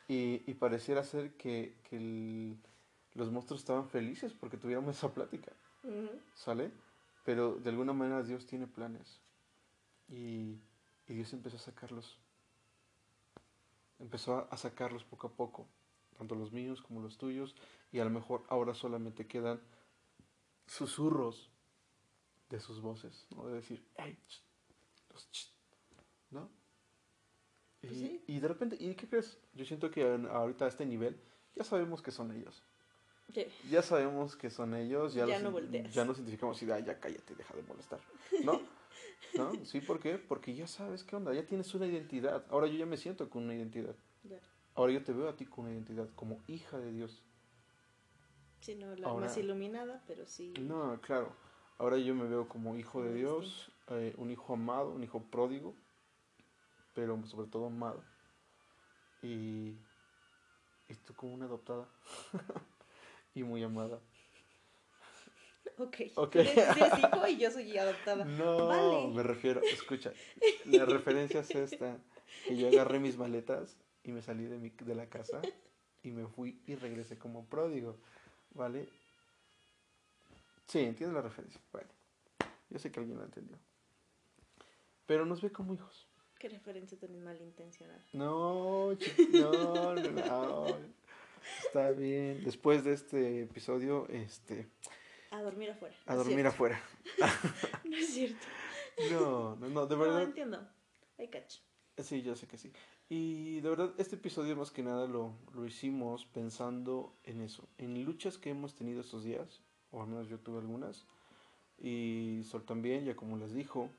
Y, 0.08 0.42
y 0.50 0.54
pareciera 0.54 1.04
ser 1.04 1.36
que, 1.36 1.76
que 1.88 1.96
el- 1.96 2.58
los 3.14 3.30
monstruos 3.30 3.60
estaban 3.60 3.88
felices 3.88 4.32
porque 4.32 4.56
tuviéramos 4.56 4.96
esa 4.96 5.12
plática. 5.12 5.52
¿sale? 6.34 6.72
Pero 7.24 7.54
de 7.56 7.70
alguna 7.70 7.92
manera 7.92 8.22
Dios 8.22 8.46
tiene 8.46 8.66
planes. 8.66 9.20
Y, 10.08 10.58
y 11.06 11.14
Dios 11.14 11.32
empezó 11.32 11.56
a 11.56 11.60
sacarlos. 11.60 12.18
Empezó 13.98 14.36
a, 14.36 14.40
a 14.50 14.56
sacarlos 14.56 15.04
poco 15.04 15.28
a 15.28 15.32
poco, 15.32 15.66
tanto 16.16 16.34
los 16.34 16.52
míos 16.52 16.80
como 16.82 17.00
los 17.00 17.18
tuyos. 17.18 17.54
Y 17.92 18.00
a 18.00 18.04
lo 18.04 18.10
mejor 18.10 18.44
ahora 18.48 18.74
solamente 18.74 19.26
quedan 19.26 19.60
susurros 20.66 21.50
de 22.50 22.60
sus 22.60 22.80
voces, 22.80 23.26
¿no? 23.34 23.46
De 23.46 23.54
decir, 23.54 23.84
hey, 23.96 24.16
ch, 24.28 24.42
los 25.12 25.30
ch", 25.30 25.52
¿no? 26.30 26.50
Y, 27.82 27.86
Pues 27.88 27.98
sí. 28.00 28.24
y 28.26 28.40
de 28.40 28.48
repente, 28.48 28.76
¿y 28.78 28.94
qué 28.94 29.08
crees? 29.08 29.38
Yo 29.54 29.64
siento 29.64 29.90
que 29.90 30.04
ahorita 30.04 30.64
a 30.64 30.68
este 30.68 30.86
nivel 30.86 31.20
ya 31.54 31.64
sabemos 31.64 32.02
que 32.02 32.10
son 32.10 32.32
ellos. 32.32 32.62
Sí. 33.34 33.44
Ya 33.70 33.82
sabemos 33.82 34.36
que 34.36 34.50
son 34.50 34.74
ellos, 34.74 35.14
ya, 35.14 35.26
Ya 35.26 35.34
los- 35.34 35.42
no 35.42 35.50
volteas. 35.50 35.92
ya 35.92 36.04
nos 36.04 36.16
identificamos 36.18 36.62
y 36.62 36.70
"Ah, 36.70 36.78
ya 36.78 36.98
cállate, 37.00 37.34
deja 37.34 37.54
de 37.54 37.62
molestar. 37.64 38.00
¿No? 38.44 38.60
¿No? 39.36 39.52
Sí, 39.64 39.80
¿por 39.80 39.98
qué? 39.98 40.16
Porque 40.18 40.54
ya 40.54 40.66
sabes 40.68 41.02
qué 41.04 41.16
onda, 41.16 41.34
ya 41.34 41.44
tienes 41.44 41.74
una 41.74 41.86
identidad. 41.86 42.46
Ahora 42.50 42.68
yo 42.68 42.74
ya 42.76 42.86
me 42.86 42.96
siento 42.96 43.28
con 43.28 43.42
una 43.44 43.54
identidad. 43.54 43.96
Ya. 44.22 44.38
Ahora 44.76 44.92
yo 44.92 45.02
te 45.02 45.12
veo 45.12 45.28
a 45.28 45.36
ti 45.36 45.46
con 45.46 45.64
una 45.64 45.74
identidad, 45.74 46.08
como 46.14 46.40
hija 46.46 46.78
de 46.78 46.92
Dios. 46.92 47.22
Sí, 48.60 48.74
no, 48.74 48.94
la 48.96 49.08
Ahora- 49.08 49.26
más 49.26 49.36
iluminada, 49.38 50.02
pero 50.06 50.26
sí. 50.26 50.52
No, 50.60 51.00
claro. 51.00 51.34
Ahora 51.78 51.98
yo 51.98 52.14
me 52.14 52.24
veo 52.26 52.48
como 52.48 52.76
hijo 52.76 53.02
de 53.02 53.12
Dios, 53.14 53.70
eh, 53.88 54.14
un 54.16 54.30
hijo 54.30 54.54
amado, 54.54 54.90
un 54.90 55.02
hijo 55.02 55.22
pródigo, 55.22 55.74
pero 56.94 57.22
sobre 57.26 57.48
todo 57.48 57.66
amado. 57.66 58.02
Y, 59.22 59.76
y 60.88 60.94
tú 61.06 61.14
como 61.14 61.34
una 61.34 61.46
adoptada. 61.46 61.88
y 63.34 63.42
muy 63.42 63.62
amada. 63.62 63.98
Ok. 65.78 65.96
Ok. 66.14 66.32
Tú 66.32 66.38
eres- 66.38 66.56
hijo 66.98 67.28
y 67.28 67.36
yo 67.38 67.50
soy 67.50 67.76
adoptada. 67.76 68.24
No, 68.38 68.66
Vale. 68.68 69.08
me 69.14 69.22
refiero, 69.22 69.60
escucha, 69.62 70.12
la 70.64 70.84
referencia 70.86 71.40
es 71.40 71.50
esta, 71.50 71.98
que 72.46 72.56
yo 72.56 72.68
agarré 72.68 72.98
mis 72.98 73.16
maletas 73.18 73.76
y 74.06 74.12
me 74.12 74.22
salí 74.22 74.44
de, 74.46 74.56
mi, 74.58 74.70
de 74.70 74.94
la 74.94 75.06
casa 75.08 75.42
y 76.02 76.12
me 76.12 76.26
fui 76.28 76.62
y 76.66 76.76
regresé 76.76 77.18
como 77.18 77.44
pródigo, 77.46 77.98
¿vale? 78.54 78.88
Sí, 80.68 80.78
entiendes 80.80 81.14
la 81.16 81.22
referencia, 81.22 81.60
bueno, 81.72 81.88
yo 82.70 82.78
sé 82.78 82.90
que 82.90 83.00
alguien 83.00 83.18
la 83.18 83.24
entendió. 83.24 83.58
Pero 85.06 85.26
nos 85.26 85.42
ve 85.42 85.50
como 85.50 85.74
hijos. 85.74 86.06
Qué 86.38 86.48
referencia 86.48 86.98
tan 86.98 87.22
malintencionada. 87.22 88.00
No, 88.12 88.92
no, 89.32 89.94
no, 89.94 89.94
no, 90.12 90.66
está 91.64 91.90
bien. 91.92 92.42
Después 92.44 92.84
de 92.84 92.92
este 92.92 93.42
episodio, 93.42 94.06
este, 94.08 94.68
A 95.30 95.40
dormir 95.42 95.70
afuera. 95.70 95.94
a 96.06 96.12
No 96.14 96.18
dormir 96.18 96.46
afuera. 96.46 96.80
No 97.84 97.96
es 97.96 98.08
cierto. 98.08 98.46
No, 99.10 99.56
no, 99.56 99.68
no, 99.68 99.86
de 99.86 99.96
No, 99.96 100.02
verdad. 100.02 100.22
entiendo. 100.22 100.68
Hay 101.18 101.28
cacho. 101.28 101.60
Sí, 102.02 102.22
yo 102.22 102.34
sé 102.36 102.46
que 102.46 102.58
sí. 102.58 102.70
Y 103.08 103.60
de 103.60 103.70
verdad, 103.70 103.94
este 103.98 104.16
episodio 104.16 104.56
más 104.56 104.72
que 104.72 104.82
nada 104.82 105.06
lo, 105.06 105.32
lo 105.54 105.64
hicimos 105.64 106.24
pensando 106.26 107.12
en 107.22 107.40
eso, 107.40 107.68
en 107.78 108.04
luchas 108.04 108.36
que 108.36 108.50
hemos 108.50 108.74
tenido 108.74 109.00
estos 109.00 109.22
días, 109.22 109.62
o 109.92 110.02
al 110.02 110.08
menos 110.08 110.28
yo 110.28 110.40
tuve 110.40 110.58
algunas, 110.58 111.06
y 111.78 112.42
Sol 112.44 112.64
también, 112.64 113.04
ya 113.04 113.14
como 113.14 113.36
les 113.36 113.54
dijo, 113.54 113.90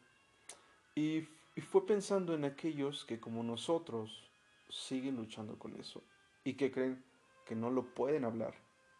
y, 0.93 1.19
y 1.55 1.61
fue 1.61 1.85
pensando 1.85 2.33
en 2.33 2.43
aquellos 2.43 3.05
que 3.05 3.19
como 3.21 3.43
nosotros 3.43 4.29
siguen 4.69 5.15
luchando 5.15 5.57
con 5.57 5.79
eso, 5.79 6.03
y 6.43 6.55
que 6.55 6.69
creen 6.69 7.01
que 7.45 7.55
no 7.55 7.69
lo 7.69 7.93
pueden 7.93 8.25
hablar, 8.25 8.55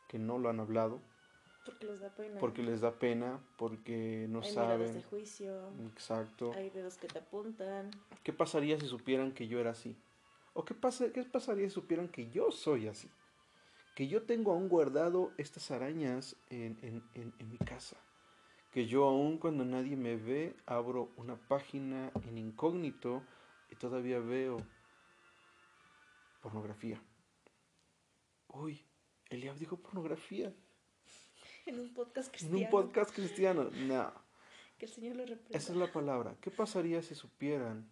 que 0.08 0.20
no 0.20 0.38
lo 0.38 0.50
han 0.50 0.62
hablado, 0.62 1.02
Porque 1.68 1.86
los 1.86 2.00
da 2.00 2.10
pena. 2.16 2.40
porque 2.40 2.64
les 2.64 2.82
da 2.82 2.92
pena, 2.98 3.40
porque 3.58 4.26
no 4.30 4.42
Hay 4.42 4.50
miradas 4.50 4.80
de 4.80 4.88
saben. 4.88 5.04
juicio. 5.04 5.70
Exacto. 5.92 6.52
Hay 6.56 6.70
dedos 6.70 6.98
que 6.98 7.08
te 7.08 7.20
apuntan. 7.20 7.92
¿Qué 8.24 8.34
pasaría 8.34 8.80
si 8.80 8.88
supieran 8.88 9.32
que 9.34 9.48
yo 9.48 9.60
era 9.60 9.72
así? 9.72 9.96
¿O 10.54 10.66
qué, 10.66 10.74
pasa, 10.74 11.12
qué 11.14 11.24
pasaría 11.24 11.68
si 11.70 11.74
supieran 11.76 12.08
que 12.08 12.30
yo 12.30 12.52
soy 12.52 12.88
así? 12.88 13.10
Que 13.96 14.08
yo 14.08 14.24
tengo 14.24 14.52
aún 14.54 14.70
guardado 14.70 15.32
estas 15.38 15.70
arañas 15.72 16.36
en, 16.50 16.78
en- 16.82 17.04
en- 17.14 17.34
en 17.40 17.52
mi 17.52 17.58
casa. 17.58 17.98
que 18.72 18.86
yo 18.86 19.06
aún 19.06 19.40
cuando 19.40 19.66
nadie 19.66 19.96
me 19.96 20.18
ve, 20.18 20.56
abro 20.68 21.10
una 21.18 21.36
página 21.36 22.12
en 22.28 22.38
incógnito 22.38 23.24
y 23.72 23.76
todavía 23.76 24.20
veo 24.20 24.58
pornografía. 26.42 27.02
Uy, 28.50 28.86
Eliab 29.30 29.58
dijo 29.58 29.78
pornografía. 29.78 30.54
En 31.68 31.80
un 31.80 31.94
podcast 31.94 32.30
cristiano. 32.32 32.58
En 32.58 32.64
un 32.64 32.70
podcast 32.72 33.12
cristiano. 33.14 33.70
No. 33.72 34.14
Que 34.78 34.86
el 34.86 34.92
Señor 34.92 35.18
lo 35.18 35.26
reprenda. 35.26 35.58
Esa 35.58 35.74
es 35.74 35.78
la 35.78 35.92
palabra. 35.92 36.36
¿Qué 36.40 36.50
pasaría 36.50 37.02
si 37.02 37.14
supieran 37.14 37.90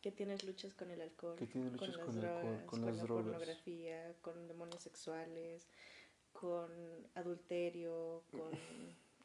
que 0.00 0.10
tienes 0.10 0.42
luchas 0.44 0.74
con 0.74 0.90
el 0.90 1.00
alcohol, 1.00 1.36
que 1.36 1.46
tienes 1.46 1.72
luchas 1.72 1.96
con, 1.98 2.06
con, 2.06 2.14
las 2.16 2.16
el 2.16 2.20
drogas, 2.20 2.44
alcohol, 2.44 2.66
con, 2.66 2.66
con 2.66 2.86
las 2.86 2.96
la 2.96 3.02
drogas, 3.02 3.24
pornografía, 3.24 4.16
con 4.20 4.48
demonios 4.48 4.82
sexuales, 4.82 5.68
con 6.32 6.70
adulterio, 7.14 8.24
con 8.30 8.50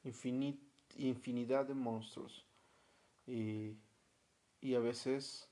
Infinit, 0.04 0.62
infinidad 0.98 1.66
de 1.66 1.74
monstruos. 1.74 2.45
Y, 3.26 3.78
y 4.62 4.76
a 4.76 4.80
veces, 4.80 5.50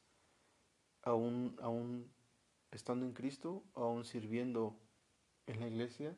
aún, 1.01 1.57
aún 1.61 2.11
estando 2.71 3.05
en 3.05 3.13
Cristo, 3.13 3.63
aún 3.73 4.05
sirviendo 4.05 4.77
en 5.47 5.59
la 5.59 5.67
iglesia 5.67 6.15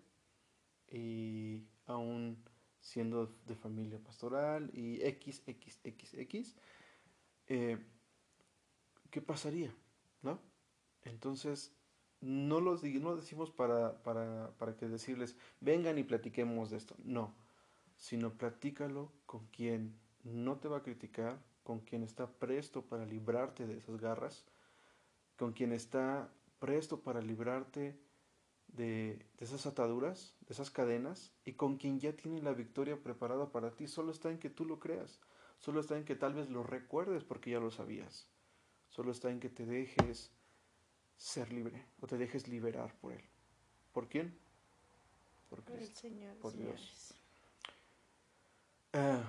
y 0.92 1.64
aún 1.86 2.44
siendo 2.80 3.36
de 3.46 3.56
familia 3.56 4.00
pastoral 4.00 4.70
y 4.74 5.02
X, 5.04 5.44
X, 5.46 5.80
X, 5.84 6.14
X, 6.14 6.56
eh, 7.48 7.78
¿qué 9.10 9.22
pasaría? 9.22 9.74
¿No? 10.22 10.40
Entonces, 11.04 11.74
no 12.22 12.60
lo, 12.60 12.80
no 12.82 13.16
decimos 13.16 13.52
para, 13.52 14.02
para, 14.04 14.52
para 14.58 14.76
que 14.76 14.88
decirles, 14.88 15.36
vengan 15.60 15.98
y 15.98 16.04
platiquemos 16.04 16.70
de 16.70 16.78
esto. 16.78 16.96
No, 17.04 17.36
sino 17.98 18.34
platícalo 18.34 19.12
con 19.26 19.46
quien 19.48 20.00
no 20.24 20.58
te 20.58 20.68
va 20.68 20.78
a 20.78 20.84
criticar, 20.84 21.40
con 21.64 21.80
quien 21.80 22.04
está 22.04 22.28
presto 22.28 22.86
para 22.86 23.06
librarte 23.06 23.68
de 23.68 23.78
esas 23.78 24.00
garras, 24.00 24.46
con 25.36 25.54
quien 25.54 25.74
está 25.74 26.32
presto 26.60 27.02
para 27.02 27.22
librarte 27.22 28.00
de, 28.78 29.20
de, 29.38 29.46
esas 29.46 29.66
ataduras, 29.66 30.36
de 30.48 30.54
esas 30.54 30.72
cadenas, 30.72 31.34
y 31.44 31.54
con 31.54 31.78
quien 31.78 32.00
ya 32.00 32.14
tiene 32.14 32.42
la 32.42 32.54
victoria 32.54 33.02
preparada 33.02 33.52
para 33.52 33.72
ti. 33.72 33.88
Solo 33.88 34.12
está 34.12 34.32
en 34.32 34.40
que 34.40 34.50
tú 34.50 34.66
lo 34.66 34.80
creas, 34.80 35.20
solo 35.60 35.82
está 35.82 35.98
en 35.98 36.06
que 36.06 36.16
tal 36.16 36.34
vez 36.34 36.50
lo 36.50 36.64
recuerdes 36.64 37.24
porque 37.24 37.52
ya 37.52 37.60
lo 37.60 37.72
sabías, 37.72 38.28
solo 38.90 39.12
está 39.12 39.30
en 39.32 39.40
que 39.40 39.50
te 39.50 39.66
dejes 39.66 40.32
ser 41.18 41.52
libre 41.52 41.86
o 42.00 42.08
te 42.08 42.18
dejes 42.18 42.48
liberar 42.48 42.96
por 43.00 43.14
Él. 43.14 43.24
¿Por 43.92 44.08
quién? 44.08 44.38
Por, 45.50 45.64
por 45.64 45.78
el 45.78 45.94
Señor. 45.94 46.38
Por 46.38 46.56
Dios. 46.56 47.14
Uh, 48.94 49.24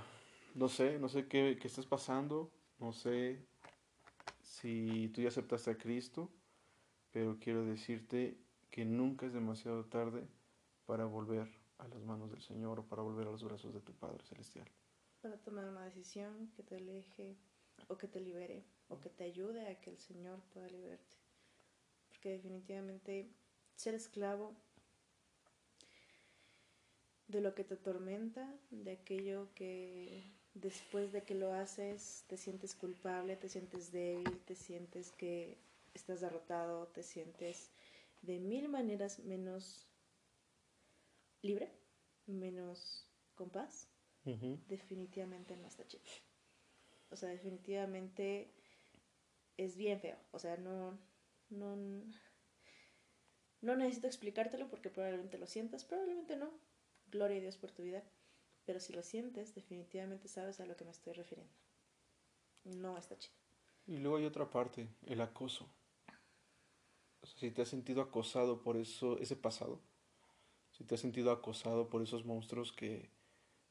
no 0.55 0.68
sé, 0.68 0.99
no 0.99 1.09
sé 1.09 1.26
qué, 1.26 1.59
qué 1.61 1.66
estás 1.66 1.86
pasando, 1.86 2.51
no 2.78 2.92
sé 2.92 3.46
si 4.42 5.09
tú 5.14 5.22
ya 5.22 5.28
aceptaste 5.28 5.70
a 5.70 5.78
Cristo, 5.78 6.30
pero 7.11 7.38
quiero 7.40 7.64
decirte 7.64 8.38
que 8.70 8.84
nunca 8.84 9.26
es 9.26 9.32
demasiado 9.32 9.84
tarde 9.86 10.26
para 10.86 11.04
volver 11.04 11.48
a 11.78 11.88
las 11.88 12.02
manos 12.02 12.30
del 12.30 12.42
Señor 12.42 12.80
o 12.80 12.86
para 12.86 13.02
volver 13.02 13.26
a 13.26 13.30
los 13.30 13.44
brazos 13.44 13.72
de 13.72 13.80
tu 13.80 13.92
Padre 13.94 14.24
Celestial. 14.24 14.68
Para 15.22 15.36
tomar 15.38 15.64
una 15.64 15.84
decisión 15.84 16.50
que 16.56 16.62
te 16.62 16.76
aleje 16.76 17.36
o 17.88 17.96
que 17.96 18.08
te 18.08 18.20
libere 18.20 18.64
o 18.88 19.00
que 19.00 19.10
te 19.10 19.24
ayude 19.24 19.68
a 19.68 19.80
que 19.80 19.90
el 19.90 19.98
Señor 19.98 20.40
pueda 20.52 20.68
liberarte. 20.68 21.16
Porque 22.08 22.30
definitivamente 22.30 23.30
ser 23.76 23.94
esclavo 23.94 24.54
de 27.28 27.40
lo 27.40 27.54
que 27.54 27.64
te 27.64 27.74
atormenta, 27.74 28.52
de 28.70 28.92
aquello 28.92 29.48
que 29.54 30.32
después 30.54 31.12
de 31.12 31.22
que 31.22 31.34
lo 31.34 31.52
haces 31.52 32.24
te 32.26 32.36
sientes 32.36 32.74
culpable, 32.74 33.36
te 33.36 33.48
sientes 33.48 33.92
débil, 33.92 34.40
te 34.46 34.54
sientes 34.54 35.12
que 35.12 35.58
estás 35.94 36.20
derrotado, 36.20 36.88
te 36.88 37.02
sientes 37.02 37.70
de 38.22 38.38
mil 38.38 38.68
maneras 38.68 39.18
menos 39.20 39.88
libre, 41.42 41.70
menos 42.26 43.06
con 43.34 43.50
paz, 43.50 43.88
uh 44.24 44.30
-huh. 44.30 44.58
definitivamente 44.66 45.56
no 45.56 45.66
está 45.68 45.86
chido. 45.86 46.04
O 47.10 47.16
sea, 47.16 47.30
definitivamente 47.30 48.52
es 49.56 49.76
bien 49.76 50.00
feo. 50.00 50.18
O 50.30 50.38
sea, 50.38 50.56
no, 50.56 50.98
no, 51.50 51.76
no 53.60 53.76
necesito 53.76 54.06
explicártelo 54.06 54.68
porque 54.68 54.90
probablemente 54.90 55.38
lo 55.38 55.46
sientas, 55.46 55.84
probablemente 55.84 56.36
no. 56.36 56.50
Gloria 57.06 57.38
a 57.38 57.40
Dios 57.40 57.56
por 57.56 57.72
tu 57.72 57.82
vida. 57.82 58.02
Pero 58.64 58.80
si 58.80 58.92
lo 58.92 59.02
sientes, 59.02 59.54
definitivamente 59.54 60.28
sabes 60.28 60.60
a 60.60 60.66
lo 60.66 60.76
que 60.76 60.84
me 60.84 60.90
estoy 60.90 61.14
refiriendo. 61.14 61.54
No 62.64 62.98
está 62.98 63.18
chido. 63.18 63.34
Y 63.86 63.96
luego 63.96 64.18
hay 64.18 64.26
otra 64.26 64.50
parte, 64.50 64.86
el 65.06 65.22
acoso. 65.22 65.66
Sea, 67.28 67.38
si 67.38 67.50
te 67.50 67.62
has 67.62 67.68
sentido 67.68 68.02
acosado 68.02 68.62
por 68.62 68.76
eso, 68.76 69.18
ese 69.18 69.36
pasado, 69.36 69.80
si 70.72 70.84
te 70.84 70.94
has 70.94 71.00
sentido 71.00 71.30
acosado 71.30 71.88
por 71.88 72.02
esos 72.02 72.24
monstruos 72.24 72.72
que, 72.72 73.10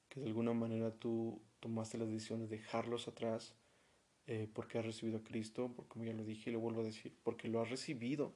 que 0.10 0.20
de 0.20 0.28
alguna 0.28 0.54
manera 0.54 0.92
tú 0.92 1.42
tomaste 1.60 1.98
la 1.98 2.06
decisión 2.06 2.40
de 2.40 2.48
dejarlos 2.48 3.08
atrás, 3.08 3.56
eh, 4.28 4.50
porque 4.54 4.78
has 4.78 4.86
recibido 4.86 5.20
a 5.20 5.24
Cristo, 5.24 5.72
porque 5.76 5.90
como 5.90 6.06
ya 6.06 6.14
lo 6.14 6.24
dije 6.24 6.50
y 6.50 6.54
lo 6.54 6.60
vuelvo 6.60 6.82
a 6.82 6.86
decir, 6.86 7.14
porque 7.24 7.48
lo 7.48 7.62
has 7.62 7.70
recibido 7.70 8.34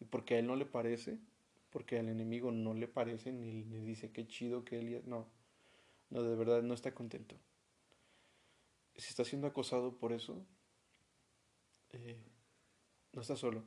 y 0.00 0.04
porque 0.04 0.34
a 0.34 0.38
Él 0.40 0.46
no 0.46 0.56
le 0.56 0.66
parece, 0.66 1.18
porque 1.70 1.98
al 1.98 2.08
enemigo 2.08 2.50
no 2.50 2.74
le 2.74 2.88
parece, 2.88 3.32
ni 3.32 3.64
le 3.64 3.80
dice 3.82 4.10
qué 4.10 4.26
chido 4.26 4.64
que 4.64 4.78
Él... 4.80 5.02
No, 5.06 5.26
no, 6.10 6.22
de 6.22 6.36
verdad 6.36 6.62
no 6.62 6.74
está 6.74 6.94
contento. 6.94 7.36
Si 8.96 9.10
está 9.10 9.24
siendo 9.24 9.46
acosado 9.46 9.96
por 9.96 10.12
eso, 10.12 10.44
eh, 11.90 12.18
no 13.12 13.22
está 13.22 13.36
solo. 13.36 13.64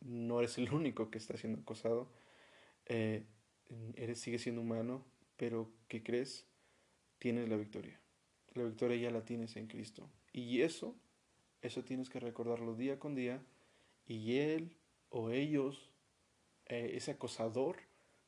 No 0.00 0.38
eres 0.38 0.58
el 0.58 0.72
único 0.72 1.10
que 1.10 1.18
está 1.18 1.36
siendo 1.36 1.60
acosado. 1.60 2.10
Eh, 2.86 3.24
eres, 3.94 4.20
sigue 4.20 4.38
siendo 4.38 4.62
humano, 4.62 5.04
pero 5.36 5.70
¿qué 5.88 6.02
crees? 6.02 6.46
Tienes 7.18 7.48
la 7.48 7.56
victoria. 7.56 8.00
La 8.54 8.64
victoria 8.64 8.96
ya 8.96 9.10
la 9.10 9.24
tienes 9.24 9.56
en 9.56 9.66
Cristo. 9.66 10.08
Y 10.32 10.62
eso, 10.62 10.96
eso 11.62 11.84
tienes 11.84 12.08
que 12.08 12.20
recordarlo 12.20 12.74
día 12.74 12.98
con 12.98 13.14
día. 13.14 13.42
Y 14.06 14.36
él 14.36 14.76
o 15.10 15.30
ellos, 15.30 15.90
eh, 16.66 16.92
ese 16.94 17.12
acosador, 17.12 17.76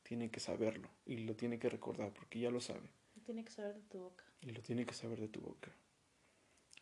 tiene 0.02 0.30
que 0.30 0.40
saberlo. 0.40 0.90
Y 1.06 1.18
lo 1.18 1.36
tiene 1.36 1.58
que 1.58 1.68
recordar 1.68 2.12
porque 2.12 2.40
ya 2.40 2.50
lo 2.50 2.60
sabe. 2.60 2.90
Lo 3.14 3.22
tiene 3.22 3.44
que 3.44 3.52
saber 3.52 3.76
de 3.76 3.82
tu 3.82 3.98
boca. 4.00 4.24
Y 4.42 4.50
lo 4.50 4.60
tiene 4.62 4.86
que 4.86 4.94
saber 4.94 5.20
de 5.20 5.28
tu 5.28 5.40
boca. 5.40 5.72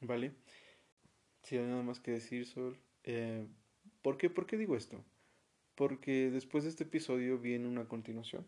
¿Vale? 0.00 0.32
Si 1.42 1.56
hay 1.56 1.66
nada 1.66 1.82
más 1.82 2.00
que 2.00 2.12
decir, 2.12 2.46
Sol. 2.46 2.78
Eh, 3.04 3.46
¿por, 4.02 4.16
qué, 4.16 4.30
¿Por 4.30 4.46
qué 4.46 4.56
digo 4.56 4.76
esto? 4.76 5.02
Porque 5.74 6.30
después 6.30 6.64
de 6.64 6.70
este 6.70 6.84
episodio 6.84 7.38
viene 7.38 7.66
una 7.68 7.86
continuación. 7.86 8.46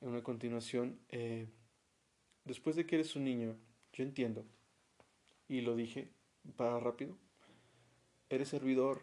Una 0.00 0.22
continuación, 0.22 0.98
eh, 1.08 1.48
después 2.44 2.76
de 2.76 2.86
que 2.86 2.96
eres 2.96 3.16
un 3.16 3.24
niño, 3.24 3.56
yo 3.92 4.04
entiendo, 4.04 4.44
y 5.48 5.62
lo 5.62 5.74
dije 5.74 6.10
para 6.56 6.78
rápido, 6.78 7.16
eres 8.28 8.48
servidor, 8.50 9.00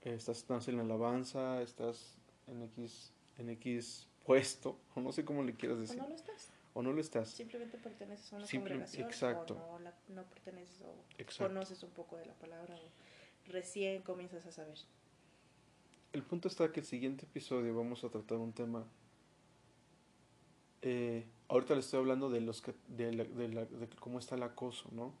estás, 0.00 0.38
estás 0.38 0.66
en 0.68 0.76
la 0.76 0.82
alabanza, 0.82 1.62
estás 1.62 2.18
en 2.48 2.62
X, 2.62 3.12
en 3.38 3.48
X 3.50 4.08
puesto, 4.26 4.78
o 4.96 5.00
no 5.00 5.12
sé 5.12 5.24
cómo 5.24 5.42
le 5.44 5.54
quieras 5.54 5.78
decir. 5.78 6.00
O 6.00 6.02
no 6.02 6.08
lo 6.08 6.14
estás. 6.16 6.50
O 6.74 6.82
no 6.82 6.92
lo 6.92 7.00
estás. 7.00 7.30
Simplemente 7.30 7.78
perteneces 7.78 8.32
a 8.32 8.36
una 8.36 8.46
Simple- 8.46 8.70
congregación 8.72 9.06
exacto. 9.08 9.54
o 9.54 9.78
no, 9.78 9.84
la- 9.84 9.94
no 10.08 10.24
perteneces 10.24 10.82
o 10.82 10.94
Exacto. 11.16 11.54
conoces 11.54 11.82
un 11.84 11.90
poco 11.90 12.16
de 12.16 12.26
la 12.26 12.34
palabra 12.34 12.74
o 12.74 13.07
recién 13.48 14.02
comienzas 14.02 14.44
a 14.46 14.52
saber. 14.52 14.78
El 16.12 16.22
punto 16.22 16.48
está 16.48 16.72
que 16.72 16.80
el 16.80 16.86
siguiente 16.86 17.24
episodio 17.26 17.74
vamos 17.76 18.02
a 18.04 18.08
tratar 18.08 18.38
un 18.38 18.52
tema. 18.52 18.84
eh, 20.82 21.26
ahorita 21.48 21.74
le 21.74 21.80
estoy 21.80 21.98
hablando 21.98 22.30
de 22.30 22.40
los 22.40 22.62
que, 22.62 22.72
de, 22.88 23.12
la- 23.12 23.24
de 23.24 23.48
la- 23.48 23.64
de 23.64 23.88
cómo 23.98 24.18
está 24.20 24.36
el 24.36 24.44
acoso, 24.44 24.88
¿no? 24.92 25.12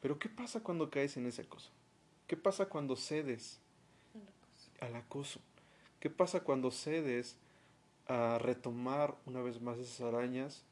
Pero 0.00 0.18
¿qué 0.20 0.28
pasa 0.28 0.62
cuando 0.62 0.88
caes 0.88 1.16
en 1.16 1.26
ese 1.26 1.42
acoso? 1.42 1.70
¿Qué 2.28 2.36
pasa 2.36 2.66
cuando 2.68 2.94
cedes 2.96 3.58
en 4.14 4.20
la 4.24 4.30
cosa. 4.30 4.86
al 4.86 4.94
acoso? 4.96 5.40
¿Qué 5.98 6.10
pasa 6.10 6.44
cuando 6.44 6.70
cedes 6.70 7.36
a 8.06 8.38
retomar 8.38 9.16
una 9.26 9.42
vez 9.42 9.60
más 9.60 9.78
esas 9.78 10.00
arañas 10.02 10.62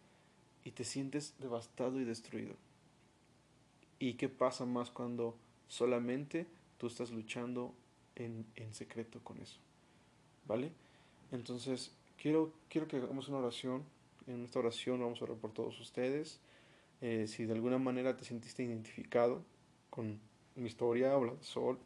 y 0.64 0.70
te 0.70 0.84
sientes 0.84 1.34
devastado 1.40 2.00
y 2.00 2.04
destruido? 2.04 2.54
¿Y 3.98 4.14
qué 4.14 4.28
pasa 4.28 4.64
más 4.66 4.90
cuando 4.90 5.36
solamente 5.66 6.46
tú 6.78 6.86
estás 6.86 7.10
luchando 7.10 7.74
en, 8.16 8.46
en 8.56 8.72
secreto 8.74 9.20
con 9.22 9.38
eso? 9.40 9.58
¿Vale? 10.46 10.72
Entonces, 11.30 11.92
quiero, 12.20 12.52
quiero 12.68 12.88
que 12.88 12.96
hagamos 12.96 13.28
una 13.28 13.38
oración. 13.38 13.82
En 14.26 14.44
esta 14.44 14.58
oración 14.58 15.00
vamos 15.00 15.20
a 15.20 15.24
orar 15.24 15.36
por 15.36 15.52
todos 15.52 15.78
ustedes. 15.80 16.40
Eh, 17.00 17.26
si 17.28 17.44
de 17.44 17.52
alguna 17.52 17.78
manera 17.78 18.16
te 18.16 18.24
sentiste 18.24 18.62
identificado 18.62 19.42
con 19.90 20.18
mi 20.56 20.66
historia 20.66 21.16
o 21.16 21.24
la 21.24 21.32
Sol, 21.42 21.78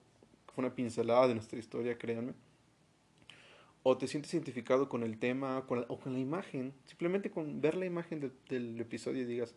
fue 0.55 0.65
una 0.65 0.75
pincelada 0.75 1.29
de 1.29 1.35
nuestra 1.35 1.59
historia, 1.59 1.99
créanme. 1.99 2.35
o 3.85 3.99
te 3.99 4.07
sientes 4.07 4.33
identificado 4.33 4.89
con 4.89 5.03
el 5.03 5.19
tema 5.19 5.65
con 5.67 5.81
la- 5.81 5.87
o 5.89 5.99
con 5.99 6.13
la 6.13 6.21
imagen, 6.21 6.73
simplemente 6.87 7.33
con 7.33 7.61
ver 7.61 7.77
la 7.77 7.85
imagen 7.85 8.21
de- 8.21 8.31
del 8.49 8.81
episodio 8.81 9.23
y 9.23 9.25
digas, 9.25 9.57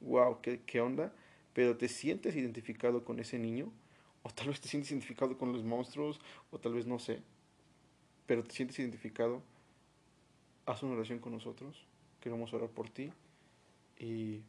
wow, 0.00 0.40
¿qué, 0.40 0.60
qué 0.64 0.80
onda, 0.80 1.12
pero 1.54 1.76
te 1.76 1.88
sientes 1.88 2.36
identificado 2.36 3.04
con 3.04 3.18
ese 3.18 3.36
niño, 3.38 3.72
o 4.24 4.30
tal 4.30 4.48
vez 4.48 4.60
te 4.60 4.68
sientes 4.68 4.90
identificado 4.90 5.38
con 5.38 5.52
los 5.52 5.62
monstruos, 5.62 6.20
o 6.50 6.58
tal 6.58 6.74
vez 6.74 6.86
no 6.86 6.98
sé, 6.98 7.22
pero 8.26 8.42
te 8.42 8.52
sientes 8.54 8.78
identificado, 8.80 9.42
haz 10.66 10.82
una 10.82 10.94
oración 10.94 11.20
con 11.20 11.32
nosotros, 11.32 11.84
queremos 12.20 12.52
orar 12.52 12.70
por 12.70 12.88
ti 12.90 13.12
y 13.98 14.40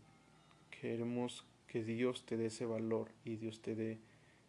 queremos 0.81 1.45
que 1.67 1.83
Dios 1.83 2.25
te 2.25 2.37
dé 2.37 2.47
ese 2.47 2.65
valor 2.65 3.11
y 3.23 3.35
Dios 3.35 3.61
te 3.61 3.75
dé 3.75 3.99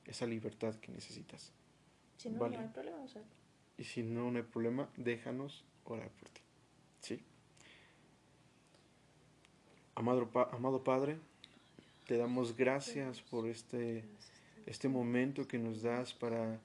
esa 0.07 0.27
libertad 0.27 0.74
que 0.77 0.93
necesitas. 0.93 1.53
Si 2.16 2.31
no, 2.31 2.39
Vale. 2.39 2.57
no 2.57 2.62
hay 2.62 2.68
problema. 2.68 2.99
O 3.03 3.09
sea, 3.09 3.22
Y 3.79 3.85
si 3.85 4.03
no, 4.03 4.31
no 4.31 4.39
hay 4.39 4.45
problema, 4.45 4.89
déjanos 4.97 5.64
orar 5.85 6.09
por 6.11 6.29
ti. 6.31 6.41
¿Sí? 7.03 7.20
Amado, 9.95 10.29
pa- 10.31 10.49
amado 10.53 10.85
Padre, 10.85 11.18
te 12.07 12.16
damos 12.16 12.57
gracias 12.57 13.22
por 13.22 13.47
este, 13.49 14.05
este 14.67 14.89
momento 14.89 15.47
que 15.47 15.59
nos 15.59 15.83
das 15.83 16.12
para 16.12 16.61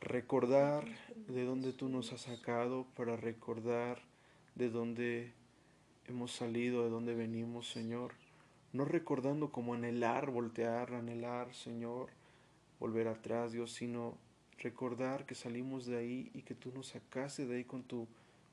recordar 0.00 0.84
de 1.28 1.44
dónde 1.44 1.72
tú 1.72 1.88
nos 1.88 2.12
has 2.12 2.22
sacado, 2.22 2.86
para 2.96 3.16
recordar 3.16 4.00
de 4.54 4.70
dónde 4.70 5.32
hemos 6.08 6.32
salido, 6.32 6.84
de 6.84 6.90
dónde 6.90 7.14
venimos, 7.14 7.70
Señor. 7.70 8.14
No 8.72 8.84
recordando 8.84 9.52
como 9.52 9.74
anhelar, 9.74 10.30
voltear, 10.30 10.94
anhelar, 10.94 11.54
Señor, 11.54 12.08
volver 12.80 13.08
atrás, 13.08 13.52
Dios, 13.52 13.72
sino 13.72 14.16
recordar 14.58 15.26
que 15.26 15.34
salimos 15.34 15.86
de 15.86 15.98
ahí 15.98 16.30
y 16.34 16.42
que 16.42 16.54
tú 16.54 16.72
nos 16.74 16.88
sacaste 16.88 17.46
de 17.46 17.56
ahí 17.56 17.64
con 17.64 17.82
tu 17.82 18.06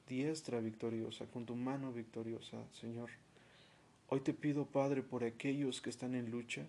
diestra 0.08 0.60
victoriosa, 0.60 1.26
con 1.28 1.46
tu 1.46 1.56
mano 1.56 1.91
victoriosa, 1.91 2.58
Señor. 2.74 3.10
Hoy 4.10 4.20
te 4.20 4.34
pido, 4.34 4.66
Padre, 4.66 5.02
por 5.02 5.24
aquellos 5.24 5.82
que 5.82 5.89
están 5.89 6.14
en 6.14 6.30
lucha. 6.30 6.66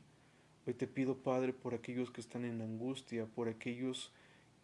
Hoy 0.67 0.73
te 0.75 0.87
pido, 0.87 1.17
Padre, 1.17 1.53
por 1.53 1.75
aquellos 1.75 2.11
que 2.11 2.23
están 2.23 2.45
en 2.45 2.63
angustia, 2.63 3.27
por 3.27 3.49
aquellos 3.49 4.11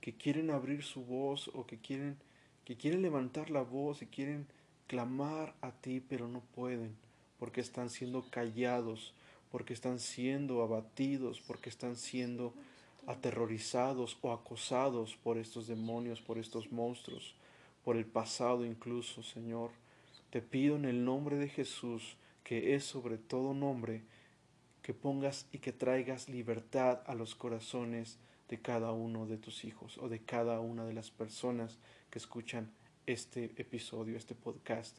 que 0.01 0.15
quieren 0.15 0.51
abrir 0.51 0.83
su 0.83 1.05
voz 1.05 1.49
o 1.53 1.67
que 1.67 1.79
quieren 1.79 2.17
que 2.65 2.77
quieren 2.77 3.03
levantar 3.03 3.51
la 3.51 3.63
voz 3.63 4.01
y 4.01 4.07
quieren 4.07 4.47
clamar 4.87 5.55
a 5.61 5.73
ti, 5.73 6.01
pero 6.01 6.29
no 6.29 6.41
pueden, 6.55 6.95
porque 7.39 7.61
están 7.61 7.91
siendo 7.91 8.23
callados, 8.31 9.13
porque 9.51 9.73
están 9.73 9.99
siendo 9.99 10.63
abatidos, 10.63 11.41
porque 11.41 11.69
están 11.69 11.97
siendo 11.97 12.55
aterrorizados 13.07 14.19
o 14.23 14.33
acosados 14.33 15.17
por 15.17 15.37
estos 15.37 15.67
demonios, 15.67 16.21
por 16.21 16.39
estos 16.39 16.71
monstruos, 16.71 17.35
por 17.85 17.97
el 17.97 18.07
pasado 18.07 18.65
incluso, 18.65 19.23
Señor. 19.23 19.71
Te 20.31 20.41
pido 20.41 20.77
en 20.77 20.85
el 20.85 21.05
nombre 21.05 21.37
de 21.37 21.49
Jesús, 21.49 22.17
que 22.45 22.75
es 22.75 22.85
sobre 22.85 23.19
todo 23.19 23.53
nombre, 23.53 24.03
que 24.83 24.95
pongas 24.95 25.47
y 25.53 25.59
que 25.59 25.73
traigas 25.73 26.29
libertad 26.29 27.01
a 27.07 27.15
los 27.15 27.35
corazones 27.35 28.19
de 28.49 28.61
cada 28.61 28.93
uno 28.93 29.27
de 29.27 29.37
tus 29.37 29.65
hijos 29.65 29.99
o 29.99 30.09
de 30.09 30.21
cada 30.21 30.61
una 30.61 30.85
de 30.85 30.95
las 30.95 31.11
personas 31.11 31.79
que 32.11 32.19
escuchan 32.19 32.71
este 33.07 33.53
episodio, 33.57 34.17
este 34.17 34.35
podcast. 34.35 34.97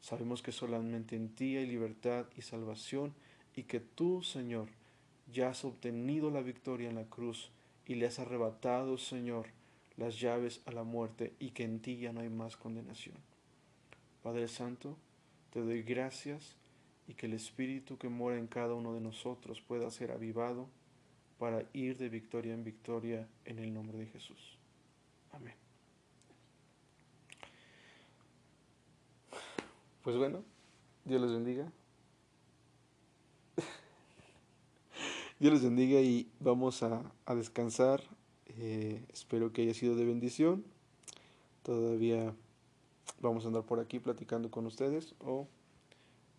Sabemos 0.00 0.42
que 0.42 0.52
solamente 0.52 1.16
en 1.16 1.28
ti 1.28 1.56
hay 1.56 1.66
libertad 1.66 2.26
y 2.36 2.42
salvación 2.42 3.14
y 3.54 3.64
que 3.64 3.80
tú, 3.80 4.22
Señor, 4.22 4.68
ya 5.32 5.50
has 5.50 5.64
obtenido 5.64 6.30
la 6.30 6.42
victoria 6.42 6.88
en 6.88 6.96
la 6.96 7.04
cruz 7.04 7.50
y 7.86 7.94
le 7.94 8.06
has 8.06 8.18
arrebatado, 8.18 8.98
Señor, 8.98 9.46
las 9.96 10.20
llaves 10.20 10.60
a 10.66 10.72
la 10.72 10.82
muerte 10.82 11.34
y 11.38 11.50
que 11.50 11.64
en 11.64 11.80
ti 11.80 11.98
ya 11.98 12.12
no 12.12 12.20
hay 12.20 12.28
más 12.28 12.56
condenación. 12.56 13.16
Padre 14.22 14.48
Santo, 14.48 14.96
te 15.50 15.60
doy 15.60 15.82
gracias 15.82 16.56
y 17.06 17.14
que 17.14 17.26
el 17.26 17.34
Espíritu 17.34 17.98
que 17.98 18.08
mora 18.08 18.38
en 18.38 18.46
cada 18.46 18.74
uno 18.74 18.94
de 18.94 19.00
nosotros 19.00 19.60
pueda 19.60 19.90
ser 19.90 20.12
avivado 20.12 20.68
para 21.38 21.64
ir 21.72 21.96
de 21.98 22.08
victoria 22.08 22.54
en 22.54 22.62
victoria 22.62 23.28
en 23.44 23.58
el 23.58 23.74
nombre 23.74 23.98
de 23.98 24.06
Jesús. 24.06 24.56
Amén. 25.32 25.54
Pues 30.02 30.16
bueno, 30.16 30.44
Dios 31.04 31.20
les 31.20 31.32
bendiga. 31.32 31.72
Dios 35.40 35.52
les 35.52 35.62
bendiga 35.62 36.00
y 36.00 36.30
vamos 36.38 36.82
a, 36.82 37.02
a 37.26 37.34
descansar. 37.34 38.02
Eh, 38.46 39.04
espero 39.12 39.52
que 39.52 39.62
haya 39.62 39.74
sido 39.74 39.96
de 39.96 40.04
bendición. 40.04 40.64
Todavía 41.62 42.34
vamos 43.20 43.44
a 43.44 43.48
andar 43.48 43.64
por 43.64 43.80
aquí 43.80 43.98
platicando 43.98 44.50
con 44.50 44.66
ustedes 44.66 45.14
o 45.20 45.48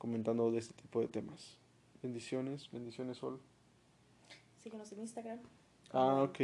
comentando 0.03 0.51
de 0.51 0.59
este 0.59 0.73
tipo 0.73 0.99
de 0.99 1.07
temas. 1.07 1.55
Bendiciones, 2.01 2.69
bendiciones, 2.73 3.19
Sol. 3.19 3.39
síguenos 4.61 4.91
en 4.91 4.99
Instagram. 4.99 5.39
Ah, 5.93 6.23
ok. 6.23 6.39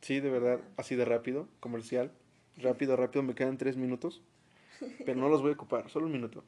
Sí, 0.00 0.18
de 0.18 0.28
verdad, 0.28 0.60
así 0.76 0.96
de 0.96 1.04
rápido, 1.04 1.46
comercial. 1.60 2.10
Rápido, 2.56 2.96
rápido, 2.96 3.22
me 3.22 3.36
quedan 3.36 3.58
tres 3.58 3.76
minutos. 3.76 4.22
Pero 5.06 5.20
no 5.20 5.28
los 5.28 5.40
voy 5.40 5.52
a 5.52 5.54
ocupar, 5.54 5.88
solo 5.88 6.06
un 6.06 6.12
minuto. 6.12 6.42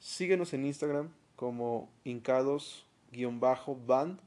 Síguenos 0.00 0.54
en 0.54 0.64
Instagram 0.64 1.10
como 1.36 1.90
hincados-band, 2.04 4.20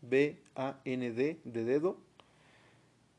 B-A-N-D, 0.00 1.40
de 1.44 1.64
dedo. 1.64 1.98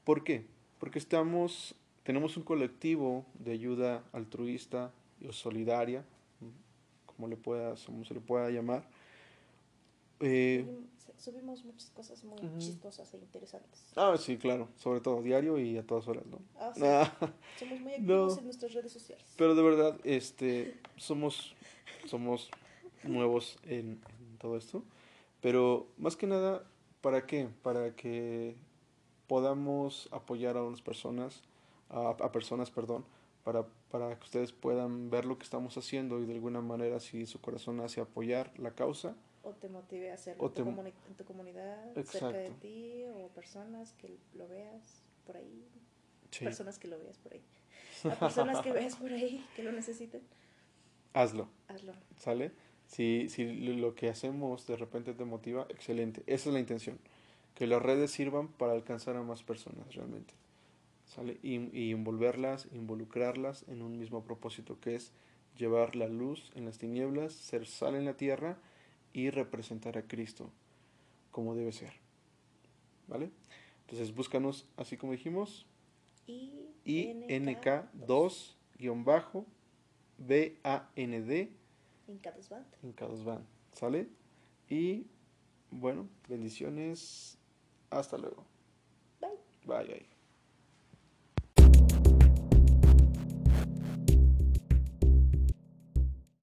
¿Por 0.03 0.23
qué? 0.23 0.47
Porque 0.79 0.97
estamos, 0.97 1.75
tenemos 2.01 2.37
un 2.37 2.43
colectivo 2.43 3.23
de 3.35 3.51
ayuda 3.51 4.03
altruista 4.13 4.91
o 5.27 5.31
solidaria, 5.31 6.03
como, 7.19 7.27
le 7.27 7.35
pueda, 7.35 7.75
como 7.85 8.05
se 8.05 8.13
le 8.13 8.21
pueda 8.21 8.49
llamar. 8.49 8.87
Eh, 10.21 10.65
Subim- 10.65 10.87
Subimos 11.17 11.65
muchas 11.65 11.89
cosas 11.89 12.23
muy 12.23 12.39
chistosas 12.59 13.13
e 13.13 13.17
interesantes. 13.17 13.91
ah, 13.97 14.15
sí, 14.17 14.37
claro, 14.37 14.69
sobre 14.77 15.01
todo 15.01 15.21
diario 15.21 15.59
y 15.59 15.77
a 15.77 15.85
todas 15.85 16.07
horas, 16.07 16.25
¿no? 16.27 16.39
Ah, 16.57 16.71
sí. 16.73 16.81
Ah. 16.85 17.11
Somos 17.59 17.81
muy 17.81 17.91
activos 17.95 18.33
No. 18.35 18.39
en 18.39 18.45
nuestras 18.45 18.73
redes 18.73 18.93
sociales. 18.93 19.25
Pero 19.35 19.53
de 19.53 19.61
verdad, 19.61 19.99
este, 20.05 20.77
somos, 20.95 21.53
somos 22.05 22.49
nuevos 23.03 23.57
en, 23.63 23.99
en 24.21 24.37
todo 24.39 24.55
esto. 24.55 24.81
Pero 25.41 25.87
más 25.97 26.15
que 26.15 26.25
nada, 26.25 26.63
¿para 27.01 27.25
qué? 27.25 27.49
Para 27.61 27.93
que 27.97 28.55
podamos 29.27 30.07
apoyar 30.13 30.55
a 30.55 30.63
unas 30.63 30.81
personas, 30.81 31.41
a, 31.89 32.11
a 32.11 32.31
personas, 32.31 32.71
perdón, 32.71 33.03
para, 33.51 33.65
para 33.89 34.15
que 34.17 34.23
ustedes 34.23 34.51
puedan 34.53 35.09
ver 35.09 35.25
lo 35.25 35.37
que 35.39 35.43
estamos 35.43 35.75
haciendo 35.75 36.19
y 36.19 36.25
de 36.25 36.33
alguna 36.33 36.61
manera 36.61 36.99
si 36.99 37.25
su 37.25 37.41
corazón 37.41 37.79
hace 37.79 37.99
apoyar 37.99 38.51
la 38.59 38.71
causa, 38.75 39.15
O 39.41 39.51
te 39.53 39.69
motive 39.69 40.11
a 40.11 40.13
hacerlo 40.13 40.43
O 40.43 40.47
en, 40.47 40.53
tu 40.53 40.63
te- 40.63 40.93
en 41.07 41.15
tu 41.15 41.23
comunidad, 41.25 41.93
cerca 42.05 42.37
de 42.37 42.51
ti, 42.51 43.03
o 43.15 43.29
personas 43.29 43.93
que 43.93 44.17
lo 44.35 44.47
veas 44.47 45.01
por 45.25 45.37
ahí. 45.37 45.65
sí, 46.29 46.45
Personas 46.45 46.77
que 46.77 46.87
lo 46.87 46.99
veas 46.99 47.17
por 47.17 47.33
ahí. 47.33 47.41
A 48.03 48.15
personas 48.19 48.61
que 48.61 48.71
veas 48.71 48.95
por 48.95 49.11
ahí 49.11 49.43
que 49.55 49.63
lo 49.63 49.71
necesiten, 49.71 50.21
hazlo. 51.13 51.49
hazlo. 51.67 51.93
¿Sale? 52.17 52.51
Si, 52.85 53.29
si 53.29 53.45
lo 53.77 53.95
que 53.95 54.09
hacemos 54.09 54.67
de 54.67 54.75
repente 54.77 55.13
te 55.13 55.25
motiva, 55.25 55.65
excelente. 55.69 56.21
Esa 56.27 56.49
es 56.49 56.53
la 56.53 56.59
intención. 56.59 56.99
Que 57.55 57.65
las 57.65 57.81
redes 57.81 58.11
sirvan 58.11 58.47
para 58.47 58.73
alcanzar 58.73 59.15
a 59.15 59.23
más 59.23 59.41
personas 59.43 59.93
realmente. 59.95 60.33
¿Sale? 61.09 61.37
Y, 61.43 61.77
y 61.77 61.91
envolverlas, 61.91 62.69
involucrarlas 62.71 63.65
en 63.67 63.81
un 63.81 63.97
mismo 63.97 64.23
propósito 64.23 64.79
que 64.79 64.95
es 64.95 65.11
llevar 65.57 65.97
la 65.97 66.07
luz 66.07 66.51
en 66.55 66.65
las 66.65 66.77
tinieblas, 66.77 67.33
ser 67.33 67.67
sal 67.67 67.95
en 67.95 68.05
la 68.05 68.15
tierra 68.15 68.57
y 69.11 69.29
representar 69.29 69.97
a 69.97 70.03
Cristo 70.03 70.49
como 71.31 71.55
debe 71.55 71.71
ser. 71.71 71.93
¿Vale? 73.07 73.31
Entonces 73.81 74.13
búscanos 74.15 74.67
así 74.77 74.97
como 74.97 75.13
dijimos, 75.13 75.65
INK2 76.85 78.55
guion 78.77 79.03
bajo 79.03 79.45
BAND 80.19 81.49
Incados 82.07 82.49
Band. 82.49 82.65
Hincados 82.83 83.23
van, 83.23 83.45
¿sale? 83.73 84.09
Y 84.67 85.05
bueno, 85.71 86.07
bendiciones. 86.27 87.37
Hasta 87.89 88.17
luego. 88.17 88.45
Bye. 89.21 89.29
Bye, 89.65 89.85
bye. 89.87 90.18